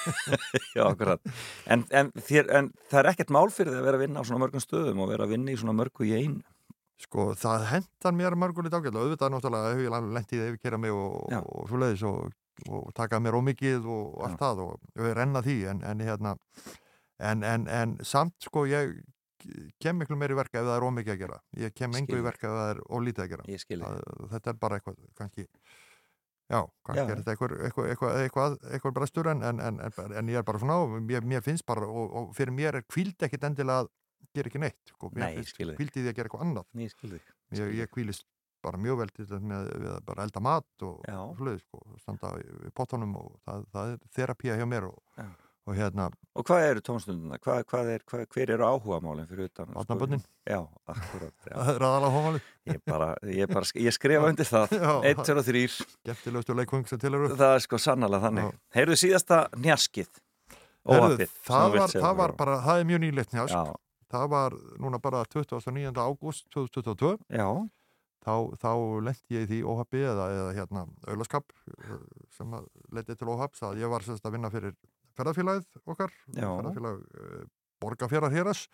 Já, 0.77 0.85
akkurat. 0.89 1.35
En, 1.71 1.87
en, 1.91 2.13
þér, 2.29 2.51
en 2.61 2.73
það 2.91 3.03
er 3.03 3.11
ekkert 3.15 3.35
mál 3.35 3.47
fyrir 3.55 3.75
þig 3.75 3.83
að 3.83 3.89
vera 3.91 4.01
að 4.01 4.07
vinna 4.07 4.23
á 4.23 4.27
svona 4.27 4.45
mörgum 4.45 4.65
stöðum 4.65 5.05
og 5.05 5.13
vera 5.13 5.27
að 5.27 5.35
vinna 5.37 5.55
í 5.55 5.61
svona 5.61 5.77
mörgu 5.77 6.09
í 6.09 6.15
einu 6.19 6.54
Sko, 7.03 7.33
það 7.39 7.67
hendar 7.73 8.15
mér 8.15 8.37
mörgulegt 8.39 8.75
ágætlega. 8.77 9.03
Auðvitað 9.03 9.33
náttúrulega 9.35 9.73
hef 9.73 9.83
ég 9.83 9.95
lendið 10.15 10.45
ef 10.45 10.53
ég 10.55 10.63
kera 10.63 10.79
mig 10.79 10.95
og, 10.95 11.33
og 11.43 11.67
svo 11.71 11.81
leiðis 11.83 12.05
og, 12.07 12.37
og 12.71 12.93
taka 12.95 13.19
mér 13.23 13.39
ómikið 13.41 13.89
og 13.91 14.21
allt 14.27 14.39
það 14.41 14.63
og 14.69 15.03
ég 15.03 15.17
renna 15.19 15.43
því. 15.45 15.57
En, 15.73 15.83
en 15.91 16.05
hérna 16.07 16.37
en, 17.19 17.43
en, 17.43 17.67
en 17.67 17.97
samt 18.07 18.37
sko 18.47 18.65
ég 18.71 18.95
kem 19.83 19.99
miklu 20.01 20.17
meir 20.17 20.33
í 20.33 20.39
verka 20.39 20.61
ef 20.61 20.69
það 20.69 20.77
er 20.77 20.87
ómikið 20.89 21.15
að 21.17 21.25
gera. 21.25 21.41
Ég 21.65 21.75
kem 21.77 21.99
engu 21.99 22.21
í 22.21 22.25
verka 22.25 22.49
ef 22.49 22.55
það 22.61 22.71
er 22.75 22.85
ólítið 22.89 23.25
að 23.25 23.35
gera. 23.35 23.49
Það, 23.83 24.31
þetta 24.37 24.55
er 24.55 24.63
bara 24.63 24.79
eitthvað 24.79 25.03
kannski 25.19 25.49
já, 26.53 26.61
kannski 26.87 27.05
er 27.05 27.21
þetta 27.21 27.35
eitthvað, 27.35 27.55
eitthvað, 27.67 28.17
eitthvað, 28.23 28.57
eitthvað, 28.71 28.95
brestur 28.99 29.29
en, 29.33 29.43
en, 29.49 29.61
en, 29.65 29.83
en, 30.07 30.31
ég 30.33 30.41
er 30.41 30.47
bara 30.47 30.61
svona 30.63 31.01
mér, 31.01 31.27
mér 31.27 31.45
finnst 31.45 31.67
bara 31.69 31.89
og, 31.89 32.17
og 32.21 32.33
fyrir 32.37 32.55
mér 32.55 32.81
er 32.81 32.87
kvíld 32.87 33.25
ekkit 33.25 33.47
endilega 33.49 33.89
að 34.25 34.31
gera 34.39 34.51
ekki 34.53 34.63
neitt 34.65 34.93
sko. 34.95 35.11
Nei, 35.15 35.29
ég 35.31 35.41
finnst 35.43 35.55
skil 35.55 35.69
þig. 35.71 35.77
kvíld 35.81 35.95
í 35.95 36.01
því 36.05 36.11
að 36.13 36.17
gera 36.19 36.29
eitthvað 36.31 36.47
annað 36.49 36.83
Ég 36.85 36.95
skilji 36.97 37.21
ég, 37.61 37.75
ég 37.81 37.93
kvílist 37.95 38.27
bara 38.65 38.81
mjög 38.81 39.01
vel 39.03 39.11
til 39.13 39.27
þess 39.29 39.45
með 39.45 39.73
að 39.93 40.05
bara 40.09 40.25
elda 40.25 40.41
mat 40.41 40.85
og 40.89 41.01
svoleiðis 41.37 41.65
sko, 41.67 41.81
standa 42.01 42.31
í 42.41 42.71
pottunum 42.77 43.17
og 43.21 43.35
það, 43.45 43.67
það 43.75 43.91
er 43.93 43.99
þerapía 44.17 44.57
hjá 44.57 44.65
mér 44.71 44.87
og, 44.89 45.03
og 45.69 45.77
hérna 45.77 46.07
Og 46.35 46.47
hvað 46.49 46.65
eru 46.71 46.83
tónstunduna? 46.85 47.37
Hvað, 47.45 47.61
hvað 47.71 47.91
er, 47.93 48.07
hvað, 48.09 48.25
hver 48.35 48.55
eru 48.57 48.67
áhugamálinn 48.67 49.29
fyrir 49.29 49.51
utan? 49.51 49.71
Barnabörnin. 49.77 50.25
Já, 50.49 50.59
akkurat 50.91 51.47
hómali 52.17 52.41
Ég, 52.73 52.81
bara, 52.89 53.13
ég, 53.29 53.53
bara, 53.53 53.69
ég 53.85 53.95
skrifa 53.95 54.33
undir 54.33 54.49
það 54.49 54.75
Já. 54.81 54.93
1, 55.13 55.23
2 55.29 55.39
og 55.43 55.49
3 55.53 55.65
geftilegustu 56.09 56.57
leikvöng 56.57 56.89
sem 56.89 57.01
til 57.05 57.13
eru 57.13 57.35
Það 57.37 57.59
er 57.61 57.65
sko 57.69 57.81
sannlega 57.85 58.25
þannig. 58.25 58.61
Heyrðu 58.75 59.01
síðasta 59.05 59.45
njaskið 59.61 60.09
Herðu, 60.85 61.27
það, 61.47 61.71
var, 61.73 61.93
það 61.95 62.17
var 62.19 62.33
frá. 62.35 62.39
bara, 62.43 62.57
það 62.65 62.81
er 62.83 62.89
mjög 62.91 63.01
nýlegt 63.07 63.37
njásk 63.37 63.55
Já, 63.57 63.63
það 64.15 64.27
var 64.33 64.59
núna 64.83 65.01
bara 65.03 65.25
29. 65.31 65.93
ágúst 65.99 66.47
2022 66.55 67.17
já, 67.35 67.49
þá, 68.25 68.35
þá 68.61 68.71
lendi 69.07 69.37
ég 69.37 69.47
í 69.47 69.51
því 69.51 69.63
óhappi 69.69 70.05
eða, 70.05 70.29
eða 70.39 70.53
hérna 70.59 70.85
auðlaskap 71.09 71.57
sem 72.35 72.55
að 72.57 72.69
leti 72.97 73.17
til 73.19 73.31
óhapps 73.33 73.65
að 73.67 73.83
ég 73.83 73.93
var 73.93 74.07
sérst 74.07 74.25
að 74.27 74.37
vinna 74.39 74.53
fyrir 74.53 74.77
ferðarfélagið 75.19 75.83
okkar 75.85 76.15
ferðarfélag 76.31 77.03
uh, 77.03 77.43
Borgafjara 77.83 78.31
héras 78.33 78.65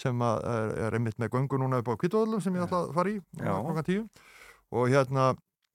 sem 0.00 0.24
að 0.24 0.42
er, 0.48 0.74
er 0.86 0.96
einmitt 0.96 1.20
með 1.20 1.34
göngu 1.36 1.60
núna 1.60 1.82
upp 1.82 1.92
á 1.92 2.00
Kvítóðlum 2.00 2.42
sem 2.42 2.56
ég 2.56 2.64
ætla 2.64 2.86
að 2.86 2.92
fara 2.96 3.12
í 3.12 3.20
Já. 3.20 3.52
klokkan 3.52 3.86
tíu 3.86 4.02
og 4.70 4.90
hérna 4.90 5.30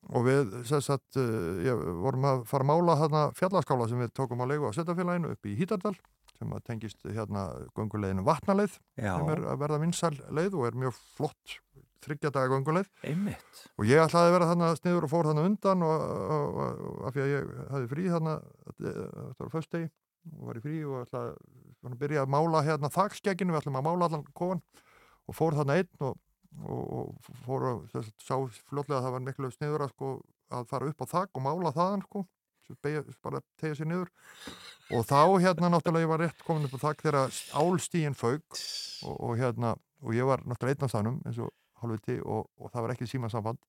og 0.06 0.26
við 0.28 0.54
að 0.76 0.92
uh, 1.22 1.64
ég, 1.66 1.86
vorum 2.02 2.28
að 2.30 2.44
fara 2.50 2.66
að 2.66 2.72
mála 2.72 2.98
þarna 3.00 3.24
fjallaskála 3.38 3.90
sem 3.90 4.04
við 4.04 4.14
tókum 4.18 4.44
á 4.44 4.50
leigu 4.50 4.70
á 4.70 4.76
Setafélaginu 4.76 5.34
upp 5.34 5.50
í 5.50 5.56
Hítardal 5.58 5.96
sem 6.40 6.56
að 6.56 6.66
tengist 6.68 7.06
hérna 7.08 7.46
gönguleginu 7.78 8.26
Vatnaleið 8.28 8.78
já, 9.00 9.12
sem 9.14 9.30
er 9.34 9.44
að 9.52 9.62
verða 9.64 9.82
vinsal 9.84 10.14
leið 10.36 10.58
og 10.60 10.68
er 10.70 10.80
mjög 10.84 10.98
flott 11.18 11.60
þryggjadaga 12.06 12.52
gönguleið. 12.54 12.90
Einmitt. 13.08 13.62
Og 13.80 13.88
ég 13.90 14.02
ætlaði 14.04 14.30
að 14.30 14.36
vera 14.36 14.50
þarna 14.52 14.72
sniður 14.80 15.08
og 15.08 15.12
fór 15.12 15.30
þarna 15.30 15.46
undan 15.50 15.86
og, 15.86 16.04
og, 16.36 16.60
og, 16.62 16.98
af 17.08 17.16
því 17.16 17.24
að 17.24 17.32
ég 17.32 17.54
hafði 17.72 17.92
frí 17.94 18.08
þarna 18.14 18.36
þetta 18.76 19.46
var 19.46 19.54
föstegi 19.56 19.90
og 20.36 20.44
var 20.50 20.60
í 20.60 20.64
frí 20.66 20.78
og 20.86 21.02
ætlaði 21.06 21.34
að 21.86 21.98
byrja 22.02 22.26
að 22.26 22.32
mála 22.34 22.62
hérna 22.66 22.92
þakskegginu, 22.94 23.54
við 23.54 23.62
ætlum 23.62 23.80
að 23.80 23.88
mála 23.88 24.08
allan 24.10 24.30
kofan 24.38 24.64
og 25.26 25.38
fór 25.38 25.58
þarna 25.58 25.80
einn 25.80 26.06
og, 26.08 26.16
og, 26.66 26.84
og 27.00 27.34
fór 27.46 27.68
og 27.72 27.84
sá 27.94 28.36
fljótlega 28.70 29.00
að 29.00 29.06
það 29.08 29.16
var 29.18 29.26
miklu 29.28 29.52
sniður 29.54 29.86
að, 29.86 29.94
sko, 29.94 30.14
að 30.54 30.72
fara 30.72 30.90
upp 30.92 31.06
á 31.06 31.08
þak 31.14 31.38
og 31.38 31.46
mála 31.46 31.74
þaðan 31.76 32.06
sko, 32.08 32.26
bara 33.24 33.42
tegja 33.62 33.80
sér 33.80 33.90
niður. 33.90 34.12
Og 34.94 35.06
þá 35.08 35.22
hérna 35.42 35.72
náttúrulega 35.74 36.06
ég 36.06 36.12
var 36.12 36.24
rétt 36.24 36.46
komin 36.46 36.68
upp 36.68 36.78
á 36.78 36.86
þak 36.86 37.04
þegar 37.06 37.38
álstíin 37.58 38.18
fauk 38.18 38.60
og, 39.06 39.16
og 39.16 39.38
hérna 39.40 39.76
og 40.06 40.14
ég 40.14 40.28
var 40.28 40.44
náttúrulega 40.46 40.78
einn 40.78 40.90
á 40.90 40.94
staðnum 40.94 41.20
eins 41.26 41.42
og 41.42 41.52
hálfviti 41.82 42.20
og, 42.22 42.48
og 42.60 42.72
það 42.74 42.86
var 42.86 42.96
ekki 42.96 43.10
símasamband. 43.10 43.62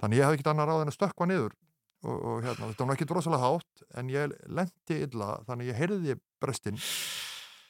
Þannig 0.00 0.20
ég 0.20 0.26
hafði 0.26 0.40
ekkert 0.40 0.52
annar 0.52 0.70
ráð 0.70 0.84
en 0.84 0.92
að 0.92 0.98
stökkva 0.98 1.28
niður 1.28 1.54
og, 2.06 2.16
og 2.16 2.42
hérna, 2.44 2.70
þetta 2.70 2.88
var 2.88 2.96
ekki 2.96 3.08
drosalega 3.08 3.46
hátt 3.46 3.86
en 3.96 4.10
ég 4.12 4.34
lendi 4.48 4.98
illa 5.06 5.30
þannig 5.48 5.70
ég 5.72 5.80
heyrði 5.80 6.18
brestinn. 6.42 6.80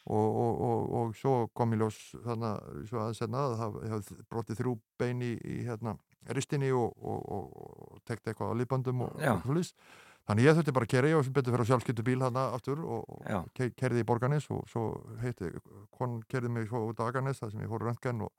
Og, 0.07 0.27
og, 0.39 0.59
og, 0.63 0.83
og 0.95 1.15
svo 1.19 1.31
kom 1.57 1.73
ég 1.75 1.81
ljós 1.83 1.97
þannig 2.23 2.47
að 2.47 2.93
aðeins 2.95 3.21
hérna 3.25 3.41
að 3.43 3.55
það 3.59 3.79
ég 3.83 3.95
hafði 3.95 4.19
brotið 4.31 4.61
þrjú 4.61 4.75
bein 5.03 5.23
í, 5.27 5.33
í 5.35 5.57
hérna 5.67 5.97
ristinni 6.37 6.71
og, 6.75 6.93
og, 7.03 7.25
og, 7.35 7.57
og 7.97 8.05
tekti 8.07 8.31
eitthvað 8.31 8.53
á 8.55 8.59
liðbandum 8.61 9.03
og, 9.03 9.17
og. 9.43 9.43
Þannig 10.27 10.47
ég 10.49 10.57
þurfti 10.59 10.75
bara 10.77 10.87
að 10.89 10.93
keri 10.95 11.11
og 11.15 11.25
sem 11.27 11.35
betur 11.37 11.55
fyrir 11.55 11.67
á 11.67 11.71
sjálfskyldu 11.71 12.05
bíl 12.07 12.19
þarna 12.23 12.45
aftur 12.57 12.81
og, 12.83 13.05
og 13.07 13.51
ke 13.55 13.69
kerði 13.79 14.03
í 14.03 14.07
Borgarnes 14.09 14.49
og 14.51 14.65
svo 14.71 14.87
heiti, 15.23 15.51
kon 15.95 16.21
kerði 16.31 16.51
mig 16.53 16.67
svo 16.71 16.87
út 16.91 17.03
á 17.03 17.07
Agarnes 17.07 17.39
þar 17.43 17.53
sem 17.53 17.63
ég 17.63 17.71
fór 17.71 17.87
röntgen 17.87 18.25
og 18.27 18.33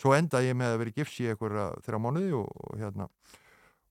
svo 0.00 0.14
enda 0.16 0.40
ég 0.44 0.56
með 0.56 0.74
að 0.74 0.78
vera 0.82 0.92
í 0.92 0.96
gifs 1.00 1.18
í 1.20 1.28
einhverja 1.32 1.66
þeirra 1.84 2.00
mánuði 2.06 2.32
og, 2.36 2.48
og 2.48 2.80
hérna. 2.80 3.08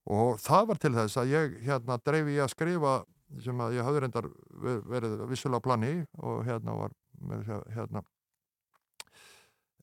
Og 0.06 0.36
það 0.41 0.68
var 0.70 0.82
til 0.82 0.93
þess 0.98 1.18
að 1.22 1.32
ég 1.34 1.56
hérna 1.66 2.00
dreifi 2.06 2.36
ég 2.36 2.46
að 2.46 2.52
skrifa 2.54 2.96
sem 3.41 3.62
að 3.66 3.78
ég 3.80 3.88
hafði 3.88 4.04
reyndar 4.04 4.28
ver- 4.66 4.84
verið 4.86 5.24
vissulega 5.32 5.66
plani 5.66 5.93
og 6.22 6.43
hérna 6.46 6.76
var 6.78 6.93
með, 7.26 7.48
að, 7.56 7.64
hérna 7.74 8.04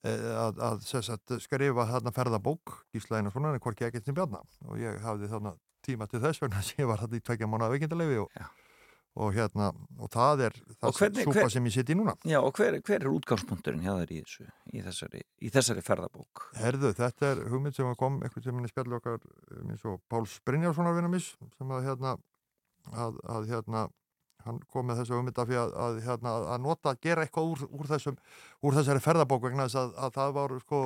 eh, 0.07 0.29
að, 0.45 0.63
að 0.69 0.87
sagt, 0.87 1.35
skrifa 1.43 1.89
þarna 1.91 2.15
ferðabók 2.15 2.77
Gísla 2.95 3.19
Einarssonar 3.19 3.59
en 3.59 3.63
hvorki 3.65 3.87
ekkert 3.89 4.07
sem 4.07 4.15
bjarna. 4.17 4.43
Og 4.69 4.79
ég 4.83 4.99
hafði 5.03 5.31
þarna 5.33 5.57
tíma 5.87 6.09
til 6.11 6.20
þess 6.24 6.43
vegna 6.43 6.62
sem 6.66 6.83
ég 6.85 6.91
var 6.91 7.03
þarna 7.05 7.20
í 7.20 7.24
tveikja 7.28 7.49
mánuða 7.51 7.72
veikindalegi 7.76 8.18
og, 8.22 8.43
og 9.22 9.35
hérna, 9.37 9.66
og 10.01 10.09
það 10.14 10.43
er 10.49 10.55
það 10.80 10.95
hvernig- 10.99 11.26
súpa 11.28 11.37
hver- 11.43 11.53
sem 11.53 11.66
ég 11.68 11.74
sitt 11.76 11.91
í 11.93 11.97
núna 11.99 12.14
Já, 12.24 12.39
og 12.41 12.53
hver, 12.57 12.78
hver 12.80 13.01
er 13.05 13.11
útgangspunkturinn 13.12 13.83
hjá 13.85 13.93
þér 14.01 14.12
í 14.16 14.20
þessu, 14.24 14.47
í 14.72 14.85
þessari, 14.87 15.22
í 15.43 15.51
þessari 15.53 15.85
ferðabók? 15.85 16.47
Herðu, 16.62 16.95
þetta 16.97 17.33
er 17.35 17.43
hugmynd 17.53 17.76
sem 17.76 17.95
kom 18.01 18.20
einhvern 18.24 18.47
sem 18.47 18.57
minni 18.57 18.72
spjallu 18.72 18.97
okkar 19.01 19.18
eins 19.68 19.85
og 19.91 20.01
Páls 20.09 20.39
Brynjárssonar 20.49 20.97
vinna 20.97 21.12
mis 21.12 21.33
sem 21.59 21.74
að 21.76 21.91
hérna 21.91 22.14
að, 22.97 23.18
að 23.37 23.51
hérna 23.53 23.85
hann 24.47 24.61
kom 24.72 24.88
með 24.88 25.03
þessu 25.03 25.16
hugmynda 25.16 25.47
fyrir 25.49 25.61
að, 25.62 25.74
að, 25.84 25.99
hérna, 26.07 26.34
að 26.55 26.64
nota, 26.64 26.95
gera 27.03 27.26
eitthvað 27.26 27.51
úr, 27.53 27.64
úr, 27.68 27.90
þessum, 27.90 28.16
úr 28.62 28.78
þessari 28.78 29.05
ferðabók 29.05 29.45
vegna 29.47 29.68
þess 29.68 29.80
að, 29.82 29.93
að 30.07 30.16
það 30.16 30.34
var 30.38 30.57
sko, 30.64 30.80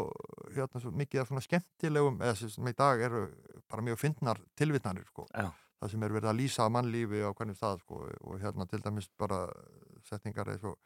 hérna, 0.56 0.82
svo 0.82 0.92
mikið 1.02 1.22
af 1.22 1.30
svona 1.30 1.46
skemmtilegum 1.46 2.20
eða 2.26 2.50
sem 2.56 2.70
í 2.70 2.76
dag 2.76 3.06
eru 3.08 3.24
bara 3.70 3.86
mjög 3.86 4.02
fyndnar 4.02 4.42
tilvitnanir 4.58 5.08
sko. 5.08 5.26
Já. 5.32 5.50
það 5.80 5.92
sem 5.92 6.06
er 6.06 6.14
verið 6.16 6.30
að 6.32 6.38
lýsa 6.40 6.68
mannlífi 6.72 7.24
á 7.26 7.30
hvernig 7.30 7.58
stað 7.58 7.82
sko, 7.84 8.04
og 8.24 8.38
hérna 8.40 8.68
til 8.70 8.82
dæmis 8.84 9.10
bara 9.18 9.44
setningar 10.06 10.54
eins 10.54 10.64
og 10.64 10.78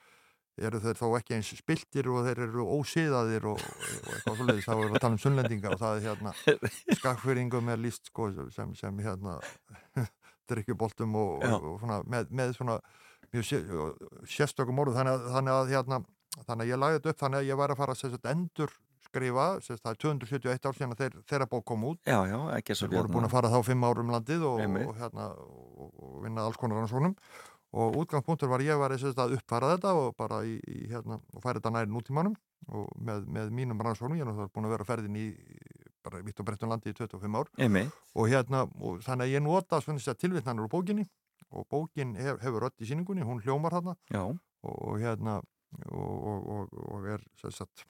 eru 0.60 0.80
þeir 0.82 0.98
þó 0.98 1.06
ekki 1.18 1.36
eins 1.36 1.50
spiltir 1.56 2.08
og 2.10 2.24
þeir 2.26 2.42
eru 2.48 2.66
ósiðaðir 2.76 3.46
og, 3.52 3.60
og 3.60 4.08
eitthvað 4.14 4.40
svolítið 4.40 4.64
þá 4.66 4.72
erum 4.74 4.88
við 4.90 4.96
að 4.96 5.04
tala 5.04 5.16
um 5.16 5.22
sunnlendinga 5.22 5.74
og 5.74 5.80
það 5.80 5.98
er 5.98 6.06
hérna 6.08 6.34
skakfyringum 7.00 7.70
er 7.72 7.80
líst 7.80 8.10
sko, 8.10 8.28
sem, 8.54 8.74
sem 8.78 9.04
hérna 9.04 9.38
drikkjuboltum 10.50 11.16
og, 11.20 11.32
og, 11.46 11.66
og 11.72 11.80
svona, 11.82 12.00
með, 12.10 12.30
með 12.40 12.54
svona 12.58 12.78
sérstökum 13.30 14.80
orðu 14.82 14.96
þannig 14.98 15.26
þannig 15.30 15.56
að 15.56 15.74
hérna, 15.74 16.00
þannig 16.46 16.64
að 16.64 16.70
ég 16.72 16.80
lagði 16.82 17.00
þetta 17.00 17.12
upp 17.14 17.24
þannig 17.24 17.42
að 17.42 17.50
ég 17.50 17.60
var 17.60 17.74
að 17.74 17.82
fara 17.82 17.98
að 17.98 18.32
endur 18.34 18.78
skrifa, 19.10 19.46
sagt, 19.64 19.82
það 19.82 19.92
er 19.92 20.00
271 20.04 20.68
ár 20.68 20.76
síðan 20.76 20.98
þeir, 20.98 21.16
þeirra 21.28 21.46
bók 21.50 21.64
kom 21.68 21.86
út. 21.88 22.00
Já, 22.06 22.18
já, 22.28 22.38
Þeir 22.70 22.92
voru 22.94 23.12
búin 23.14 23.26
að 23.26 23.34
fara 23.34 23.50
þá 23.52 23.58
fimm 23.66 23.86
árum 23.86 24.12
landið 24.14 24.44
og, 24.46 24.60
og, 24.84 24.92
hérna, 25.00 25.30
og, 25.40 25.88
og 26.04 26.20
vinna 26.26 26.44
alls 26.46 26.60
konar 26.60 26.80
rannsóknum. 26.80 27.16
Og 27.80 28.00
útgangspunktur 28.00 28.50
var 28.50 28.62
ég 28.66 28.78
var 28.78 28.94
að, 28.94 29.04
að 29.14 29.36
uppfæra 29.36 29.74
þetta 29.76 29.92
og 29.98 30.14
bara 30.18 30.40
í, 30.46 30.56
í, 30.66 30.88
hérna, 30.90 31.20
og 31.34 31.42
færa 31.42 31.60
þetta 31.60 31.74
næri 31.76 31.90
nútímanum 31.94 32.34
og 32.70 32.88
með, 32.98 33.28
með 33.30 33.52
mínum 33.54 33.82
rannsóknum, 33.86 34.18
ég 34.18 34.26
er 34.26 34.30
náttúrulega 34.30 34.54
búin 34.56 34.66
að 34.68 34.74
vera 34.74 34.88
ferðin 34.88 35.20
í 35.20 35.28
bara 36.04 36.22
vitt 36.24 36.40
og 36.40 36.48
brettum 36.48 36.70
landi 36.72 36.92
í 36.92 36.96
25 36.96 37.40
ár. 37.40 37.50
Og 38.14 38.28
hérna, 38.30 38.66
og 38.80 39.00
þannig 39.06 39.28
að 39.28 39.34
ég 39.34 39.44
nota 39.44 39.80
tilvittnanur 40.14 40.68
úr 40.68 40.72
bókinni. 40.72 41.06
Og 41.50 41.66
bókin 41.66 42.14
hef, 42.14 42.38
hefur 42.44 42.62
rödd 42.66 42.78
í 42.78 42.86
síningunni, 42.86 43.24
hún 43.26 43.40
hljómar 43.42 43.74
þarna. 43.74 43.96
Já, 44.12 44.22
og, 44.62 44.76
og 44.88 45.00
hérna 45.00 45.40
og, 45.88 46.26
og, 46.26 46.48
og, 46.48 46.68
og 46.94 47.08
er 47.08 47.24
sagt 47.50 47.84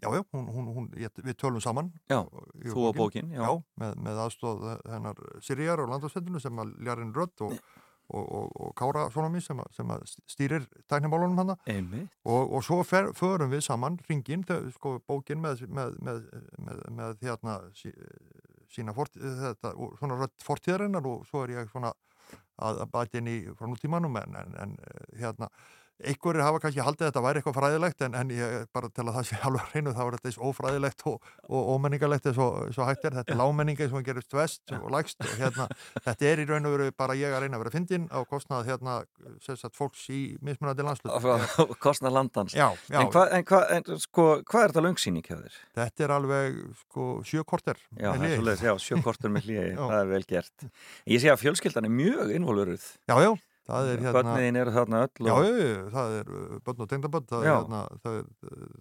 já, 0.00 0.08
já, 0.14 0.24
hún, 0.32 0.48
hún, 0.48 0.66
hún, 0.74 0.88
ég, 0.96 1.12
við 1.22 1.36
tölum 1.36 1.60
saman 1.60 1.92
Já, 2.08 2.24
þú 2.72 2.88
og 2.88 2.96
bókin, 2.96 3.30
já. 3.34 3.44
já, 3.44 3.52
með, 3.82 4.00
með 4.06 4.20
aðstóð 4.24 4.66
hennar 4.88 5.22
Sirjar 5.44 5.82
og 5.84 5.92
landafsveitinu 5.92 6.40
sem 6.40 6.62
að 6.62 6.74
Ljarinn 6.86 7.14
Rödd 7.16 7.44
og, 7.46 7.56
og, 8.10 8.26
og, 8.40 8.52
og 8.60 8.74
Kára 8.78 9.06
svona 9.12 9.30
mín 9.32 9.44
sem, 9.44 9.60
sem 9.76 9.90
stýrir 10.30 10.66
tæknimálunum 10.90 11.54
einmitt, 11.66 12.10
og, 12.24 12.52
og 12.52 12.64
svo 12.66 12.82
fer, 12.82 13.12
förum 13.16 13.50
við 13.52 13.64
saman 13.66 13.98
ringin, 14.08 14.44
sko 14.74 14.98
bókin 15.06 15.40
með, 15.40 15.66
með, 15.68 15.96
með, 16.02 16.22
með, 16.58 16.84
með 16.98 17.26
hérna 17.26 17.58
sí, 17.74 17.92
sína 18.70 18.94
fort, 18.94 19.14
þetta, 19.14 19.74
og 19.74 19.98
svona 19.98 20.20
rödd 20.20 20.36
fortíðarinnar 20.44 21.06
og 21.06 21.26
svo 21.28 21.44
er 21.44 21.56
ég 21.58 21.70
svona 21.72 21.92
að, 22.60 22.82
að 22.84 22.88
bæti 22.94 23.20
inn 23.20 23.30
í 23.30 23.38
frá 23.58 23.68
nútímanum 23.70 24.16
en, 24.20 24.40
en, 24.42 24.56
en 24.64 24.76
hérna 25.18 25.50
einhverjir 26.00 26.44
hafa 26.44 26.62
kannski 26.62 26.84
haldið 26.84 27.06
að 27.06 27.10
þetta 27.10 27.24
væri 27.26 27.40
eitthvað 27.40 27.56
fræðilegt 27.58 28.04
en, 28.06 28.16
en 28.20 28.32
ég 28.34 28.56
bara 28.74 28.90
til 28.94 29.06
að 29.06 29.16
það 29.18 29.28
sé 29.30 29.40
alveg 29.48 29.72
hreinu 29.72 29.94
þá 29.96 30.02
er 30.06 30.16
þetta 30.16 30.30
eins 30.30 30.40
ófræðilegt 30.50 31.04
og, 31.10 31.30
og 31.48 31.70
ómenningalegt 31.74 32.30
eins 32.30 32.40
og, 32.40 32.58
eins 32.66 32.80
og 32.80 32.88
hægt 32.90 33.06
er, 33.08 33.16
þetta 33.20 33.34
er 33.34 33.40
lámenninga 33.40 33.88
sem 33.90 34.06
gerist 34.06 34.36
vest 34.36 34.74
og 34.78 34.88
lægst 34.94 35.24
og 35.26 35.34
hérna 35.40 35.68
þetta 36.06 36.30
er 36.30 36.44
í 36.44 36.46
raun 36.48 36.70
og 36.70 36.76
veru 36.76 36.90
bara 36.96 37.18
ég 37.18 37.34
að 37.34 37.44
reyna 37.44 37.58
að 37.58 37.64
vera 37.64 37.74
fyndin 37.76 38.08
á 38.08 38.18
kostnað 38.28 38.70
hérna 38.70 39.00
sagt 39.44 39.76
fólks 39.78 40.06
í 40.12 40.20
mismunandi 40.44 40.86
landslut 40.86 41.76
kostna 41.82 42.12
landans. 42.12 42.54
Já, 42.56 42.70
já, 42.88 43.00
En 43.00 43.10
hvað 43.12 43.34
hva, 43.50 43.60
en, 43.74 44.00
sko, 44.00 44.26
hva 44.46 44.64
er 44.64 44.72
þetta 44.72 44.84
langsýning 44.84 45.26
hjá 45.26 45.36
þér? 45.36 45.58
Þetta 45.78 46.06
er 46.06 46.14
alveg 46.16 46.58
sko 46.84 47.06
sjö 47.26 47.44
korter 47.48 47.80
Já, 47.98 48.12
er 48.14 48.80
sjökortur 48.80 49.32
með 49.32 49.50
Já. 49.60 49.76
það 49.78 49.98
er 50.00 50.10
vel 50.10 50.24
gert. 50.28 50.66
Ég 51.10 51.22
sé 51.22 51.30
að 51.32 51.40
fjölskyldan 51.44 51.88
er 51.88 51.94
mjög 51.94 52.34
innvolveruð. 52.36 52.86
Já, 53.10 53.16
já, 53.24 53.32
hérna 54.04 54.12
Bönniðin 54.16 54.60
eru 54.60 54.72
þarna 54.74 55.02
öll 55.06 55.30
og... 55.30 55.44
já, 55.44 55.74
það 55.94 56.14
er 56.20 56.30
uh, 56.34 56.54
börn 56.66 56.84
og 56.84 56.88
tengdabörn 56.90 57.28
það 57.30 57.44
hérna, 57.46 57.82
það 58.04 58.16
er, 58.20 58.30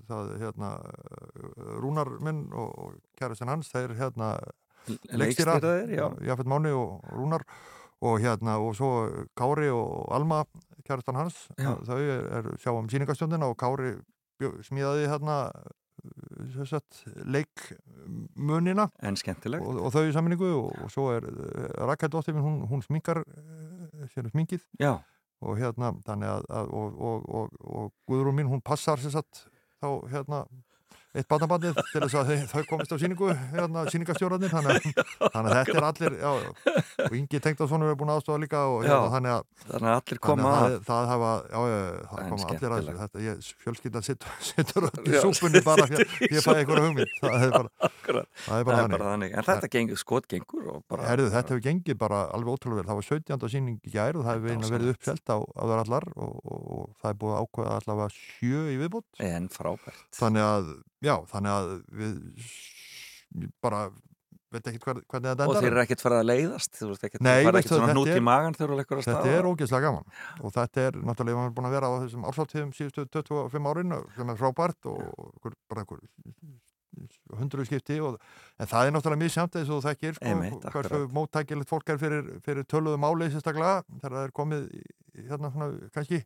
það 0.09 0.31
er 0.33 0.45
hérna 0.45 0.71
uh, 0.79 1.73
Rúnar 1.83 2.13
minn 2.25 2.45
og, 2.53 2.95
kærastinn 3.19 3.51
hans, 3.51 3.69
þeir 3.73 3.93
hérna 3.99 4.31
leikstýra. 5.13 5.59
Jafet 6.25 6.49
Máni 6.49 6.71
og 6.73 7.03
Rúnar 7.13 7.45
og 8.01 8.21
hérna 8.23 8.57
og 8.63 8.75
svo 8.79 8.93
Kári 9.37 9.67
og 9.73 10.07
Alma 10.15 10.45
kærastan 10.87 11.19
hans, 11.19 11.43
Já. 11.59 11.75
þau 11.85 11.99
er, 11.99 12.23
er 12.39 12.47
sjá 12.57 12.71
um 12.73 12.87
sýningastjóndina 12.89 13.49
og 13.51 13.59
Kári 13.59 13.97
smíðaði 14.65 15.09
hérna 15.11 15.51
uh, 15.51 16.79
leikmunina 17.27 18.87
En 19.03 19.19
skemmtilegt. 19.19 19.65
og, 19.65 19.81
og 19.83 19.93
þau 19.93 20.07
í 20.07 20.15
sammenningu 20.15 20.49
og, 20.55 20.71
og 20.85 20.93
svo 20.93 21.09
er 21.17 21.27
Rækældóttir 21.91 22.39
hún, 22.39 22.63
hún 22.71 22.81
sminkar 22.85 23.21
sér 24.13 24.29
sminkið 24.31 24.65
Já, 24.79 24.93
og 25.43 25.59
hérna, 25.59 25.93
þannig 26.07 26.31
að, 26.33 26.47
að 26.59 26.73
og, 26.79 26.99
og, 27.09 27.29
og, 27.41 27.61
og 27.83 27.93
Guðrún 28.09 28.39
mín, 28.39 28.51
hún 28.51 28.63
passar 28.65 29.01
sér 29.01 29.17
satt 29.17 29.45
þá 29.79 29.89
hérna 30.11 30.43
eitt 31.17 31.25
barnabandið 31.31 31.77
til 31.91 32.01
þess 32.03 32.15
að 32.19 32.31
þau, 32.51 32.63
komist 32.69 32.91
á 32.93 32.97
síningu 33.01 33.29
hérna, 33.53 33.85
síningastjóraðnir 33.89 34.51
þannig, 34.53 34.75
að- 34.77 35.31
þannig 35.33 35.49
að 35.49 35.55
þetta 35.59 35.77
er 35.79 35.87
allir 35.89 36.17
já, 36.19 36.31
og 37.07 37.15
Ingi 37.17 37.39
Tengdason 37.41 37.85
er 37.87 37.95
búin 37.97 38.11
aðstofa 38.13 38.39
líka 38.43 38.61
og 38.69 38.83
Já. 38.85 38.91
hérna, 38.93 39.09
þannig 39.15 39.33
að, 39.33 39.43
þannig 39.71 39.89
að 39.89 39.97
allir 39.99 40.19
koma 40.27 40.49
að 40.49 40.59
að. 40.59 40.69
það, 40.69 40.83
það 40.89 41.09
hafa 41.13 41.31
já, 41.49 41.59
það 42.09 42.29
koma 42.29 42.49
allir 42.53 42.75
að 42.77 42.99
þetta, 43.01 43.23
ég, 43.25 43.49
fjölskyldan 43.65 44.05
situr, 44.05 44.35
situr 44.51 44.89
öll 44.89 45.09
í 45.09 45.23
súpunni 45.25 45.63
bara 45.65 45.87
fyrir 45.89 46.13
í 46.29 46.31
ég 46.35 46.45
fæ 46.45 46.51
einhverja 46.53 46.85
hugmynd 46.85 47.15
það 47.23 47.47
er 47.47 47.55
bara, 47.57 47.73
það 47.79 47.89
er 47.89 48.27
Það 48.39 48.65
bara 48.69 48.77
er 48.77 48.83
þannig 48.83 48.93
bara 48.99 49.09
þannig. 49.13 49.33
En 49.39 49.45
þetta 49.49 49.69
gengur, 49.73 49.97
skot 50.01 50.27
gengur. 50.29 50.69
Herðu, 51.05 51.27
þetta 51.33 51.53
hefur 51.53 51.63
gengið 51.65 51.97
bara 52.01 52.19
alveg 52.33 52.53
ótrúlega 52.55 52.79
vel. 52.81 52.87
Það 52.89 52.99
var 52.99 53.07
17. 53.09 53.49
síning 53.53 53.77
í 53.85 53.91
gær 53.93 54.17
og 54.19 54.25
það 54.25 54.39
hefur 54.39 54.73
verið 54.73 54.91
uppselt 54.95 55.29
á, 55.33 55.37
þar 55.39 55.81
allar 55.83 56.07
og, 56.15 56.33
og, 56.43 56.61
og 56.79 56.87
það 57.01 57.11
er 57.13 57.19
búið 57.23 57.35
að 57.35 57.43
ákveða 57.45 57.77
allavega 57.79 58.15
sjö 58.17 58.63
í 58.73 58.77
viðbútt. 58.81 59.07
En 59.29 59.49
frábært. 59.53 60.01
Já, 61.05 61.15
þannig 61.31 61.51
að 61.55 61.73
við 61.99 62.13
bara 63.63 63.89
veit 64.49 64.65
ekki 64.65 64.79
hver, 64.81 64.97
hvernig 65.05 65.29
þetta 65.29 65.45
Og 65.45 65.51
endar. 65.53 65.61
þeir 65.61 65.71
eru 65.75 65.81
ekkert 65.83 66.01
farið 66.01 66.19
að 66.23 66.27
leiðast, 66.31 66.71
þú 66.79 66.87
veist 66.89 67.03
ekkert, 67.05 67.21
Nei, 67.21 67.35
ekkert 67.45 67.67
svona 67.69 67.89
þetta 67.93 68.15
er- 68.15 68.23
magan. 68.25 68.55
Þetta 68.57 69.33
er 69.35 69.45
ógeðslega 69.51 69.83
gaman 69.85 70.05
og 70.41 70.55
þetta 70.55 70.85
er 70.87 70.97
náttúrulega, 70.97 71.37
við 71.37 71.43
erum 71.45 71.53
búin 71.59 71.69
að 71.69 71.75
vera 71.77 71.89
á 71.89 71.93
þessum 72.01 72.25
ársáttíðum 72.31 72.71
síðustu 72.73 73.05
25 73.13 73.69
árin 73.69 73.93
sem 74.15 74.33
er 74.33 74.39
frábært 74.41 74.89
og 74.89 75.53
bara 75.69 75.85
hundruð 77.39 77.69
skipti 77.69 77.99
og, 78.03 78.17
en 78.59 78.67
það 78.69 78.87
er 78.89 78.95
náttúrulega 78.95 79.21
mjög 79.23 79.33
samt 79.35 79.55
eins 79.59 79.69
og 79.69 79.77
þú 79.79 79.85
þekkir 79.87 80.15
sko, 80.17 80.25
Einmitt, 80.33 80.65
hversu 80.73 81.01
móttækilegt 81.15 81.69
fólk 81.69 81.93
er 81.93 81.99
fyrir, 82.01 82.31
fyrir 82.45 82.65
töluðu 82.69 82.99
máli 83.01 83.29
sérstaklega 83.31 83.83
þegar 84.01 84.15
það 84.17 84.25
er 84.25 84.33
komið 84.41 84.65
í, 84.73 84.81
hérna 85.29 85.51
svona 85.53 85.69
kannski 85.95 86.23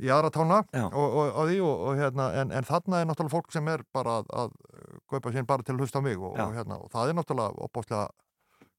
í 0.00 0.10
aðra 0.12 0.32
tána 0.34 0.62
og, 0.88 0.96
og, 0.96 1.36
og 1.42 1.54
og, 1.62 1.86
og 1.88 2.00
hérna 2.00 2.32
en, 2.40 2.52
en 2.54 2.66
þarna 2.66 3.02
er 3.02 3.08
náttúrulega 3.10 3.36
fólk 3.36 3.52
sem 3.54 3.68
er 3.68 3.84
bara 3.94 4.20
að, 4.22 4.32
að 4.42 4.54
kaupa 5.12 5.32
sér 5.34 5.46
bara 5.48 5.66
til 5.66 5.76
að 5.76 5.84
hlusta 5.84 6.00
á 6.00 6.06
mig 6.06 6.18
og, 6.18 6.36
hérna 6.56 6.80
og 6.80 6.92
það 6.92 7.12
er 7.12 7.18
náttúrulega 7.20 7.66
opbáslega 7.68 8.08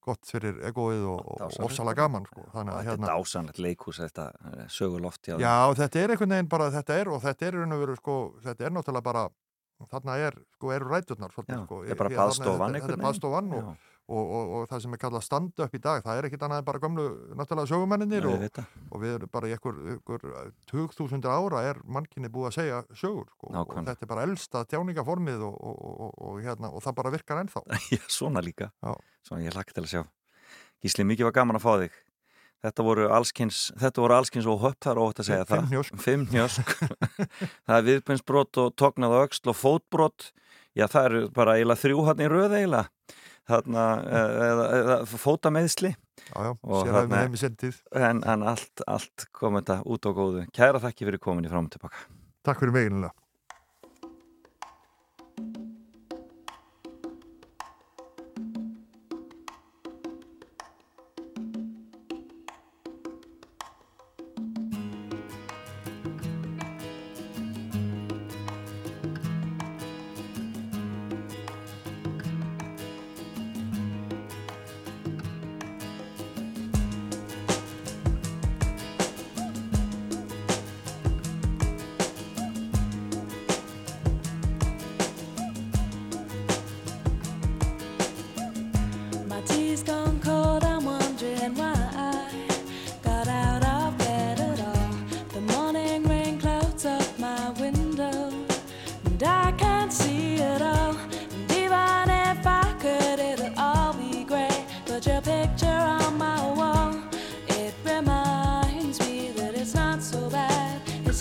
gott 0.04 0.28
fyrir 0.28 0.58
egoið 0.68 1.06
og, 1.14 1.30
ofsalega 1.64 2.04
gaman 2.04 2.26
sko. 2.28 2.44
þannig 2.52 2.74
að 2.74 2.80
Þetta 2.80 2.90
hérna 2.92 3.08
er 3.08 3.14
dásanlegt 3.14 3.62
leikhús, 3.64 4.00
þetta 4.04 4.26
eh, 4.50 4.66
hjá 5.30 5.38
þeim. 5.38 5.46
Já, 5.46 5.56
þetta 5.80 6.02
er 6.02 6.14
einhvern 6.14 6.36
veginn 6.36 6.52
bara, 6.52 6.68
þetta 6.74 6.98
er 7.00 7.12
og 7.14 7.22
þetta 7.24 7.48
er, 7.48 7.56
í 7.56 7.62
raun 7.64 7.78
og 7.78 7.84
veru, 7.86 7.96
sko, 8.02 8.18
þetta 8.44 8.68
er 8.68 8.76
náttúrulega 8.76 9.08
bara 9.08 9.24
þarna 9.94 10.18
er, 10.28 10.38
sko, 10.58 10.72
eru 10.76 10.92
ræturnar 10.92 11.34
svolítið, 11.34 11.64
sko, 11.66 11.80
þetta 11.84 11.96
er 11.96 12.02
bara 12.02 12.14
baðstofan 12.20 12.76
þetta, 12.76 12.84
þetta 12.88 12.98
er 12.98 13.06
baðstofan 13.08 13.54
og, 13.58 13.72
og, 14.14 14.34
og, 14.38 14.54
og 14.58 14.70
það 14.72 14.84
sem 14.86 14.96
er 14.96 15.02
kallað 15.02 15.26
stand-up 15.26 15.76
í 15.76 15.82
dag 15.84 16.06
það 16.06 16.20
er 16.20 16.28
ekkit 16.30 16.46
annað 16.48 16.62
en 16.62 16.68
bara 16.70 16.82
gömlu, 16.84 17.08
náttúrulega 17.40 17.72
sögumenninir 17.74 18.30
og, 18.30 18.46
og 18.90 19.04
við 19.04 19.18
erum 19.18 19.34
bara 19.34 19.50
í 19.50 19.56
einhver, 19.58 19.82
einhver 19.96 20.28
20.000 20.72 21.34
ára 21.34 21.66
er 21.72 21.82
mannkinni 21.84 22.32
búið 22.34 22.52
að 22.52 22.58
segja 22.60 22.82
sögur 22.94 23.28
sko, 23.34 23.52
og 23.64 23.76
þetta 23.80 23.98
er 24.06 24.14
bara 24.14 24.28
elsta 24.30 24.64
tjáningaformið 24.70 25.46
og, 25.50 25.58
og, 25.58 25.84
og, 25.84 26.16
og, 26.30 26.40
hérna, 26.46 26.72
og 26.72 26.86
það 26.86 26.98
bara 27.02 27.14
virkar 27.18 27.44
ennþá 27.44 27.66
Já, 27.94 28.02
svona 28.08 28.42
líka. 28.44 28.72
Já. 28.84 28.96
Svona 29.28 29.46
ég 29.46 29.56
lakka 29.56 29.76
til 29.76 29.86
að 29.86 29.92
sjá. 29.92 30.04
Gísli, 30.84 31.06
mikið 31.08 31.30
var 31.30 31.38
gaman 31.38 31.60
að 31.60 31.64
fá 31.64 31.74
þig. 31.84 32.00
Þetta 32.64 32.84
voru 32.88 33.08
allskins, 33.12 33.58
þetta 33.80 34.02
voru 34.04 34.16
allskins 34.16 34.48
og 34.48 34.62
höpp 34.64 34.86
þar 34.86 35.02
ótt 35.04 35.20
að 35.20 35.28
segja 35.28 35.48
Fimm 35.50 35.68
það. 35.68 36.04
Fimm 36.04 36.24
hnjósk. 36.32 36.70
það 37.68 37.76
er 37.76 37.88
viðbeinsbrot 37.90 38.60
og 38.64 38.70
tognað 38.80 39.16
á 39.16 39.24
öxl 39.26 39.52
og 39.52 39.58
fótbrot. 39.60 40.30
Já, 40.74 40.88
það 40.88 41.08
eru 41.10 41.24
bara 41.36 41.58
eiginlega 41.58 41.84
þrjú 41.84 42.06
hann 42.08 42.24
í 42.24 42.30
röð 42.32 42.56
eiginlega. 42.56 43.18
Þarna, 43.50 43.86
eh, 44.08 44.36
eða, 44.48 44.68
eða 44.80 44.98
fótameðsli. 45.20 45.92
Já, 46.24 46.38
já, 46.38 46.52
Og 46.64 46.86
sér 46.86 46.96
að 46.96 47.10
við 47.10 47.18
hefum 47.20 47.40
sendið 47.42 47.80
En, 48.00 48.22
en 48.32 48.46
allt, 48.54 48.84
allt 48.88 49.26
kom 49.36 49.58
þetta 49.60 49.82
út 49.84 50.08
á 50.08 50.12
góðu. 50.16 50.46
Kæra 50.56 50.80
þakki 50.84 51.10
fyrir 51.10 51.24
komin 51.24 51.50
í 51.50 51.52
fram 51.52 51.68
og 51.68 51.74
tilbaka. 51.76 52.08
Takk 52.48 52.64
fyrir 52.64 52.76
mig 52.78 53.12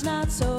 not 0.03 0.31
so 0.33 0.52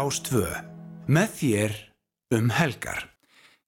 Rástvö. 0.00 0.46
Með 1.12 1.32
þér 1.36 1.72
um 2.32 2.46
helgar. 2.56 3.02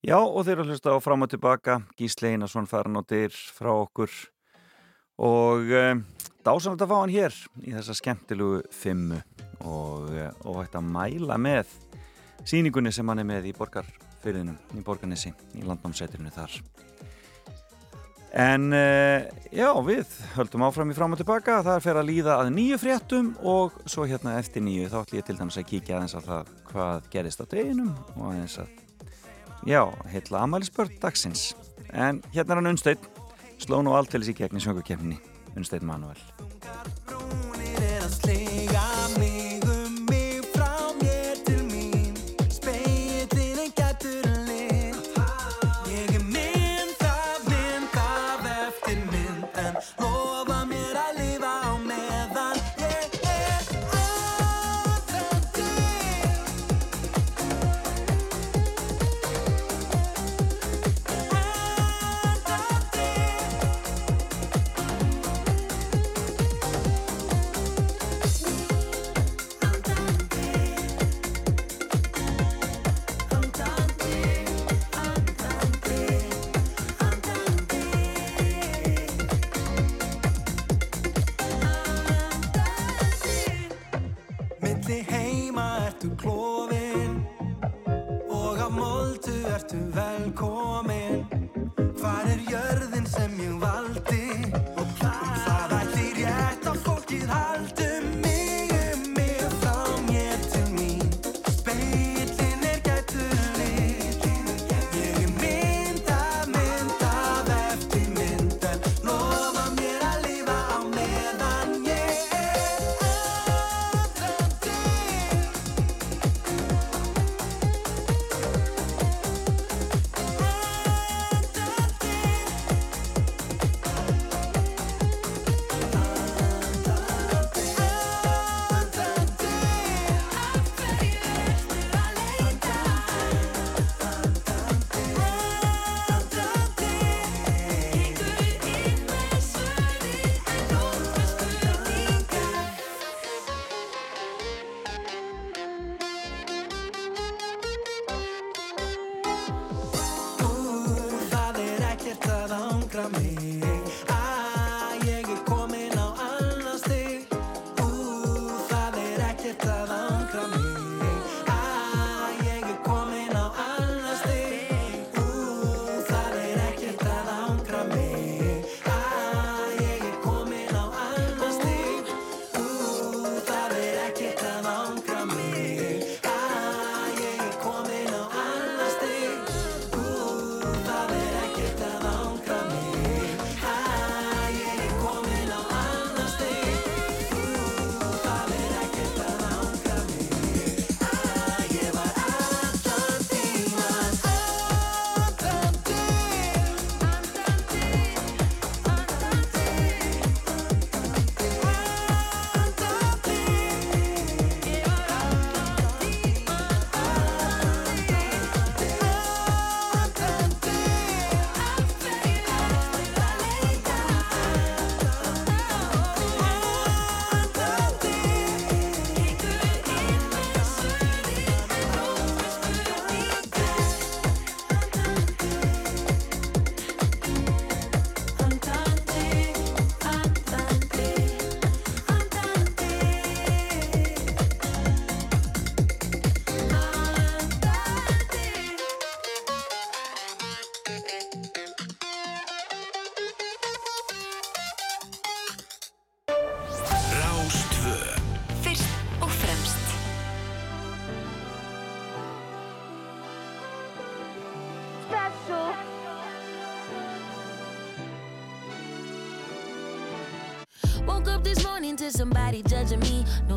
Já, 0.00 0.16
og 0.16 0.46
þeir 0.46 0.54
eru 0.54 0.62
að 0.62 0.70
hlusta 0.70 0.94
á 0.96 1.04
fram 1.04 1.24
og 1.26 1.28
tilbaka, 1.28 1.74
Gísli 1.98 2.30
Einarsson 2.30 2.68
farin 2.70 2.96
á 2.96 3.04
dyr 3.04 3.34
frá 3.52 3.68
okkur 3.74 4.14
og 5.20 5.68
e, 5.68 5.82
dásanlega 6.40 6.86
að 6.86 6.94
fá 6.94 6.96
hann 7.02 7.12
hér 7.12 7.36
í 7.60 7.74
þessa 7.74 7.98
skemmtilugu 7.98 8.62
fimmu 8.72 9.18
og, 9.60 10.08
e, 10.08 10.30
og 10.48 10.62
hægt 10.62 10.78
að 10.80 10.88
mæla 10.94 11.36
með 11.36 11.76
síningunni 12.48 12.94
sem 12.96 13.12
hann 13.12 13.20
er 13.20 13.28
með 13.28 13.50
í 13.50 13.54
borgarfyrðinum, 13.58 14.56
í 14.72 14.86
borgarnissi, 14.86 15.34
í 15.60 15.66
landnámsætirinu 15.68 16.32
þar. 16.32 16.56
En 18.32 18.70
e, 18.72 18.84
já, 19.52 19.68
við 19.84 20.12
höldum 20.38 20.64
áfram 20.64 20.92
í 20.92 20.96
fram 20.96 21.12
og 21.12 21.20
tilbaka, 21.20 21.58
það 21.66 21.74
er 21.74 21.82
fyrir 21.84 22.00
að 22.00 22.08
líða 22.08 22.36
að 22.40 22.52
nýju 22.56 22.78
fréttum 22.80 23.34
og 23.44 23.76
svo 23.84 24.06
hérna 24.08 24.38
eftir 24.40 24.64
nýju 24.64 24.88
þá 24.88 25.02
ætlum 25.02 25.20
ég 25.20 25.26
til 25.28 25.36
dæmis 25.36 25.60
að 25.60 25.68
kíkja 25.68 25.98
aðeins 25.98 26.16
á 26.16 26.20
það 26.24 26.54
hvað 26.70 27.10
gerist 27.12 27.44
á 27.44 27.46
deginum 27.52 27.92
og 28.16 28.30
aðeins 28.30 28.56
að 28.64 28.72
Já, 29.62 29.86
heitla 30.10 30.40
amælisbörn 30.42 30.96
dagsins. 31.00 31.54
En 31.92 32.22
hérna 32.34 32.56
er 32.56 32.58
hann 32.58 32.72
Unnsteinn, 32.72 32.98
sló 33.62 33.78
nú 33.84 33.94
alltilis 33.94 34.32
í 34.32 34.34
gegn 34.34 34.58
í 34.58 34.64
söngukefni, 34.64 35.20
Unnsteinn 35.54 35.86
Manuel. 35.86 36.18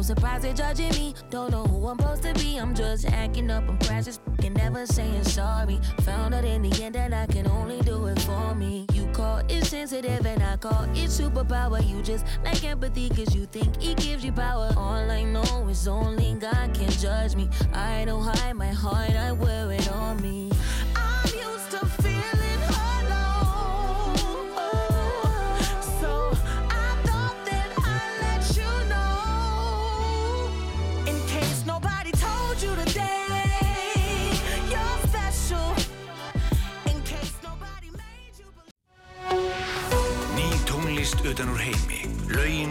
Me. 0.06 0.14
No 0.14 0.16
surprise 0.16 0.42
they're 0.42 0.54
judging 0.54 0.92
me. 0.92 1.16
Don't 1.30 1.52
know 1.52 1.64
who 1.64 1.88
I'm 1.88 1.98
supposed 2.00 2.24
to 2.24 2.34
be. 2.34 2.58
I'm 2.58 2.76
just 2.76 3.06
acting 3.06 3.50
up 3.52 3.68
and 3.68 3.80
precious. 3.80 4.20
Can 4.40 4.54
never 4.54 4.86
saying 4.86 5.24
sorry. 5.24 5.80
Found 6.02 6.34
out 6.34 6.46
in 6.46 6.62
the 6.62 6.84
end 6.84 6.96
that 6.96 7.14
I 7.14 7.26
can 7.28 7.48
only 7.48 7.82
do 7.82 8.06
it 8.08 8.20
for 8.22 8.56
me. 8.56 8.86
You 8.94 9.08
call 9.14 9.42
it 9.50 9.66
sensitive 9.66 10.26
and 10.26 10.44
I 10.44 10.58
call 10.58 10.84
it 10.94 11.10
superpower. 11.10 11.88
You 11.88 12.02
just 12.02 12.26
like 12.44 12.64
empathy 12.64 13.10
cause 13.10 13.36
you 13.36 13.46
think 13.46 13.84
it 13.84 13.98
gives 13.98 14.24
you 14.24 14.32
power. 14.32 14.74
All 14.78 15.10
I 15.10 15.24
know 15.24 15.68
is 15.70 15.88
only 15.88 16.34
God 16.36 16.74
can 16.74 16.90
judge 16.90 17.36
me. 17.36 17.50
I 17.74 18.06
don't 18.06 18.24
hide 18.24 18.54
my 18.54 18.74
heart, 18.74 19.12
I 19.12 19.32
wear 19.32 19.72
it 19.72 19.92
on 19.92 20.22
me. 20.22 20.45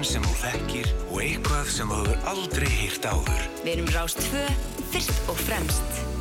Sem 0.04 0.24
þú 0.24 0.34
þekkir 0.42 0.90
og 1.08 1.20
eitthvað 1.24 1.70
sem 1.72 1.92
þú 1.92 2.00
hefur 2.02 2.26
aldrei 2.34 2.68
heyrt 2.68 3.06
áður. 3.08 3.46
Við 3.62 3.72
erum 3.76 3.92
Rást 3.94 4.20
2, 4.28 4.42
fyrst 4.92 5.30
og 5.32 5.40
fremst. 5.46 6.13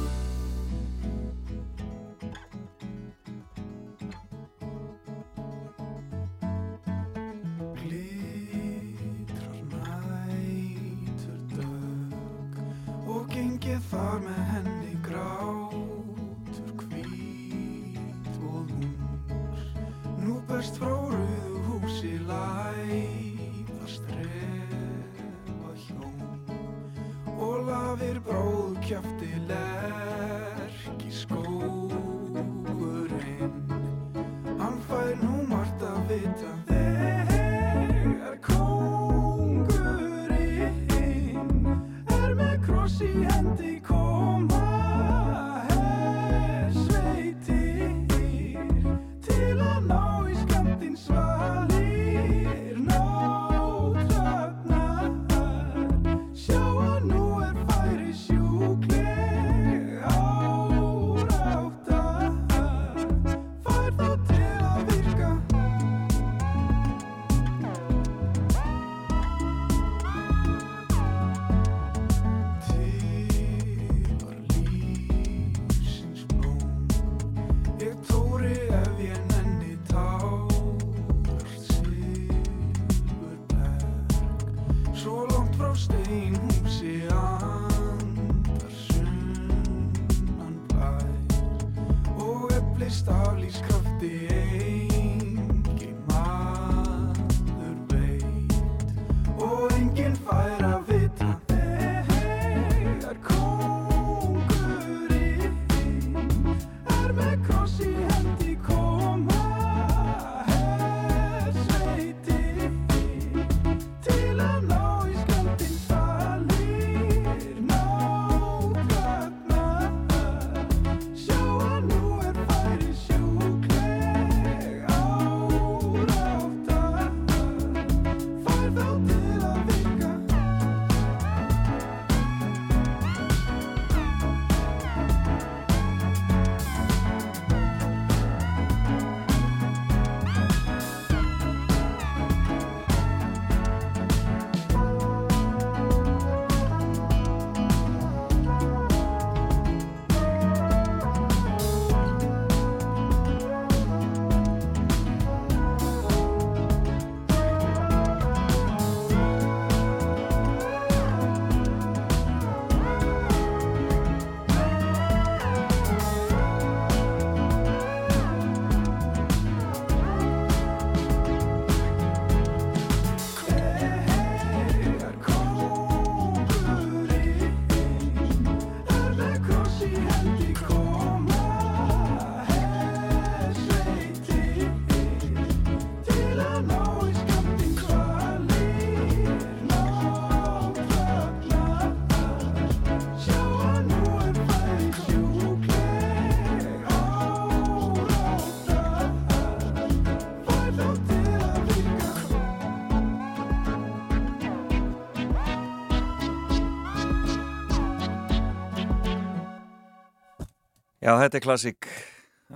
Já, 211.14 211.20
þetta 211.22 211.38
er 211.38 211.42
klassík 211.46 211.88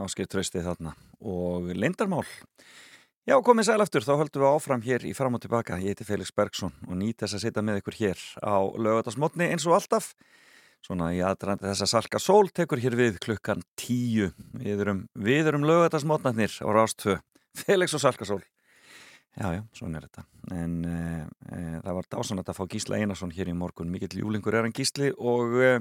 áskipt 0.02 0.32
trösti 0.34 0.64
þarna 0.66 0.96
og 1.22 1.68
lindarmál. 1.78 2.24
Já, 3.30 3.36
komið 3.46 3.68
sæl 3.68 3.84
aftur, 3.84 4.02
þá 4.02 4.16
höldum 4.24 4.42
við 4.42 4.50
áfram 4.50 4.82
hér 4.82 5.06
í 5.06 5.12
fram 5.14 5.38
og 5.38 5.44
tilbaka. 5.44 5.78
Ég 5.78 5.94
heiti 5.94 6.08
Felix 6.08 6.32
Bergsson 6.34 6.74
og 6.88 6.98
nýt 6.98 7.22
þess 7.22 7.38
að 7.38 7.44
sitja 7.44 7.64
með 7.68 7.84
ykkur 7.84 7.98
hér 8.00 8.24
á 8.42 8.58
lögatarsmotni 8.82 9.52
eins 9.52 9.68
og 9.70 9.78
alltaf. 9.78 10.10
Svona 10.82 11.12
í 11.14 11.22
aðdrandi 11.22 11.68
þess 11.68 11.86
að 11.86 11.92
Salka 11.92 12.24
Sól 12.24 12.50
tekur 12.50 12.82
hér 12.82 12.98
við 12.98 13.22
klukkan 13.28 13.62
tíu. 13.78 14.32
Við 14.58 14.82
erum, 14.88 15.06
við 15.14 15.52
erum 15.54 15.70
lögatarsmotnarnir 15.70 16.58
á 16.58 16.70
Rástvö. 16.74 17.20
Felix 17.62 17.94
og 17.94 18.08
Salka 18.08 18.26
Sól. 18.26 18.42
Já, 19.38 19.52
já, 19.54 19.66
svona 19.78 20.02
er 20.02 20.10
þetta. 20.10 20.26
En 20.58 20.78
e, 20.82 21.00
e, 21.54 21.64
það 21.86 21.94
var 22.00 22.10
dásanlega 22.10 22.56
að 22.56 22.64
fá 22.64 22.74
Gísla 22.74 22.98
Einarsson 22.98 23.38
hér 23.38 23.54
í 23.54 23.60
morgun. 23.60 23.94
Mikill 23.94 24.24
júlingur 24.24 24.58
er 24.58 24.66
hann 24.66 24.74
Gísli 24.74 25.14
og 25.14 25.60
e, 25.62 25.76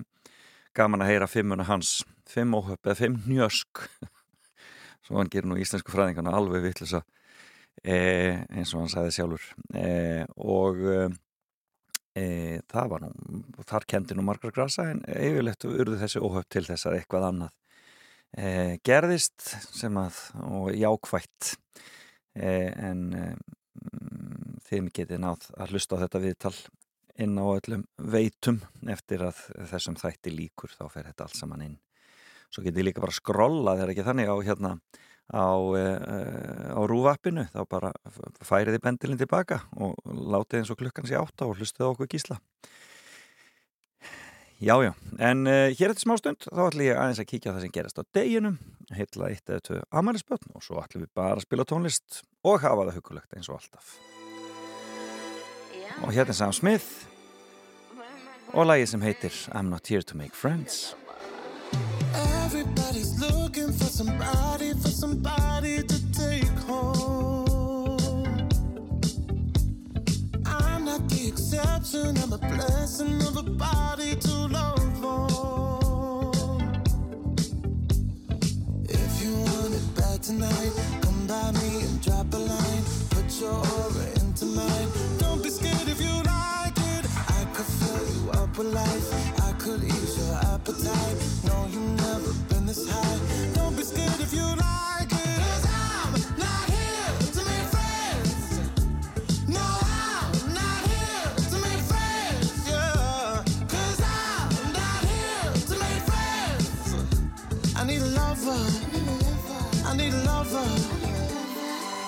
gaman 0.76 1.04
að 1.04 1.12
heyra 1.12 1.30
fimmuna 1.30 1.66
hans. 1.68 1.98
Fimm 2.28 2.54
óhöpp 2.58 2.86
eða 2.86 2.98
fimm 3.00 3.20
njösk. 3.26 3.86
Svo 5.06 5.20
hann 5.20 5.30
gerir 5.32 5.48
nú 5.48 5.58
íslensku 5.60 5.94
fræðingarna 5.94 6.34
alveg 6.36 6.64
vittlisa. 6.66 7.04
eh, 7.84 8.42
eins 8.50 8.72
og 8.74 8.82
hann 8.82 8.92
sagði 8.92 9.14
sjálfur 9.16 9.46
eh, 9.76 10.24
og 10.36 10.80
eh, 12.16 12.58
það 12.72 12.90
var 12.92 13.04
nú 13.04 13.66
þar 13.68 13.86
kendi 13.90 14.16
nú 14.16 14.24
margar 14.26 14.54
grasa 14.54 14.88
en 14.92 15.02
yfirleitt 15.04 15.66
urðu 15.68 15.98
þessi 16.00 16.22
óhöpp 16.24 16.48
til 16.52 16.64
þess 16.66 16.88
að 16.88 16.98
eitthvað 17.00 17.28
annað 17.30 17.52
eh, 18.38 18.74
gerðist 18.86 19.50
sem 19.76 20.00
að 20.00 20.22
og 20.46 20.72
jákvætt 20.76 21.52
eh, 22.38 22.72
en 22.72 23.06
eh, 23.16 23.36
þið 24.66 24.90
getið 24.96 25.22
náð 25.22 25.50
að 25.56 25.76
hlusta 25.76 26.00
á 26.00 26.02
þetta 26.04 26.24
viðtal 26.24 26.56
inn 27.22 27.38
á 27.40 27.44
öllum 27.46 27.84
veitum 27.96 28.60
eftir 28.92 29.24
að 29.26 29.42
þessum 29.72 29.98
þætti 30.00 30.32
líkur 30.34 30.72
þá 30.76 30.86
fer 30.92 31.10
þetta 31.10 31.26
allt 31.26 31.38
saman 31.38 31.64
inn. 31.66 31.76
Svo 32.52 32.64
getið 32.64 32.88
líka 32.88 33.02
bara 33.02 33.16
skrolla 33.16 33.76
þegar 33.76 33.92
ekki 33.92 34.06
þannig 34.06 34.30
á 34.30 34.36
hérna 34.46 34.72
á, 35.32 35.50
uh, 35.58 36.78
á 36.78 36.80
rúvappinu 36.86 37.46
þá 37.50 37.60
bara 37.68 37.92
færið 38.46 38.78
í 38.78 38.82
bendilin 38.84 39.20
tilbaka 39.20 39.62
og 39.76 39.96
látið 40.06 40.60
eins 40.62 40.72
og 40.72 40.80
klukkan 40.80 41.08
sé 41.08 41.18
átta 41.18 41.48
og 41.48 41.58
hlustið 41.58 41.88
á 41.88 41.92
okkur 41.92 42.10
gísla. 42.10 42.40
Jájá, 44.62 44.94
en 45.20 45.44
uh, 45.44 45.68
hér 45.68 45.92
eftir 45.92 46.06
smá 46.06 46.16
stund 46.16 46.46
þá 46.46 46.62
ætlum 46.70 46.86
ég 46.86 46.96
aðeins 47.00 47.20
að 47.20 47.30
kíkja 47.32 47.52
það 47.52 47.66
sem 47.66 47.74
gerast 47.74 48.00
á 48.00 48.08
deginum 48.16 48.60
heitla 48.96 49.32
eitt 49.32 49.50
eða 49.50 49.66
tvö 49.68 49.82
amælisbötn 50.00 50.56
og 50.56 50.64
svo 50.64 50.80
ætlum 50.80 51.04
við 51.04 51.12
bara 51.18 51.36
að 51.36 51.44
spila 51.44 51.68
tónlist 51.68 52.22
og 52.46 52.62
hafa 52.64 52.86
það 52.86 53.02
hugulegt 53.02 53.36
eins 53.36 53.50
og 53.50 53.60
alltaf 53.60 53.98
og 56.02 56.12
hérna 56.12 56.28
er 56.28 56.32
Sam 56.32 56.52
Smith 56.52 56.84
og 58.52 58.66
lagið 58.66 58.86
sem 58.86 59.02
heitir 59.02 59.34
I'm 59.52 59.70
not 59.70 59.86
here 59.88 60.02
to 60.02 60.16
make 60.16 60.34
friends 60.34 60.96
Everybody's 62.46 63.18
looking 63.20 63.72
for 63.72 63.84
somebody, 63.84 64.72
for 64.74 64.88
somebody 64.88 65.82
to 65.82 66.12
take 66.12 66.56
home. 66.68 68.48
I'm 70.46 70.84
not 70.84 71.08
the 71.08 71.28
exception, 71.28 72.16
I'm 72.16 72.32
a 72.32 72.38
blessing 72.38 73.20
of 73.22 73.36
a 73.36 73.42
body 73.42 74.14
to 74.14 74.34
love 74.58 75.04
on. 75.04 76.82
If 78.88 79.22
you 79.22 79.32
want 79.34 79.74
it 79.74 79.94
bad 79.96 80.22
tonight, 80.22 80.72
come 81.02 81.26
by 81.26 81.50
me 81.60 81.82
and 81.82 82.00
drop 82.02 82.32
a 82.32 82.38
line. 82.38 82.84
Put 83.10 83.40
your 83.40 83.60
I 88.58 89.52
could 89.58 89.84
ease 89.84 90.16
your 90.16 90.34
appetite. 90.34 91.16
No, 91.44 91.68
you've 91.70 92.00
never 92.00 92.32
been 92.48 92.64
this 92.64 92.88
high. 92.88 93.52
Don't 93.52 93.76
be 93.76 93.82
scared 93.82 94.18
if 94.18 94.32
you 94.32 94.46
like 94.46 95.12
it. 95.12 95.38
Cause 95.44 95.66
I'm 95.68 96.12
not 96.38 96.64
here 96.64 97.12
to 97.36 97.44
make 97.44 97.68
friends. 97.68 98.58
No, 99.46 99.60
I'm 99.60 100.54
not 100.54 100.80
here 100.88 101.28
to 101.50 101.56
make 101.68 101.82
friends. 101.84 102.66
Yeah. 102.66 103.44
Cause 103.68 104.00
I'm 104.00 104.72
not 104.72 105.04
here 105.04 105.52
to 105.68 105.74
make 105.84 106.02
friends. 106.08 107.76
I 107.76 107.84
need 107.84 108.00
a 108.00 108.06
lover. 108.06 108.62
I 109.84 109.94
need 109.98 110.14
a 110.14 110.24
lover. 110.24 110.66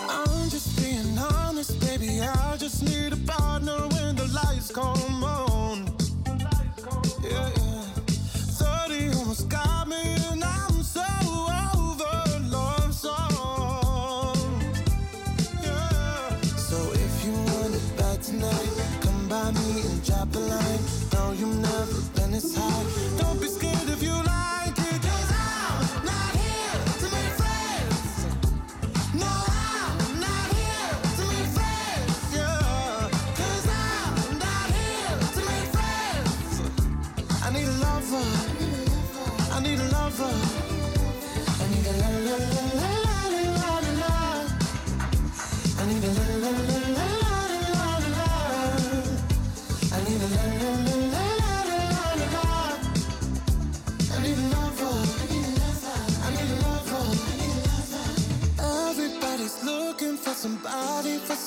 I'm 0.08 0.48
just 0.48 0.78
being 0.80 1.18
honest, 1.18 1.78
baby. 1.80 2.22
I 2.22 2.56
just 2.56 2.82
need 2.82 3.12
a 3.12 3.18
partner 3.30 3.86
when 3.88 4.16
the 4.16 4.28
lights 4.28 4.72
come 4.72 5.17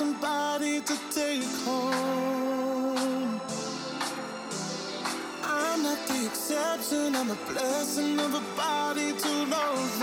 somebody, 0.01 0.81
to 0.81 0.95
take 1.11 1.43
home. 1.63 3.39
I'm 5.43 5.83
not 5.83 5.99
the 6.07 6.25
exception, 6.25 7.15
I'm 7.15 7.29
a 7.29 7.39
blessing 7.51 8.19
of 8.19 8.33
a 8.33 8.43
body 8.57 9.13
to 9.13 9.31
love 9.45 10.01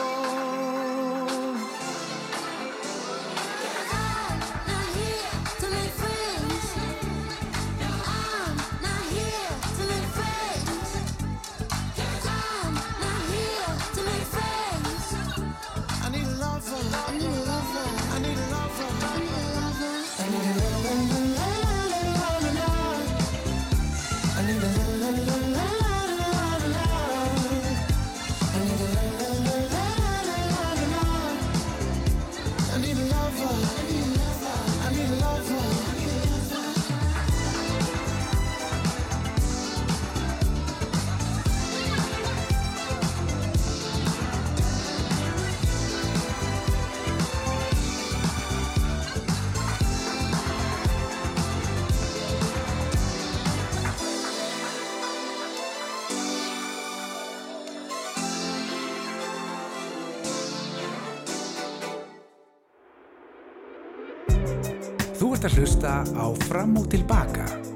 hlusta 65.99 66.21
á 66.21 66.27
Fram 66.47 66.77
og 66.77 66.91
Tilbaka 66.91 67.68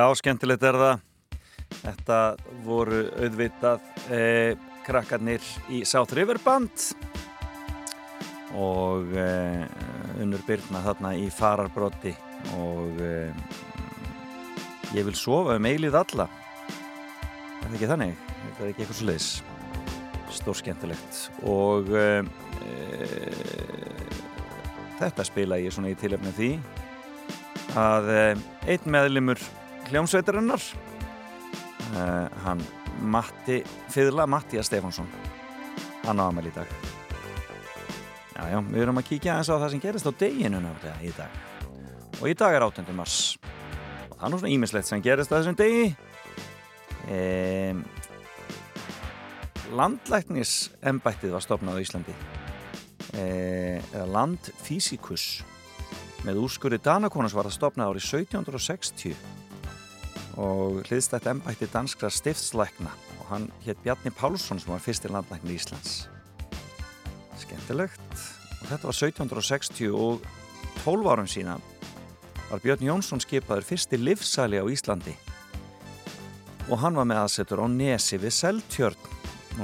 Já, 0.00 0.06
skemmtilegt 0.16 0.62
er 0.64 0.76
það. 0.80 1.00
Þetta 1.82 2.18
voru 2.64 3.00
auðvitað 3.20 3.82
eh, 4.16 4.54
krakkarnir 4.86 5.44
í 5.68 5.82
South 5.84 6.14
River 6.16 6.40
Band 6.40 6.86
og 8.56 9.12
eh, 9.12 9.66
unnur 10.22 10.40
byrna 10.46 10.80
þarna 10.86 11.12
í 11.20 11.26
fararbrotti 11.34 12.14
og 12.56 13.02
eh, 13.04 13.44
ég 14.96 15.04
vil 15.10 15.16
sofa 15.18 15.58
um 15.60 15.68
eilið 15.68 16.00
alla. 16.00 16.30
Er 16.70 17.68
það 17.68 17.76
ekki 17.76 17.92
þannig? 17.92 18.16
Þetta 18.40 18.64
er 18.64 18.72
ekki 18.72 18.86
eitthvað 18.86 19.00
svo 19.02 19.12
leiðis. 19.12 19.30
Stór 20.40 20.60
skemmtilegt 20.64 21.22
og 21.44 21.92
eh, 21.92 22.24
þetta 25.04 25.28
spila 25.28 25.60
ég 25.60 25.76
svona 25.76 25.92
í 25.92 26.00
tilefni 26.00 26.32
af 26.32 26.40
því 26.40 26.52
að 27.78 28.14
eh, 28.16 28.46
einn 28.72 28.94
meðlimur 28.96 29.50
hljómsveitarinnar. 29.90 30.62
Uh, 31.90 32.26
hann 32.44 32.62
Matti 33.00 33.60
Fyðla, 33.90 34.26
Mattias 34.30 34.68
Stefansson 34.70 35.08
hann 36.04 36.20
á 36.20 36.24
aðmæli 36.26 36.50
í 36.50 36.56
dag. 36.56 36.74
Já 38.34 38.42
já, 38.54 38.58
við 38.64 38.82
erum 38.84 39.00
að 39.00 39.08
kíkja 39.10 39.34
aðeins 39.34 39.50
á 39.52 39.60
það 39.60 39.72
sem 39.72 39.82
gerist 39.82 40.08
á 40.08 40.12
deginu 40.22 40.60
náttúrulega 40.62 41.04
í 41.04 41.12
dag. 41.16 41.40
Og 42.20 42.28
í 42.30 42.36
dag 42.36 42.56
er 42.56 42.66
8. 42.66 42.84
mars. 42.96 43.18
Og 44.08 44.14
það 44.16 44.26
er 44.26 44.32
nú 44.32 44.40
svona 44.40 44.54
ímislegt 44.54 44.88
sem 44.88 45.04
gerist 45.04 45.32
á 45.32 45.36
þessum 45.38 45.58
degi. 45.58 45.90
Um, 47.10 47.82
landlæknisembættið 49.76 51.34
var 51.36 51.44
stopnað 51.44 51.78
á 51.78 51.82
Íslandi. 51.84 52.16
Eh, 53.10 53.82
eða 53.90 54.06
landfísikus 54.06 55.40
með 56.22 56.44
úrskurri 56.44 56.78
Danakonans 56.78 57.34
var 57.34 57.48
það 57.48 57.56
stopnað 57.56 57.88
árið 57.90 58.04
1760 58.06 59.39
og 60.40 60.80
hliðstætt 60.88 61.28
embætti 61.28 61.68
danskra 61.68 62.10
stiftslækna. 62.10 62.92
Og 63.20 63.26
hann 63.28 63.48
hétt 63.64 63.80
Bjarni 63.84 64.10
Pálsson 64.10 64.60
sem 64.60 64.72
var 64.72 64.80
fyrsti 64.80 65.10
landlækni 65.12 65.52
í 65.52 65.58
Íslands. 65.58 66.06
Skemmtilegt. 67.42 68.14
Og 68.60 68.68
þetta 68.70 68.88
var 68.88 68.96
1760 68.96 69.92
og 69.92 70.24
12 70.84 71.10
árum 71.12 71.28
sína 71.28 71.58
var 72.50 72.62
Björn 72.64 72.86
Jónsson 72.86 73.22
skipaður 73.22 73.68
fyrsti 73.68 74.00
livsæli 74.00 74.58
á 74.58 74.64
Íslandi. 74.66 75.14
Og 76.70 76.78
hann 76.80 76.96
var 76.96 77.06
með 77.08 77.24
aðsetur 77.24 77.62
á 77.62 77.66
Nesi 77.68 78.18
við 78.18 78.34
Seltjörn. 78.34 79.10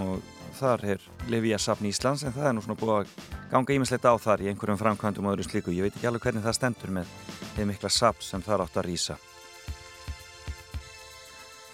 Og 0.02 0.20
þar 0.58 0.84
er 0.92 1.08
Livíasafn 1.30 1.88
Íslands 1.88 2.24
en 2.24 2.34
það 2.34 2.50
er 2.50 2.56
nú 2.56 2.64
svona 2.64 2.80
búið 2.80 2.98
að 3.00 3.14
ganga 3.50 3.76
ímislegt 3.76 4.08
á 4.08 4.14
þar 4.18 4.44
í 4.44 4.50
einhverjum 4.50 4.80
framkvæmdum 4.80 5.28
og 5.28 5.36
öðru 5.36 5.48
slíku. 5.48 5.74
Ég 5.74 5.88
veit 5.88 5.96
ekki 5.96 6.10
alveg 6.10 6.28
hvernig 6.28 6.46
það 6.46 6.58
stendur 6.60 6.94
með 7.00 7.16
þeim 7.56 7.72
mikla 7.72 7.92
safn 7.92 8.24
sem 8.24 8.44
þar 8.44 8.66
átt 8.66 8.78
að 8.80 8.88
rýsa 8.90 9.18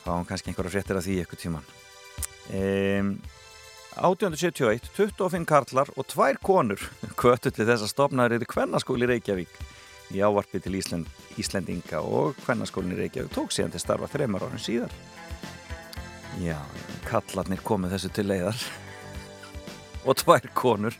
fáum 0.02 0.26
kannski 0.28 0.50
einhverja 0.50 0.74
fréttir 0.76 0.98
af 0.98 1.06
því 1.06 1.20
eitthvað 1.22 1.44
tíman 1.44 1.70
um, 2.50 3.14
1871 3.92 4.88
25 4.96 5.44
karlar 5.46 5.90
og 5.96 6.06
tvær 6.08 6.38
konur 6.42 6.80
kvötu 7.20 7.52
til 7.52 7.66
þess 7.68 7.84
að 7.84 7.92
stopnaður 7.92 8.38
eru 8.38 8.48
kvennaskóli 8.48 9.08
Reykjavík. 9.10 9.52
Í 10.12 10.20
ávarpi 10.24 10.60
til 10.60 10.76
Ísland, 10.76 11.08
Íslendinga 11.40 12.00
og 12.04 12.36
kvennaskólin 12.44 12.94
í 12.96 13.00
Reykjavík 13.02 13.32
tók 13.32 13.52
síðan 13.52 13.72
til 13.74 13.82
starfa 13.82 14.08
þreymar 14.12 14.46
árin 14.46 14.60
síðar. 14.64 14.92
Já, 16.40 16.56
kallarnir 17.04 17.60
komið 17.64 17.92
þessu 17.96 18.10
til 18.16 18.26
leiðar. 18.30 18.56
Og 20.08 20.16
tvær 20.18 20.48
konur. 20.56 20.96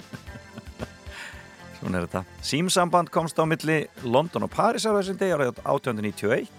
Svona 1.79 1.99
er 1.99 2.07
þetta. 2.07 2.23
Símsamband 2.45 3.09
komst 3.13 3.41
á 3.41 3.45
milli 3.49 3.79
London 4.05 4.45
og 4.47 4.53
Paris 4.53 4.85
á 4.85 4.93
þessum 4.93 5.17
degi 5.21 5.33
árið 5.35 5.55
1891 5.65 6.53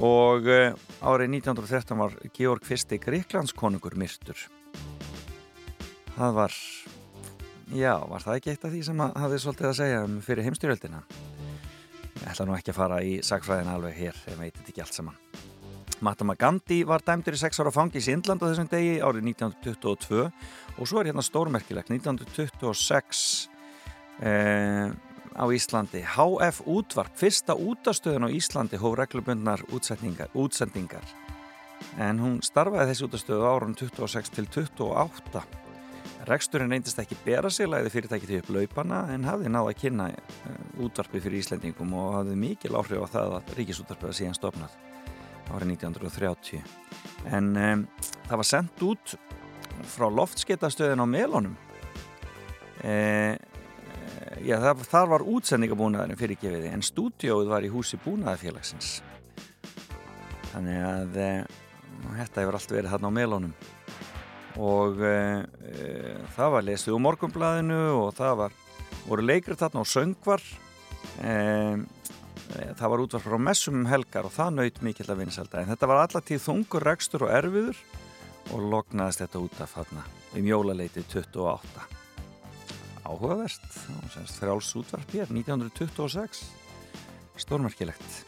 og 0.00 0.48
árið 1.00 1.34
1913 1.40 1.98
var 2.00 2.16
Georg 2.36 2.66
fyrsti 2.66 2.98
Gríklandskonungur 3.00 3.96
myrtur. 4.00 4.38
Það 6.16 6.34
var 6.36 6.56
já, 7.72 7.94
var 8.10 8.24
það 8.24 8.38
ekki 8.38 8.52
eitt 8.52 8.64
af 8.66 8.74
því 8.74 8.82
sem 8.88 9.04
hafið 9.04 9.44
svolítið 9.44 9.70
að 9.70 9.78
segja 9.80 10.00
um 10.04 10.16
fyrir 10.24 10.48
heimstyrjöldina? 10.48 11.02
Ég 12.20 12.26
ætla 12.28 12.46
nú 12.48 12.56
ekki 12.56 12.74
að 12.74 12.80
fara 12.80 12.98
í 13.00 13.14
sagfræðina 13.24 13.76
alveg 13.78 13.96
hér, 13.96 14.18
ég 14.28 14.40
veit 14.40 14.60
ekki 14.66 14.84
allt 14.84 14.98
saman. 14.98 15.20
Mahatma 16.00 16.36
Gandhi 16.40 16.80
var 16.88 17.04
dæmdur 17.04 17.36
í 17.36 17.40
6 17.40 17.60
ára 17.60 17.72
fangis 17.72 18.08
í 18.08 18.14
Indland 18.16 18.40
á 18.40 18.48
þessum 18.48 18.68
degi 18.72 19.00
árið 19.04 19.32
1922 19.34 20.22
og 20.80 20.88
svo 20.88 21.00
er 21.00 21.10
hérna 21.10 21.24
stórmerkilegt 21.24 21.92
1926 21.92 23.48
eða 24.20 24.88
eh, 24.88 25.09
á 25.36 25.44
Íslandi. 25.52 26.02
HF 26.02 26.62
útvarp, 26.66 27.14
fyrsta 27.16 27.54
útastöðun 27.54 28.28
á 28.28 28.30
Íslandi 28.30 28.80
hóf 28.80 28.96
reglubundnar 28.98 29.62
útsendingar. 29.70 31.04
En 31.98 32.20
hún 32.20 32.38
starfaði 32.44 32.92
þessi 32.92 33.06
útastöðu 33.08 33.48
árun 33.48 33.76
26 33.78 34.32
til 34.36 34.46
28. 34.46 35.42
Reksturinn 36.28 36.70
reyndist 36.70 37.00
ekki 37.00 37.16
bera 37.24 37.48
sig, 37.50 37.68
læði 37.70 37.92
fyrirtæki 37.94 38.28
til 38.28 38.40
upp 38.42 38.50
laupana 38.52 39.06
en 39.14 39.24
hafði 39.24 39.48
náða 39.48 39.72
að 39.72 39.78
kynna 39.80 40.10
eh, 40.12 40.84
útvarpi 40.84 41.22
fyrir 41.22 41.40
Íslendingum 41.40 41.94
og 41.96 42.18
hafði 42.18 42.36
mikil 42.36 42.76
áhrif 42.76 43.06
á 43.08 43.12
það 43.14 43.36
að 43.38 43.52
ríkisútvarpið 43.56 44.18
síðan 44.18 44.36
stopnað 44.36 44.76
árið 45.50 45.72
1930. 45.74 46.60
En 47.32 47.50
um, 47.56 47.86
það 48.28 48.40
var 48.42 48.48
sendt 48.48 48.84
út 48.84 49.14
frá 49.90 50.06
loftskeitastöðin 50.12 51.02
á 51.02 51.06
melónum. 51.08 51.56
E, 52.84 53.36
já, 54.38 54.56
það, 54.62 54.84
þar 54.90 55.10
var 55.14 55.26
útsendingabúnaðurinn 55.34 56.20
fyrir 56.20 56.38
gefiði 56.40 56.70
en 56.70 56.84
stúdióið 56.86 57.50
var 57.50 57.66
í 57.66 57.72
húsi 57.72 57.98
búnaðarfélagsins. 58.04 59.00
Þannig 60.52 60.80
að 60.86 61.20
e, 61.20 61.28
þetta 62.20 62.42
hefur 62.42 62.58
allt 62.58 62.74
verið 62.74 62.94
þarna 62.94 63.10
á 63.10 63.18
melónum. 63.18 63.54
Og 64.60 65.02
e, 65.06 65.14
e, 65.70 66.16
það 66.36 66.56
var 66.56 66.66
lesið 66.66 66.96
úr 66.96 67.04
morgumblaðinu 67.06 67.80
og 68.00 68.10
það 68.18 68.36
var, 68.44 68.58
voru 69.06 69.26
leikrið 69.26 69.62
þarna 69.62 69.84
og 69.84 69.90
söngvar. 69.90 70.46
E, 71.22 71.34
það 72.50 72.88
var 72.92 73.04
útvar 73.04 73.22
frá 73.22 73.38
messum 73.38 73.82
um 73.82 73.88
helgar 73.90 74.26
og 74.26 74.34
það 74.34 74.56
naut 74.56 74.82
mikill 74.82 75.06
að 75.06 75.22
vinselda 75.22 75.62
en 75.62 75.70
þetta 75.70 75.90
var 75.90 76.02
allatíð 76.02 76.42
þungur 76.48 76.86
rekstur 76.88 77.28
og 77.28 77.32
erfiður 77.36 77.78
og 78.50 78.66
loknaðist 78.74 79.22
þetta 79.22 79.44
út 79.46 79.62
af 79.62 79.78
þarna 79.78 80.04
um 80.34 80.50
jólaleiti 80.50 81.06
28 81.06 81.99
áhugavert. 83.10 83.66
Fráls 84.38 84.74
útvarp 84.78 85.10
hér 85.12 85.28
1926 85.28 86.44
stórmerkilegt. 87.40 88.24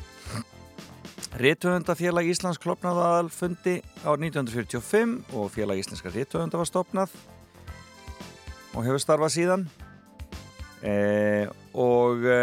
Rittöfundafélag 1.33 2.29
Íslands 2.29 2.61
klopnaði 2.61 3.05
aðalfundi 3.07 3.77
á 4.05 4.13
1945 4.13 5.33
og 5.33 5.49
félag 5.55 5.81
Íslenska 5.81 6.13
Rittöfunda 6.13 6.61
var 6.61 6.69
stopnað 6.69 7.15
og 8.77 8.85
hefur 8.85 9.01
starfað 9.01 9.35
síðan. 9.37 9.65
E, 10.85 11.49
og 11.73 12.27
e, 12.27 12.39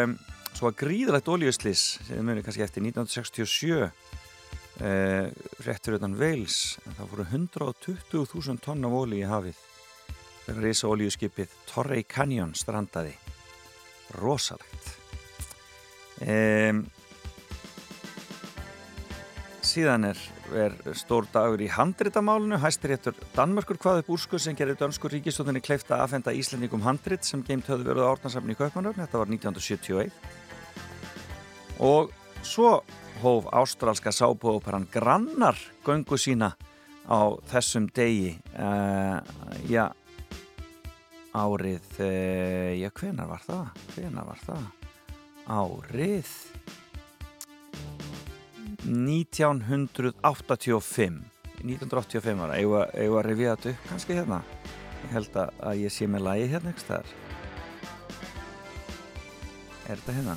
svo 0.57 0.71
að 0.71 0.79
gríðalegt 0.81 1.29
ólíuslís 1.29 1.85
sem 2.07 2.25
munir 2.25 2.45
kannski 2.45 2.65
eftir 2.65 2.85
1967 2.87 3.85
e, 3.85 4.91
réttur 5.67 5.99
utan 5.99 6.17
Veils 6.17 6.79
en 6.85 6.97
það 6.97 7.13
voru 7.13 7.27
120.000 7.29 8.63
tonn 8.63 8.87
af 8.87 8.95
óli 9.03 9.21
í 9.21 9.27
hafið 9.27 9.59
þegar 10.49 10.65
reysa 10.65 10.87
oljuskipið 10.89 11.51
Torrey 11.69 12.03
Canyon 12.09 12.55
strandaði. 12.57 13.13
Rosalegt. 14.17 14.95
Um, 16.25 16.81
síðan 19.63 20.09
er, 20.09 20.17
er 20.57 20.73
stór 20.97 21.27
dagur 21.31 21.61
í 21.61 21.69
handritamálinu. 21.71 22.57
Hæstiréttur 22.63 23.15
Danmörkur 23.35 23.77
hvað 23.79 24.01
upp 24.01 24.09
úrskur 24.15 24.41
sem 24.41 24.57
gerir 24.57 24.79
dönskur 24.79 25.13
ríkistóttinni 25.13 25.61
kleifta 25.63 25.95
að 25.95 26.03
aðfenda 26.07 26.35
Íslandingum 26.39 26.85
handrit 26.87 27.23
sem 27.27 27.43
geimt 27.45 27.69
höfðu 27.69 27.85
verið 27.91 28.09
á 28.09 28.11
orðnarsafni 28.15 28.55
í 28.57 28.59
Kaupmannöfn 28.59 29.03
þetta 29.05 29.21
var 29.21 29.29
1971 29.35 30.09
og 31.85 32.03
svo 32.43 32.71
hóf 33.21 33.43
ástrálska 33.53 34.11
sábúoperan 34.15 34.89
Grannar 34.91 35.57
göngu 35.85 36.17
sína 36.19 36.49
á 37.05 37.19
þessum 37.51 37.87
degi 37.93 38.33
uh, 38.57 39.19
já 39.69 39.93
árið, 41.39 41.85
eh, 42.03 42.75
já 42.81 42.89
hvenar 42.89 43.27
var 43.29 43.41
það? 43.45 43.65
Hvenar 43.95 44.25
var 44.27 44.39
það? 44.43 44.63
Árið 45.49 46.29
1985 48.85 51.23
1985 51.59 52.39
ára, 52.45 52.55
eigum 52.55 52.85
við 52.95 53.17
að 53.19 53.25
revja 53.27 53.55
þetta 53.55 53.69
upp 53.73 53.81
kannski 53.89 54.13
hérna 54.19 54.39
ég 55.03 55.09
held 55.17 55.33
að 55.41 55.73
ég 55.83 55.89
sé 55.93 56.03
með 56.07 56.21
lagi 56.29 56.45
hérna 56.53 56.69
ekki 56.73 56.87
þar 56.87 57.07
er 59.89 59.97
þetta 59.97 60.11
hérna? 60.19 60.35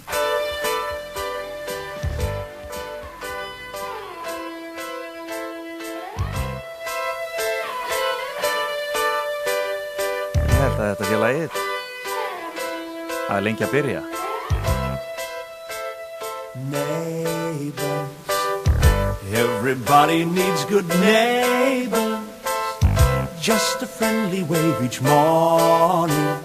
Að 13.38 13.46
lengi 13.48 13.66
að 13.66 13.74
byrja 13.78 14.02
Neighbors 16.72 18.22
Everybody 19.32 20.26
needs 20.26 20.66
good 20.66 20.86
neighbors. 21.00 22.20
Just 23.40 23.82
a 23.82 23.86
friendly 23.86 24.42
wave 24.42 24.84
each 24.84 25.00
morning. 25.00 26.42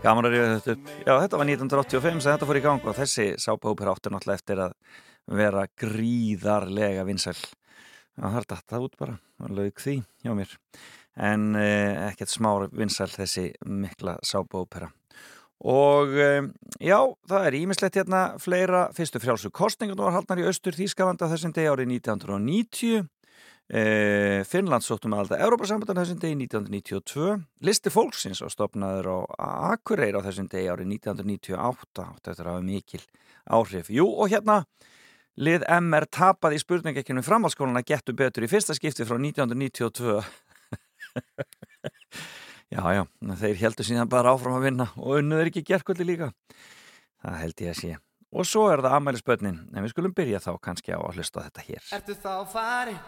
Gaman 0.00 0.24
að 0.24 0.32
ríða 0.32 0.54
þetta 0.54 0.72
upp. 0.72 0.86
Já, 1.04 1.12
þetta 1.12 1.40
var 1.42 1.50
1985 1.50 2.22
sem 2.24 2.32
þetta 2.32 2.48
fór 2.48 2.58
í 2.58 2.62
gang 2.64 2.86
og 2.88 2.96
þessi 2.96 3.26
sápahópur 3.44 3.90
áttur 3.92 4.14
náttúrulega 4.14 4.40
eftir 4.40 4.62
að 4.64 4.78
vera 5.42 5.66
gríðarlega 5.82 7.04
vinsæl. 7.04 7.36
Það 8.16 8.40
er 8.40 8.48
þetta 8.54 8.80
út 8.86 8.96
bara, 9.02 9.18
það 9.36 9.60
lauk 9.60 9.84
því 9.84 9.98
hjá 10.24 10.32
mér. 10.40 10.56
En 11.20 11.46
eh, 11.60 12.00
ekkert 12.06 12.32
smá 12.32 12.50
vinsæl 12.72 13.10
þessi 13.12 13.50
mikla 13.68 14.16
sápahópera. 14.24 14.88
Og 15.60 16.14
já, 16.80 16.96
það 17.28 17.46
er 17.46 17.56
ímislegt 17.58 17.96
hérna 18.00 18.20
fleira. 18.40 18.86
Fyrstu 18.96 19.20
frjálsu 19.20 19.50
kostningun 19.52 20.00
var 20.00 20.14
haldnar 20.16 20.40
í 20.40 20.46
austur 20.48 20.72
Þýskalanda 20.72 21.28
þessum 21.28 21.52
degi 21.52 21.68
árið 21.68 21.90
1990. 22.00 23.04
Eh, 23.70 24.40
Finnland 24.50 24.82
sóttum 24.82 25.12
að 25.14 25.20
alltaf 25.22 25.42
Európa-sambandan 25.44 26.00
þessum 26.00 26.18
degi 26.18 26.34
1992 26.40 27.36
Listi 27.62 27.92
fólksins 27.94 28.40
og 28.42 28.50
stopnaður 28.50 29.28
á 29.38 29.76
Akureyri 29.76 30.18
á 30.18 30.26
þessum 30.26 30.48
degi 30.50 30.72
árið 30.72 30.90
1998 30.96 32.02
átti 32.02 32.32
eftir 32.32 32.48
að 32.48 32.56
hafa 32.56 32.64
mikil 32.66 33.04
áhrif. 33.46 33.92
Jú 33.94 34.08
og 34.10 34.32
hérna 34.32 34.64
lið 35.38 35.62
MR 35.70 36.08
tapaði 36.10 36.58
í 36.58 36.64
spurningekkinu 36.64 37.22
framhalskóluna 37.22 37.84
getur 37.86 38.18
betur 38.18 38.48
í 38.48 38.50
fyrsta 38.50 38.74
skipti 38.74 39.06
frá 39.06 39.20
1992 39.22 40.18
Já, 42.70 42.84
já, 42.94 43.02
þeir 43.40 43.56
heldur 43.64 43.86
síðan 43.86 44.10
bara 44.10 44.30
áfram 44.30 44.54
að 44.60 44.68
vinna 44.68 44.84
og 44.94 45.16
unnuður 45.18 45.48
ekki 45.50 45.64
gerkvöldi 45.66 46.04
líka 46.06 46.28
það 47.18 47.40
held 47.42 47.62
ég 47.64 47.72
að 47.72 47.80
sé 47.80 47.96
og 48.30 48.46
svo 48.46 48.68
er 48.70 48.82
það 48.84 48.94
afmælisbönnin 49.00 49.58
en 49.74 49.82
við 49.82 49.90
skulum 49.90 50.14
byrja 50.14 50.38
þá 50.44 50.52
kannski 50.62 50.94
á 50.94 51.02
að 51.02 51.18
hlusta 51.18 51.42
þetta 51.48 51.64
hér 51.66 51.90
Ertu 51.98 52.14
þá 52.22 52.34
farin? 52.52 53.00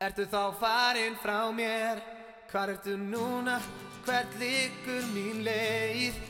Ertu 0.00 0.28
þá 0.30 0.42
farin 0.62 1.18
frá 1.18 1.40
mér? 1.50 1.98
Hvar 2.52 2.70
ertu 2.76 2.94
núna? 3.02 3.58
Hvert 4.06 4.38
liggur 4.38 5.04
mín 5.10 5.42
leið? 5.46 6.22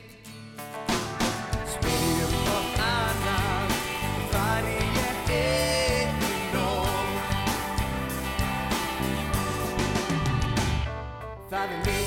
Spyrjum 1.76 2.36
hvort 2.40 2.84
annað 2.88 3.76
Hvar 4.32 4.70
Það 11.50 11.99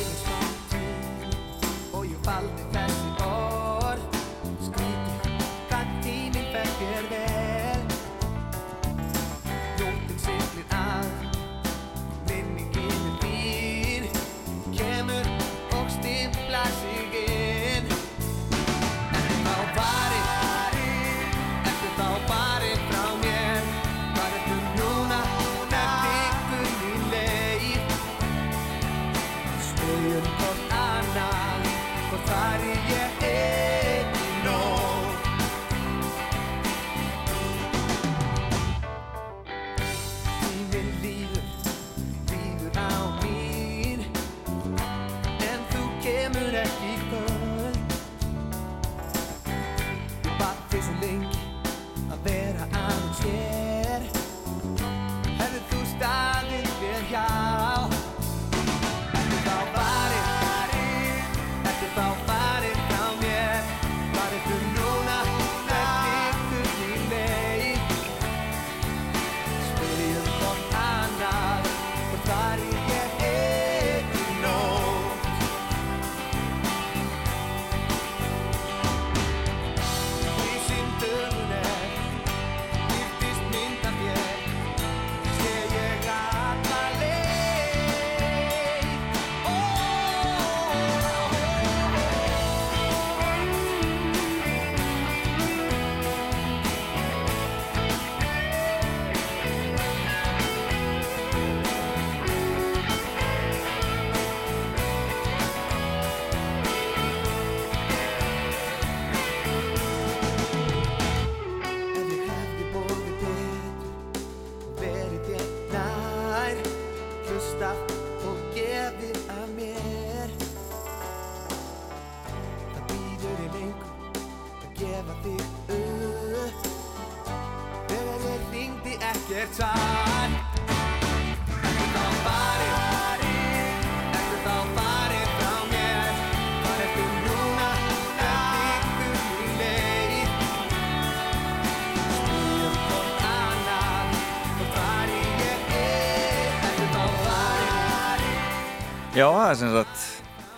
Já, 149.24 149.30
það 149.32 149.50
er 149.50 149.56
sem 149.56 149.70
sagt 149.72 150.02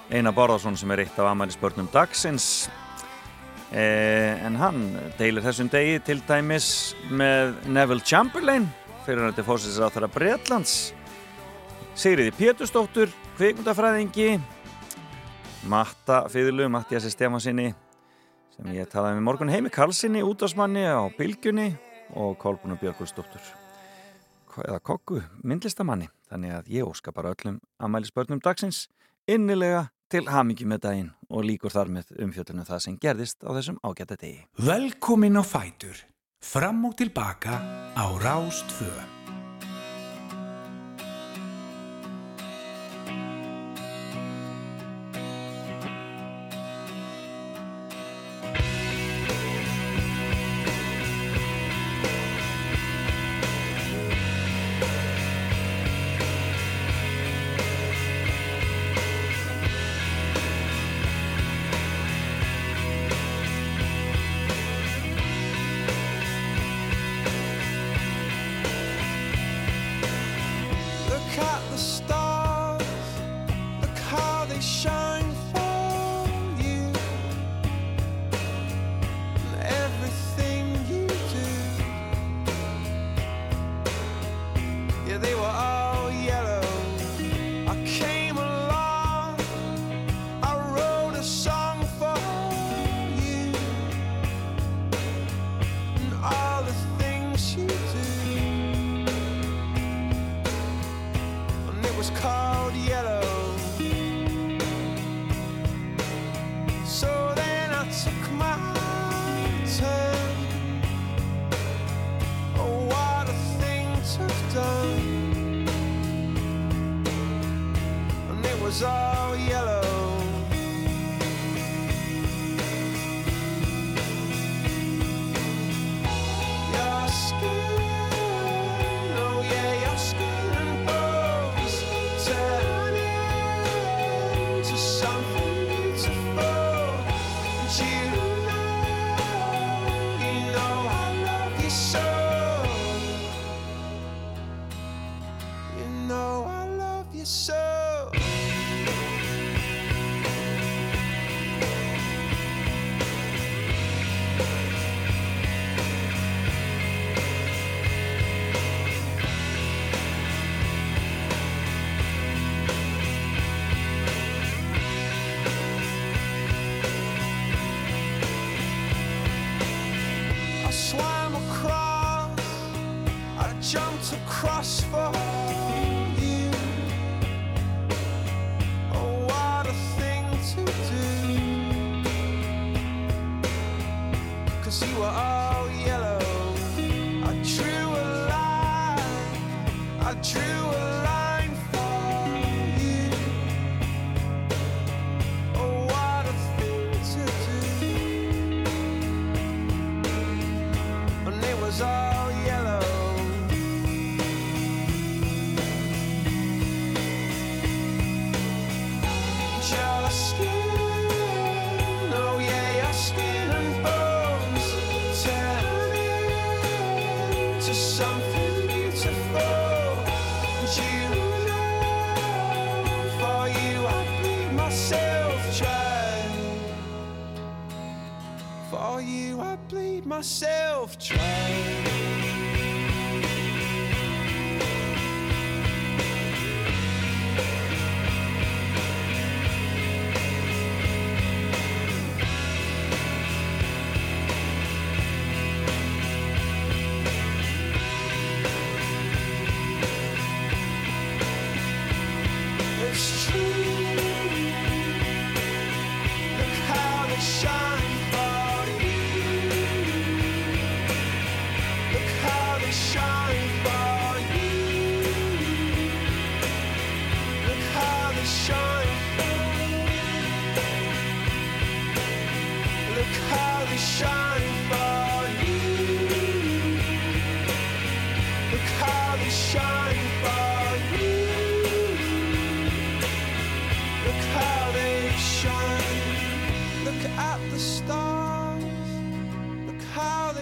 Einar 0.09 0.33
Bárðarsson 0.33 0.77
sem 0.79 0.89
er 0.95 1.03
eitt 1.03 1.17
af 1.21 1.27
amælisbörnum 1.29 1.85
dagsins. 1.93 2.45
Eh, 3.69 4.41
en 4.41 4.55
hann 4.57 4.79
deilir 5.19 5.45
þessum 5.45 5.69
degi 5.69 5.99
til 6.07 6.23
dæmis 6.25 6.69
með 7.13 7.53
Neville 7.69 8.01
Chamberlain 8.01 8.65
fyrir 9.05 9.27
þetta 9.27 9.45
fórsins 9.45 9.77
á 9.77 9.85
þeirra 9.93 10.09
Bretlands 10.15 10.73
Sigriði 11.93 12.33
Pétursdóttur 12.39 13.13
kvikmyndafræðingi 13.37 14.39
Matta 15.69 16.23
Fyðlu, 16.33 16.65
Mattiasi 16.71 17.13
Stefansinni 17.13 17.69
sem 18.55 18.73
ég 18.79 18.89
talaði 18.89 19.19
með 19.19 19.27
morgun 19.29 19.53
heimi 19.53 19.73
Karlsinni, 19.73 20.25
útásmanni 20.25 20.89
á 20.89 21.05
Bilgjunni 21.19 21.69
og 22.17 22.33
Kolbúna 22.41 22.81
Björgulsdóttur 22.81 23.53
eða 24.63 24.81
kokku, 24.81 25.21
myndlistamanni 25.45 26.14
þannig 26.35 26.55
að 26.59 26.71
ég 26.75 26.87
óska 26.87 27.15
bara 27.15 27.33
öllum 27.35 27.59
amælisbörnum 27.79 28.43
dagsins 28.43 28.85
innilega 29.27 29.87
til 30.11 30.27
hamingi 30.29 30.67
með 30.69 30.83
daginn 30.85 31.11
og 31.31 31.47
líkur 31.47 31.73
þar 31.73 31.91
með 31.97 32.11
umfjöldunum 32.27 32.67
það 32.67 32.83
sem 32.85 32.99
gerðist 33.01 33.41
á 33.41 33.49
þessum 33.55 33.79
ágæta 33.81 34.19
degi 34.21 34.45
Velkomin 34.59 35.39
á 35.39 35.43
Fætur. 35.43 35.97
Fram 36.45 36.85
og 36.85 36.97
tilbaka 36.99 37.57
á 37.97 38.05
Rástfö. 38.21 39.14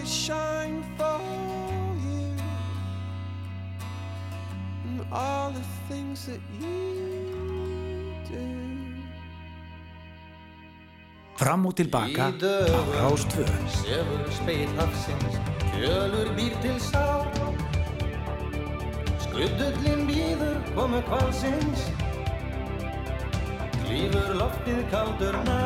They 0.03 0.09
shine 0.09 0.83
for 0.97 1.19
you. 2.03 2.35
And 4.85 5.01
all 5.11 5.51
the 5.51 5.65
things 5.87 6.25
that 6.27 6.41
you 6.59 6.79
do. 8.29 8.45
Fram 11.35 11.65
og 11.65 11.75
tilbaka 11.75 12.23
á 12.23 12.79
Rástvö. 12.99 13.45
Sefur 13.67 14.31
speil 14.31 14.69
hafsins, 14.77 15.35
kjölur 15.73 16.29
býr 16.37 16.53
til 16.61 16.77
sár 16.79 17.25
Skrudullin 19.23 20.01
býður 20.07 20.57
komu 20.75 21.01
kvalsins 21.09 21.81
Klífur 23.83 24.29
loftið 24.41 24.81
kaldur 24.93 25.35
ná 25.47 25.63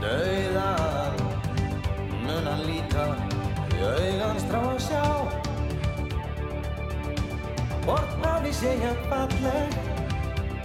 Dauðan 0.00 0.78
mun 0.78 0.87
hann 2.58 2.66
líta 2.66 3.04
í 3.74 3.82
augans 3.86 4.44
trá 4.48 4.60
að 4.66 4.78
sjá 4.82 5.02
Hvort 7.84 8.48
sé 8.58 8.72
ég 8.80 9.02
falleg 9.10 9.76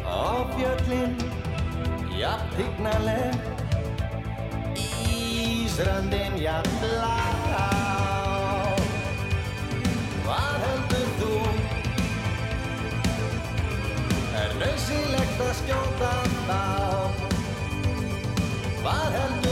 á 0.08 0.34
fjöllin 0.56 1.14
jafn 2.18 2.56
hygnaleg 2.58 3.34
Ísrandin 4.80 6.40
jafn 6.42 6.80
blá 6.82 7.20
Hvað 10.24 10.58
heldur 10.66 11.08
þú? 11.20 11.32
Er 14.42 14.58
nöðsilegt 14.64 15.46
að 15.48 15.56
skjóta 15.62 16.14
þá? 16.50 16.62
Hvað 18.82 19.10
heldur 19.20 19.38
þú? 19.38 19.43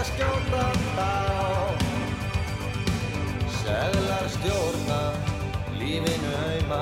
Að 0.00 0.08
skjóta 0.08 0.66
þá? 0.96 1.08
Seglar 3.60 4.28
stjórna, 4.32 5.00
lífinu 5.76 6.30
auðma 6.46 6.78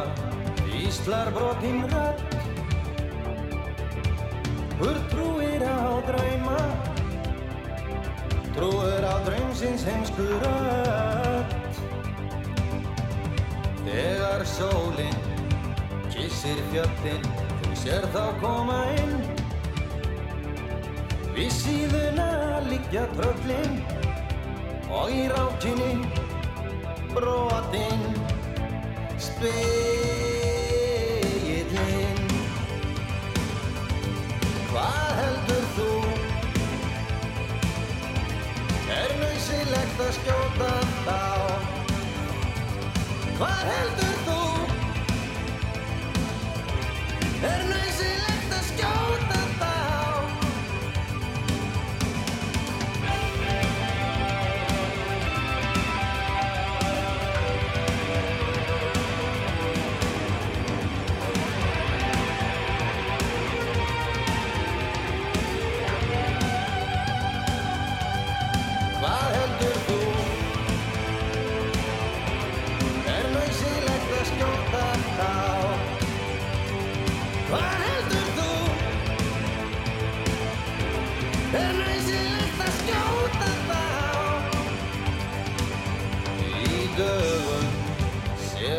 Íslar 0.78 1.30
brotinn 1.34 1.82
rödd 1.90 2.20
Hur 4.78 5.00
trúir 5.10 5.64
á 5.66 5.98
drauma 6.06 6.60
Trúir 8.54 9.02
á 9.02 9.14
draumsins 9.26 9.86
heimsku 9.88 10.28
rödd 10.44 11.56
Þegar 13.88 14.46
sólinn 14.52 15.18
kissir 16.14 16.62
fjöllin 16.70 17.26
Þú 17.64 17.82
sér 17.82 18.08
þá 18.14 18.22
koma 18.44 18.84
inn 19.00 19.37
Við 21.38 21.52
síðuna 21.54 22.24
liggja 22.66 23.04
tröllin 23.12 23.76
Og 24.90 25.12
í 25.14 25.30
rákinni 25.30 26.02
brotinn 27.12 28.02
Speillin 29.22 29.78
Hvað 34.72 35.12
heldur 35.20 35.64
þú? 35.76 35.92
Er 38.96 39.10
nöysilegt 39.22 40.02
að 40.08 40.12
skjóta 40.18 40.72
þá? 41.06 41.22
Hvað 43.38 43.62
heldur 43.70 44.18
þú? 44.26 44.42
Er 47.52 47.62
nöysilegt 47.70 48.50
að 48.58 48.64
skjóta 48.72 49.06
þá? 49.06 49.17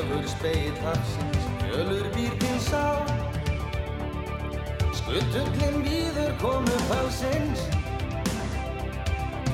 Sjálfur 0.09 0.29
spegið 0.31 0.77
hafsins, 0.81 1.43
fjölur 1.61 2.07
býrkinn 2.15 2.61
sá. 2.65 2.79
Skuttuglinn 4.97 5.83
býður 5.85 6.31
komu 6.41 6.77
fálsins 6.87 7.61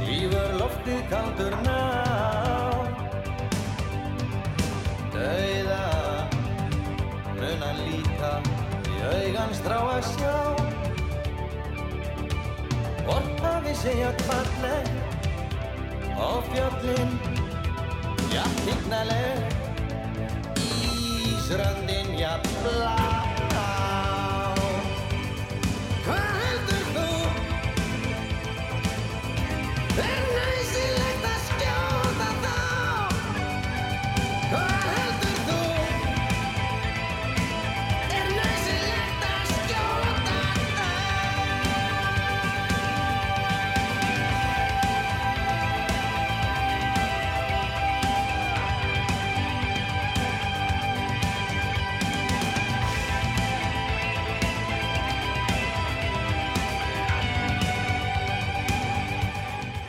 Lífur 0.06 0.54
loftið 0.62 1.02
kaldur 1.12 1.58
ná. 1.66 1.76
Dauða 5.18 5.82
munan 7.42 7.84
líka 7.84 8.32
Í 8.94 9.04
augans 9.12 9.60
trá 9.68 9.78
að 9.98 10.08
sjá. 10.14 10.40
Hvort 13.04 13.46
að 13.52 13.60
við 13.68 13.78
segja 13.84 14.16
kvartleg 14.24 14.90
Á 16.16 16.32
fjallinn, 16.48 17.16
jafn 18.32 18.66
hignaleg 18.72 19.64
Srandinja 21.48 22.42
blá 22.64 23.15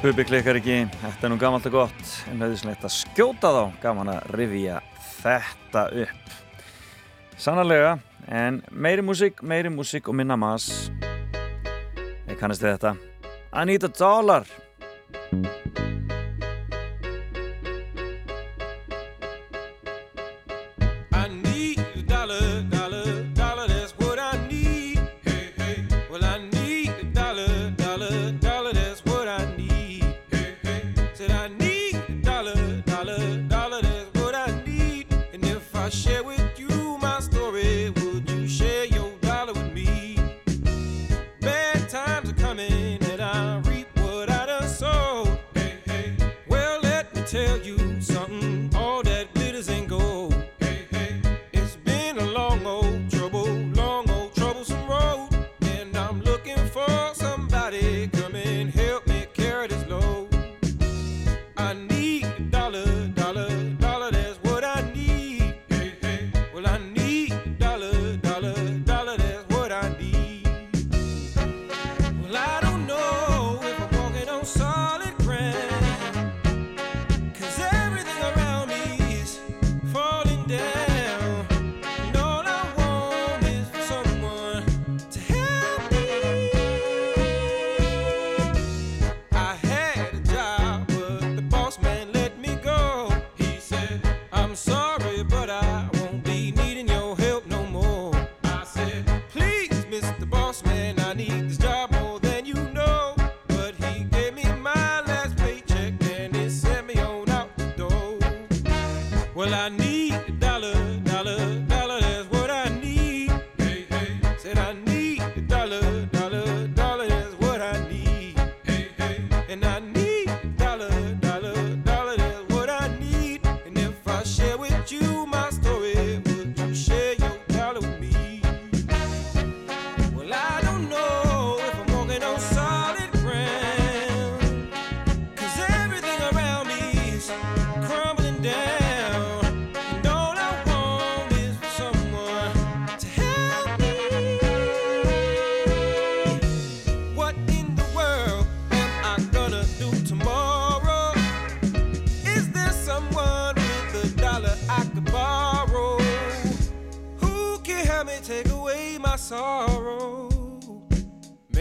Pubi 0.07 0.23
klikkar 0.23 0.55
ekki, 0.55 0.75
þetta 1.01 1.27
er 1.27 1.31
nú 1.33 1.37
gammalt 1.41 1.65
og 1.67 1.73
gott. 1.75 2.11
En 2.31 2.39
hljóðislega 2.39 2.77
þetta 2.77 2.91
skjóta 2.95 3.51
þá. 3.51 3.63
Gaman 3.83 4.11
að 4.13 4.29
rivja 4.39 4.77
þetta 5.17 5.83
upp. 6.05 6.37
Sannarlega 7.43 7.97
en 8.31 8.61
meiri 8.71 9.03
músík, 9.03 9.43
meiri 9.43 9.75
músík 9.75 10.07
og 10.07 10.15
minna 10.15 10.39
maður 10.39 10.95
Ég 12.31 12.39
kannast 12.39 12.63
þið 12.63 12.77
þetta. 12.77 12.95
Anita 13.51 13.91
Dollar. 13.99 14.47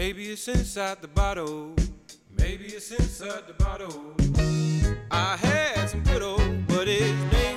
Maybe 0.06 0.30
it's 0.30 0.46
inside 0.46 1.02
the 1.02 1.08
bottle. 1.08 1.74
Maybe 2.38 2.66
it's 2.66 2.92
inside 2.92 3.42
the 3.48 3.54
bottle. 3.54 4.14
I 5.10 5.36
had 5.36 5.90
some 5.90 6.04
good 6.04 6.22
old, 6.22 6.68
buddies. 6.68 7.12
it's. 7.32 7.55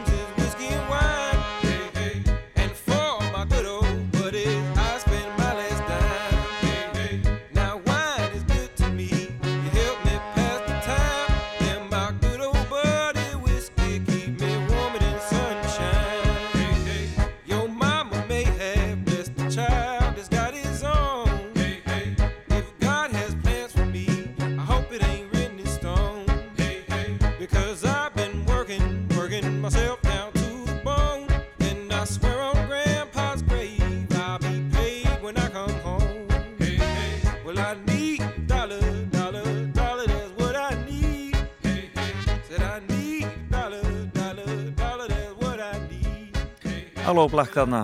Black 47.29 47.53
þarna. 47.53 47.83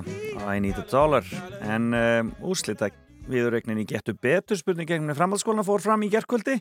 I 0.50 0.60
need 0.60 0.78
a 0.80 0.84
dollar. 0.90 1.26
En 1.62 1.94
um, 1.94 2.30
úslita 2.50 2.88
viðurregnin 3.30 3.84
í 3.84 3.86
getur 3.86 4.16
betur 4.18 4.58
spurning 4.58 4.90
gegnum 4.90 5.14
framhaldsskólan 5.18 5.66
fór 5.68 5.84
fram 5.84 6.02
í 6.06 6.10
gerðkvöldi 6.14 6.56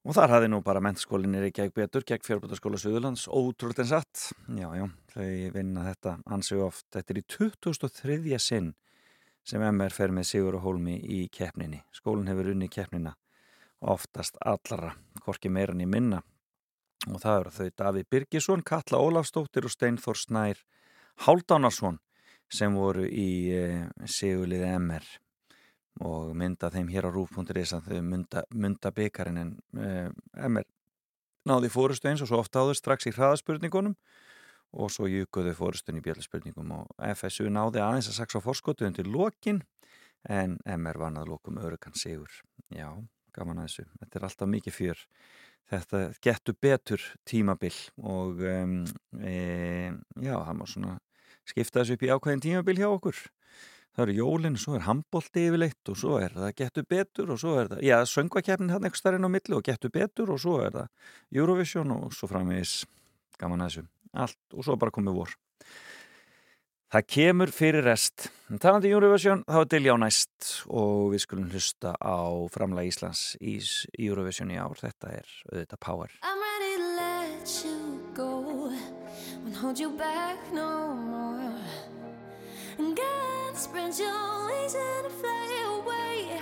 og 0.00 0.16
þar 0.16 0.34
hafði 0.34 0.48
nú 0.50 0.58
bara 0.66 0.82
mentaskólinir 0.82 1.46
í 1.46 1.52
gegn 1.54 1.70
betur 1.76 2.02
gegn 2.08 2.24
fjárbútaskóla 2.26 2.80
Suðurlands. 2.82 3.28
Ótrúlt 3.30 3.78
en 3.82 3.90
satt. 3.92 4.24
Já, 4.56 4.66
já, 4.74 4.86
þau 5.14 5.28
vinna 5.54 5.84
þetta 5.86 6.16
ansið 6.34 6.64
oft, 6.66 6.86
þetta 6.96 7.14
er 7.14 7.20
í 7.20 7.24
2003. 7.36 8.40
sinn 8.42 8.72
sem 9.46 9.62
MR 9.68 9.94
fer 9.94 10.10
með 10.14 10.30
Sigur 10.32 10.58
og 10.58 10.66
Hólmi 10.66 10.98
í 10.98 11.20
keppninni. 11.30 11.84
Skólinn 11.94 12.30
hefur 12.32 12.50
unni 12.54 12.70
keppnina 12.72 13.14
oftast 13.80 14.40
allara, 14.42 14.96
hvorki 15.22 15.52
meira 15.52 15.76
en 15.76 15.86
í 15.86 15.88
minna. 15.88 16.24
Og 17.06 17.22
það 17.22 17.38
eru 17.38 17.54
þau 17.60 17.70
Daví 17.84 18.04
Birgisson, 18.10 18.66
Katla 18.66 18.98
Ólafstóttir 18.98 19.68
og 19.68 19.72
Stein 19.72 20.00
Þór 20.00 20.18
Snær 20.18 20.66
Háldánarsson 21.20 21.98
sem 22.50 22.74
voru 22.74 23.04
í 23.06 23.52
e, 23.52 23.64
Sigurliði 24.08 24.70
MR 24.78 25.06
og 26.06 26.32
mynda 26.38 26.70
þeim 26.72 26.88
hér 26.90 27.08
á 27.08 27.10
rúf.is 27.12 27.74
að 27.76 27.90
þau 27.90 28.02
mynda, 28.06 28.44
mynda 28.56 28.92
byggarinn 28.94 29.40
en 29.42 29.52
e, 29.76 29.90
MR 30.48 30.66
náði 31.48 31.70
fórustu 31.72 32.10
eins 32.10 32.22
og 32.24 32.30
svo 32.30 32.40
ofta 32.40 32.64
áður 32.64 32.78
strax 32.78 33.08
í 33.08 33.14
hraðaspurningunum 33.14 33.96
og 34.80 34.90
svo 34.92 35.08
júkuðu 35.10 35.54
fórustun 35.58 35.98
í 35.98 36.04
bjöldspurningum 36.04 36.72
og 36.76 36.90
FSU 37.16 37.50
náði 37.50 37.82
aðeins 37.82 38.10
að 38.10 38.20
saksa 38.20 38.42
fórskotu 38.44 38.86
undir 38.86 39.08
lokin 39.10 39.62
en 40.28 40.58
MR 40.68 41.00
vann 41.00 41.18
að 41.18 41.32
lokum 41.32 41.58
örukan 41.58 41.96
sigur. 41.96 42.30
Já, 42.70 42.92
gaman 43.34 43.62
að 43.62 43.70
þessu, 43.70 43.86
þetta 44.02 44.18
er 44.18 44.26
alltaf 44.28 44.50
mikið 44.52 44.76
fjör. 44.76 45.04
Þetta 45.70 46.00
getur 46.22 46.56
betur 46.60 47.06
tímabil 47.28 47.74
og 48.02 48.42
um, 48.42 48.80
e, 49.22 49.90
já, 50.18 50.34
það 50.34 50.56
má 50.58 50.64
svona 50.68 50.96
skipta 51.50 51.82
þessu 51.82 51.98
upp 51.98 52.06
í 52.06 52.10
ákveðin 52.14 52.44
tímabil 52.46 52.78
hjá 52.80 52.88
okkur 52.88 53.20
það 53.90 54.04
eru 54.04 54.16
jólinn, 54.20 54.58
svo 54.60 54.76
er 54.78 54.86
handbólti 54.86 55.46
yfirleitt 55.48 55.92
og 55.92 55.98
svo 55.98 56.16
er 56.22 56.34
það 56.36 56.56
getur 56.62 56.88
betur 56.94 57.34
og 57.34 57.40
svo 57.42 57.56
er 57.60 57.70
það, 57.72 57.84
já, 57.84 57.96
söngvakefnin 58.06 58.72
hann 58.74 58.86
eitthvað 58.86 59.02
starfinn 59.02 59.26
á 59.26 59.34
milli 59.34 59.58
og 59.58 59.66
getur 59.66 59.94
betur 59.94 60.34
og 60.34 60.42
svo 60.42 60.58
er 60.64 60.76
það 60.78 61.40
Eurovision 61.42 61.96
og 61.96 62.14
svo 62.16 62.30
framvegis 62.30 62.76
gaman 63.40 63.64
að 63.64 63.72
þessu, 63.72 63.86
allt 64.24 64.56
og 64.56 64.66
svo 64.66 64.78
bara 64.80 64.94
komið 64.94 65.22
vor 65.22 65.38
Það 66.90 67.04
kemur 67.06 67.50
fyrir 67.54 67.84
rest. 67.86 68.24
Talandi 68.58 68.90
í 68.90 68.94
Eurovision, 68.96 69.44
þá 69.46 69.60
er 69.60 69.68
Dilljá 69.70 69.94
næst 70.02 70.48
og 70.66 71.12
við 71.12 71.22
skulum 71.22 71.52
hlusta 71.52 71.92
á 71.94 72.18
framlega 72.50 72.90
Íslands 72.90 73.22
í 73.38 73.60
Eurovision 74.08 74.50
í 74.50 74.58
ár. 74.58 74.74
Þetta 74.74 75.12
er 75.20 75.36
auðvitað 75.52 75.84
Power. 75.86 76.18
I'm 76.26 76.42
ready 76.42 76.74
to 76.82 76.90
let 76.98 77.62
you 77.62 77.79
hold 79.60 79.78
you 79.78 79.90
back 79.90 80.38
no 80.54 80.94
more. 80.94 81.52
And 82.78 82.96
God 82.96 83.54
spread 83.54 83.92
your 83.98 84.46
wings 84.46 84.74
and 84.74 85.12
fly 85.12 85.48
away. 85.76 86.40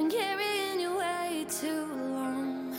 And 0.00 0.10
carrying 0.10 0.80
you 0.80 0.98
way 0.98 1.46
too 1.48 1.86
long 2.16 2.74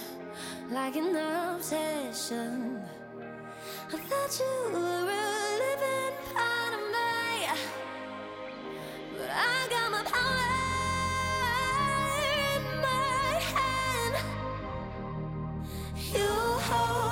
Like 0.70 0.98
an 0.98 1.16
obsession. 1.16 2.82
I 3.94 3.98
thought 3.98 4.40
you 4.42 4.54
were 4.74 5.10
a 5.10 5.50
living 5.64 6.16
part 6.34 6.74
of 6.78 6.84
me 6.96 7.48
But 9.18 9.30
I 9.32 9.68
got 9.70 9.92
my 9.96 10.04
power 10.04 10.52
in 12.56 12.64
my 12.82 13.40
hand. 13.54 14.16
You 16.14 16.28
hold 16.68 17.05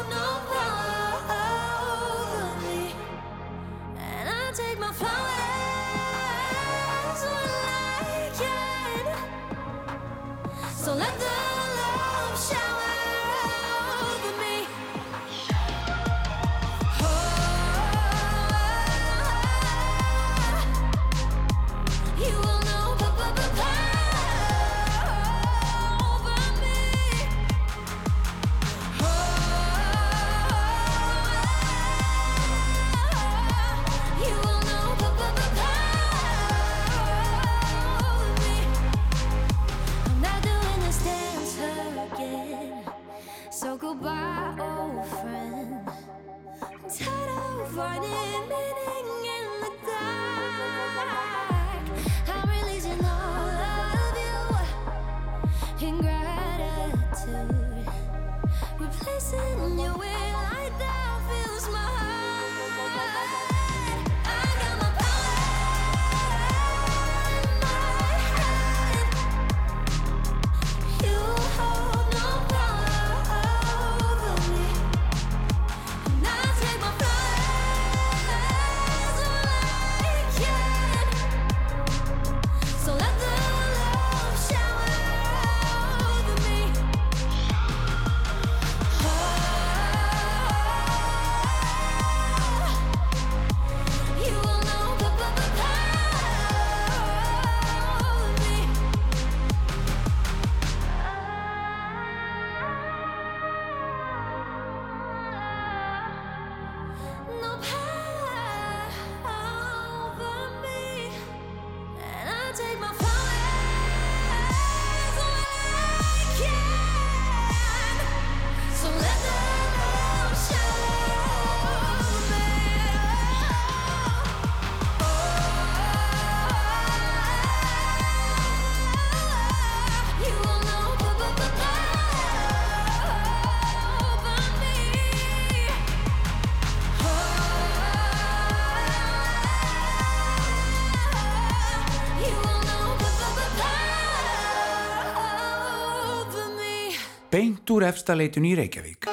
úr 147.73 147.87
efstaleitun 147.89 148.45
í 148.45 148.53
Reykjavík. 148.59 149.09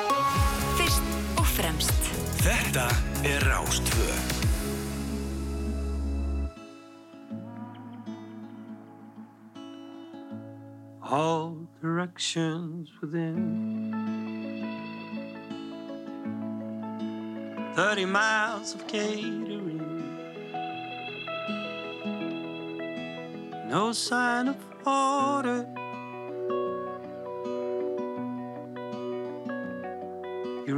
Fyrst 0.76 1.16
og 1.40 1.46
fremst 1.56 2.12
Þetta 2.40 2.86
er 3.28 3.48
Rástvö. 3.48 4.10
all 11.10 11.66
directions 11.82 12.88
within. 13.00 13.90
Thirty 17.74 18.04
miles 18.04 18.74
of 18.74 18.86
catering, 18.86 19.80
no 23.68 23.92
sign 23.92 24.48
of 24.48 24.56
order. 24.86 25.80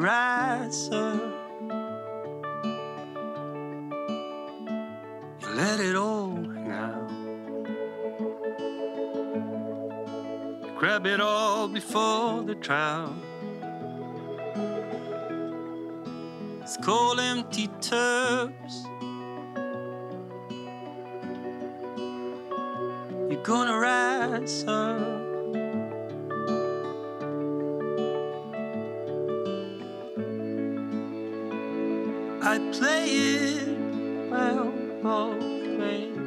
rise 0.02 0.90
up. 0.90 1.22
You 5.40 5.48
let 5.54 5.78
it 5.78 5.94
all 5.94 6.32
now. 6.32 7.06
You 10.64 10.72
grab 10.76 11.06
it 11.06 11.20
all 11.20 11.68
before 11.68 12.42
the 12.42 12.56
trial. 12.56 13.14
It's 16.62 16.76
cold, 16.78 17.20
empty 17.20 17.68
tubs. 17.80 18.86
You're 23.30 23.44
gonna 23.44 23.78
rise 23.78 24.64
up. 24.66 25.21
I 32.52 32.58
play 32.70 33.06
it 33.06 34.30
well 34.30 34.72
ways. 35.78 36.18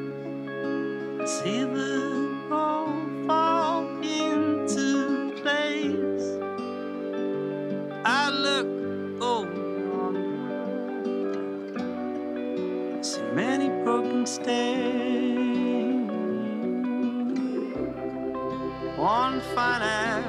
I 1.22 1.26
see 1.28 1.60
them 1.64 2.52
all 2.52 2.90
fall 3.28 3.86
into 4.02 5.32
place. 5.40 6.28
I 8.04 8.32
look 8.32 8.68
over 9.22 10.16
I 12.98 13.02
see 13.04 13.22
many 13.36 13.70
broken 13.84 14.26
stains. 14.26 16.10
One 18.98 19.42
fine. 19.54 20.26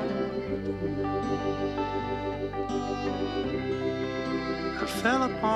I 4.78 4.85
fell 5.02 5.23
upon 5.23 5.55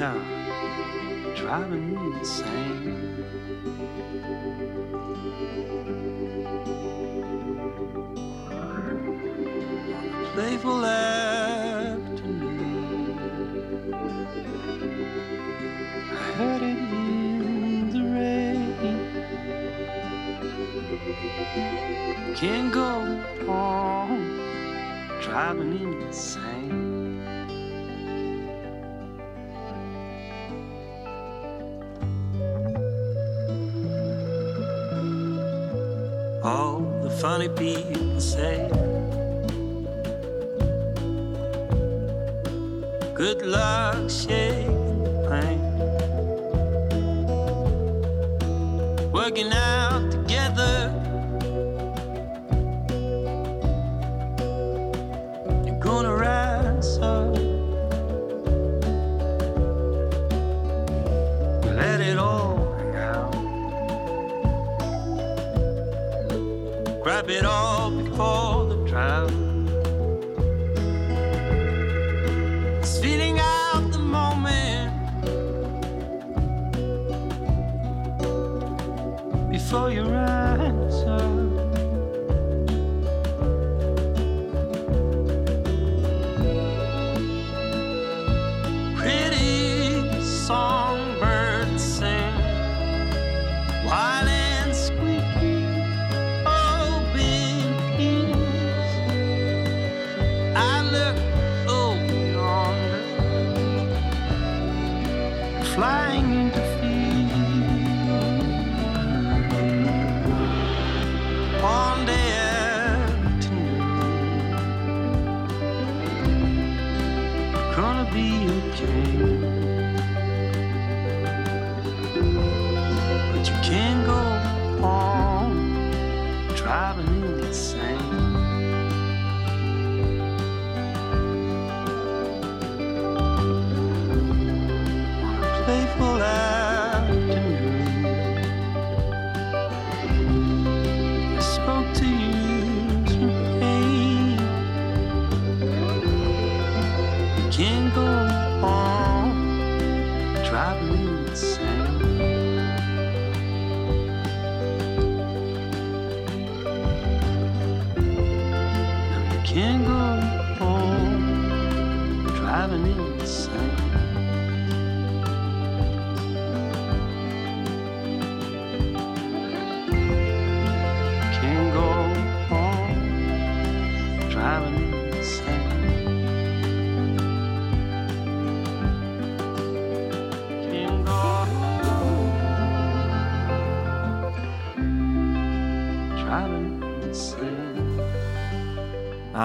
down, 0.00 0.24
driving 1.36 1.84
me 1.92 1.96
insane. 2.18 2.96
Playful 10.32 10.86
afternoon, 10.86 11.98
I 16.12 16.14
heard 16.38 16.62
it 16.62 16.78
in 16.78 17.90
the 17.92 18.02
rain. 18.16 18.72
Can't 22.36 22.72
go 22.72 22.88
on 23.52 24.20
driving 25.20 25.72
insane. 26.06 26.79
Funny 37.20 37.48
people 37.50 38.18
say, 38.18 38.66
Good 43.14 43.42
luck 43.42 44.08
shaking 44.08 44.49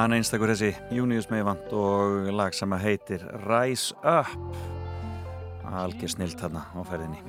Hann 0.06 0.14
einstakur 0.14 0.52
þessi 0.52 0.68
Június 0.94 1.26
Meivand 1.32 1.72
og 1.74 2.28
lag 2.38 2.54
sem 2.54 2.70
að 2.76 2.84
heitir 2.84 3.24
Rise 3.42 3.96
Up 4.06 4.36
algjör 5.66 6.12
snilt 6.14 6.38
þarna 6.38 6.62
á 6.62 6.80
ferðinni 6.86 7.24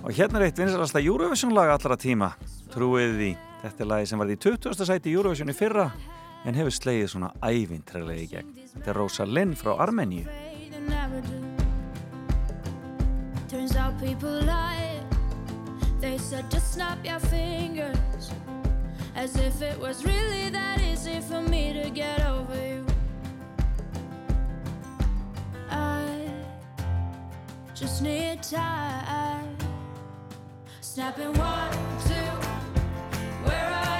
og 0.00 0.08
hérna 0.16 0.40
er 0.40 0.46
eitt 0.46 0.62
vinsalasta 0.62 1.02
Eurovision 1.04 1.52
lag 1.52 1.74
allra 1.74 1.98
tíma 2.00 2.30
trúið 2.72 3.12
því, 3.18 3.28
þetta 3.60 3.84
er 3.84 3.90
lagi 3.92 4.08
sem 4.08 4.24
var 4.24 4.32
í 4.32 4.38
20. 4.40 4.88
sæti 4.88 5.12
Eurovision 5.12 5.52
í 5.52 5.58
fyrra 5.58 5.90
en 6.48 6.56
hefur 6.56 6.72
slegið 6.78 7.12
svona 7.12 7.28
ævintræðlega 7.44 8.24
í 8.24 8.30
gegn 8.32 8.56
þetta 8.72 8.94
er 8.94 9.00
Rosa 9.02 9.28
Lynn 9.28 9.52
frá 9.52 9.74
Armeníu. 9.84 10.24
Turns 13.52 13.76
out 13.76 14.00
people 14.00 14.32
lie. 14.48 15.04
They 16.00 16.16
said 16.16 16.48
just 16.48 16.72
snap 16.72 17.04
your 17.04 17.20
fingers. 17.28 18.32
As 19.20 19.36
if 19.36 19.60
it 19.60 19.78
was 19.78 20.02
really 20.06 20.48
that 20.48 20.80
easy 20.80 21.20
for 21.20 21.42
me 21.42 21.74
to 21.74 21.90
get 21.90 22.24
over 22.24 22.56
you. 22.56 22.86
I 25.70 26.30
just 27.74 28.00
need 28.00 28.42
time. 28.42 29.58
Snapping 30.80 31.34
one, 31.34 31.70
two. 32.08 32.30
Where 33.44 33.66
are 33.66 33.98
you? 33.98 33.99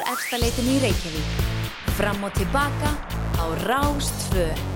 Úr 0.00 0.12
efstaleitinu 0.14 0.76
í 0.78 0.80
Reykjavík. 0.80 1.46
Fram 1.98 2.24
og 2.24 2.32
tilbaka 2.38 2.92
á 3.36 3.44
Rástfö. 3.68 4.69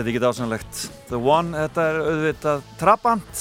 Er 0.00 0.06
þetta 0.06 0.12
ekki 0.14 0.20
dásanlegt? 0.24 0.78
The 1.10 1.18
One, 1.20 1.50
þetta 1.52 1.82
er 1.84 1.96
auðvitað 2.00 2.60
trabant. 2.80 3.40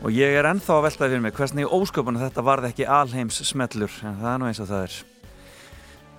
Og 0.00 0.14
ég 0.16 0.32
er 0.32 0.46
ennþá 0.48 0.78
að 0.78 0.86
veltaði 0.86 1.12
fyrir 1.12 1.20
mig 1.26 1.34
hvernig 1.36 1.74
ósköpunum 1.76 2.22
þetta 2.22 2.44
varð 2.46 2.68
ekki 2.70 2.86
alheims 2.88 3.42
smellur 3.44 3.98
en 4.08 4.16
það 4.22 4.30
er 4.30 4.40
nú 4.40 4.48
eins 4.48 4.60
og 4.64 4.70
það 4.70 4.86
er. 4.86 4.94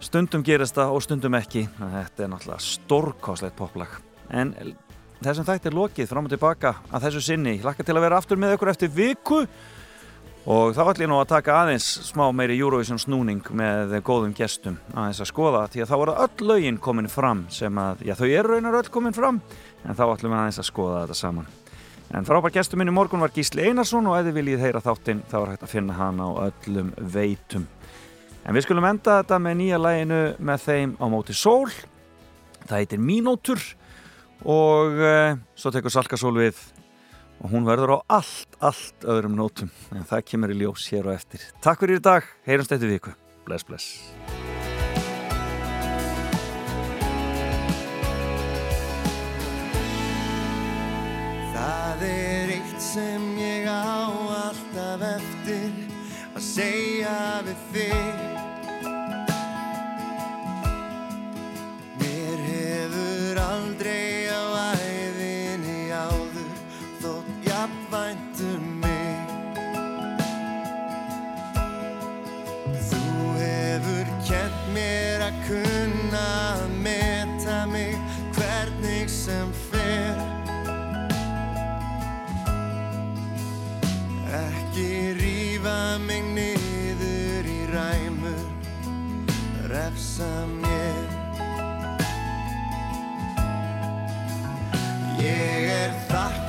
Stundum 0.05 0.45
gerist 0.45 0.77
það 0.77 0.93
og 0.93 1.01
stundum 1.07 1.39
ekki. 1.39 1.63
Þetta 1.79 2.27
er 2.27 2.29
náttúrulega 2.35 2.67
stórkáslegt 2.67 3.57
poplag. 3.57 3.97
En 4.29 4.53
þessum 5.25 5.49
þætti 5.49 5.71
er 5.71 5.77
lokið 5.79 6.13
fram 6.13 6.29
og 6.29 6.35
tilbaka 6.35 6.75
að 6.91 7.07
þessu 7.07 7.25
sinni, 7.31 7.55
ég 7.57 7.65
lakka 7.65 7.87
til 7.87 7.97
að 7.97 8.05
vera 8.05 8.21
aftur 8.21 8.37
með 8.37 8.59
ykkur 8.59 8.73
eftir 8.75 8.93
viku 8.93 9.41
Og 10.49 10.71
þá 10.73 10.87
ætlum 10.87 11.03
ég 11.05 11.09
nú 11.11 11.17
að 11.21 11.27
taka 11.35 11.53
aðeins 11.61 11.85
smá 12.07 12.23
meiri 12.33 12.55
Eurovision 12.57 12.97
snúning 12.97 13.45
með 13.53 13.99
góðum 14.01 14.31
gestum 14.33 14.79
aðeins 14.95 15.19
að 15.21 15.29
skoða 15.29 15.67
því 15.69 15.83
að 15.83 15.91
þá 15.91 15.97
voru 16.01 16.15
öll 16.23 16.47
lögin 16.49 16.79
komin 16.81 17.09
fram 17.13 17.43
sem 17.53 17.77
að, 17.77 18.01
já 18.09 18.15
þau 18.17 18.25
eru 18.25 18.55
raunar 18.55 18.77
öll 18.79 18.89
komin 18.89 19.13
fram 19.13 19.37
en 19.85 19.99
þá 19.99 20.01
ætlum 20.07 20.33
við 20.33 20.39
aðeins 20.39 20.59
að 20.63 20.67
skoða 20.71 21.03
þetta 21.03 21.19
saman. 21.19 21.51
En 22.17 22.25
frábær 22.25 22.55
gestur 22.57 22.81
minn 22.81 22.89
í 22.89 22.95
morgun 22.95 23.21
var 23.21 23.35
Gísli 23.35 23.69
Einarsson 23.69 24.09
og 24.09 24.17
ef 24.17 24.25
þið 24.31 24.39
viljið 24.39 24.65
heyra 24.65 24.81
þáttinn 24.81 25.21
þá 25.29 25.37
er 25.43 25.53
hægt 25.53 25.67
að 25.67 25.73
finna 25.75 25.99
hann 25.99 26.25
á 26.25 26.29
öllum 26.49 26.91
veitum. 27.13 27.69
En 28.41 28.57
við 28.57 28.65
skulum 28.65 28.89
enda 28.89 29.21
þetta 29.21 29.41
með 29.45 29.57
nýja 29.61 29.79
læginu 29.79 30.21
með 30.41 30.65
þeim 30.65 30.97
á 30.97 31.05
móti 31.13 31.37
sól. 31.37 31.69
Það 32.65 32.77
heitir 32.79 33.05
Mínótur 33.05 33.61
og 34.41 34.97
uh, 35.05 35.37
svo 35.53 35.69
tekur 35.69 35.93
Salka 35.93 36.17
Sól 36.17 36.33
við 36.41 36.57
og 37.41 37.49
hún 37.49 37.65
verður 37.65 37.97
á 37.97 38.21
allt, 38.21 38.57
allt 38.61 39.07
öðrum 39.09 39.35
nótum. 39.37 39.71
En 39.95 40.05
það 40.07 40.25
kemur 40.29 40.53
í 40.53 40.59
ljós 40.61 40.85
hér 40.93 41.09
og 41.09 41.17
eftir. 41.17 41.43
Takk 41.63 41.81
fyrir 41.81 42.01
í 42.01 42.05
dag, 42.05 42.27
heyrumst 42.45 42.75
eftir 42.75 42.93
viku. 42.93 43.15
Bless, 43.47 43.65
bless. 43.65 43.87
Það 51.55 52.05
er 52.09 52.53
eitt 52.57 52.77
sem 52.81 53.25
ég 53.41 53.65
á 53.65 54.05
alltaf 54.45 55.07
eftir 55.15 55.73
að 56.35 56.45
segja 56.45 57.17
við 57.47 57.67
þig 57.73 58.40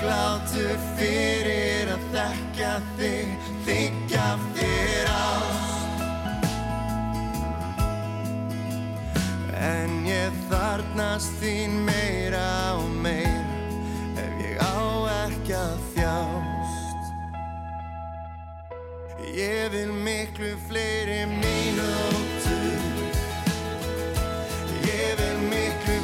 þakklátur 0.02 0.78
fyrir 0.98 1.90
að 1.92 2.06
þekka 2.10 2.70
þig, 2.98 3.28
þykja 3.66 4.24
þér 4.56 5.10
ást. 5.12 6.00
En 9.62 9.94
ég 10.08 10.40
þarnast 10.50 11.38
þín 11.38 11.78
meira 11.86 12.74
og 12.80 12.90
meira 13.04 13.46
ef 14.18 14.42
ég 14.42 14.58
á 14.58 14.82
ekki 15.22 15.54
að 15.60 15.78
þjást. 15.94 17.02
Ég 19.38 19.70
vil 19.72 19.92
miklu 20.02 20.50
fleiri 20.66 21.22
mínútur, 21.30 23.06
ég 24.82 25.14
vil 25.22 25.38
miklu 25.46 26.01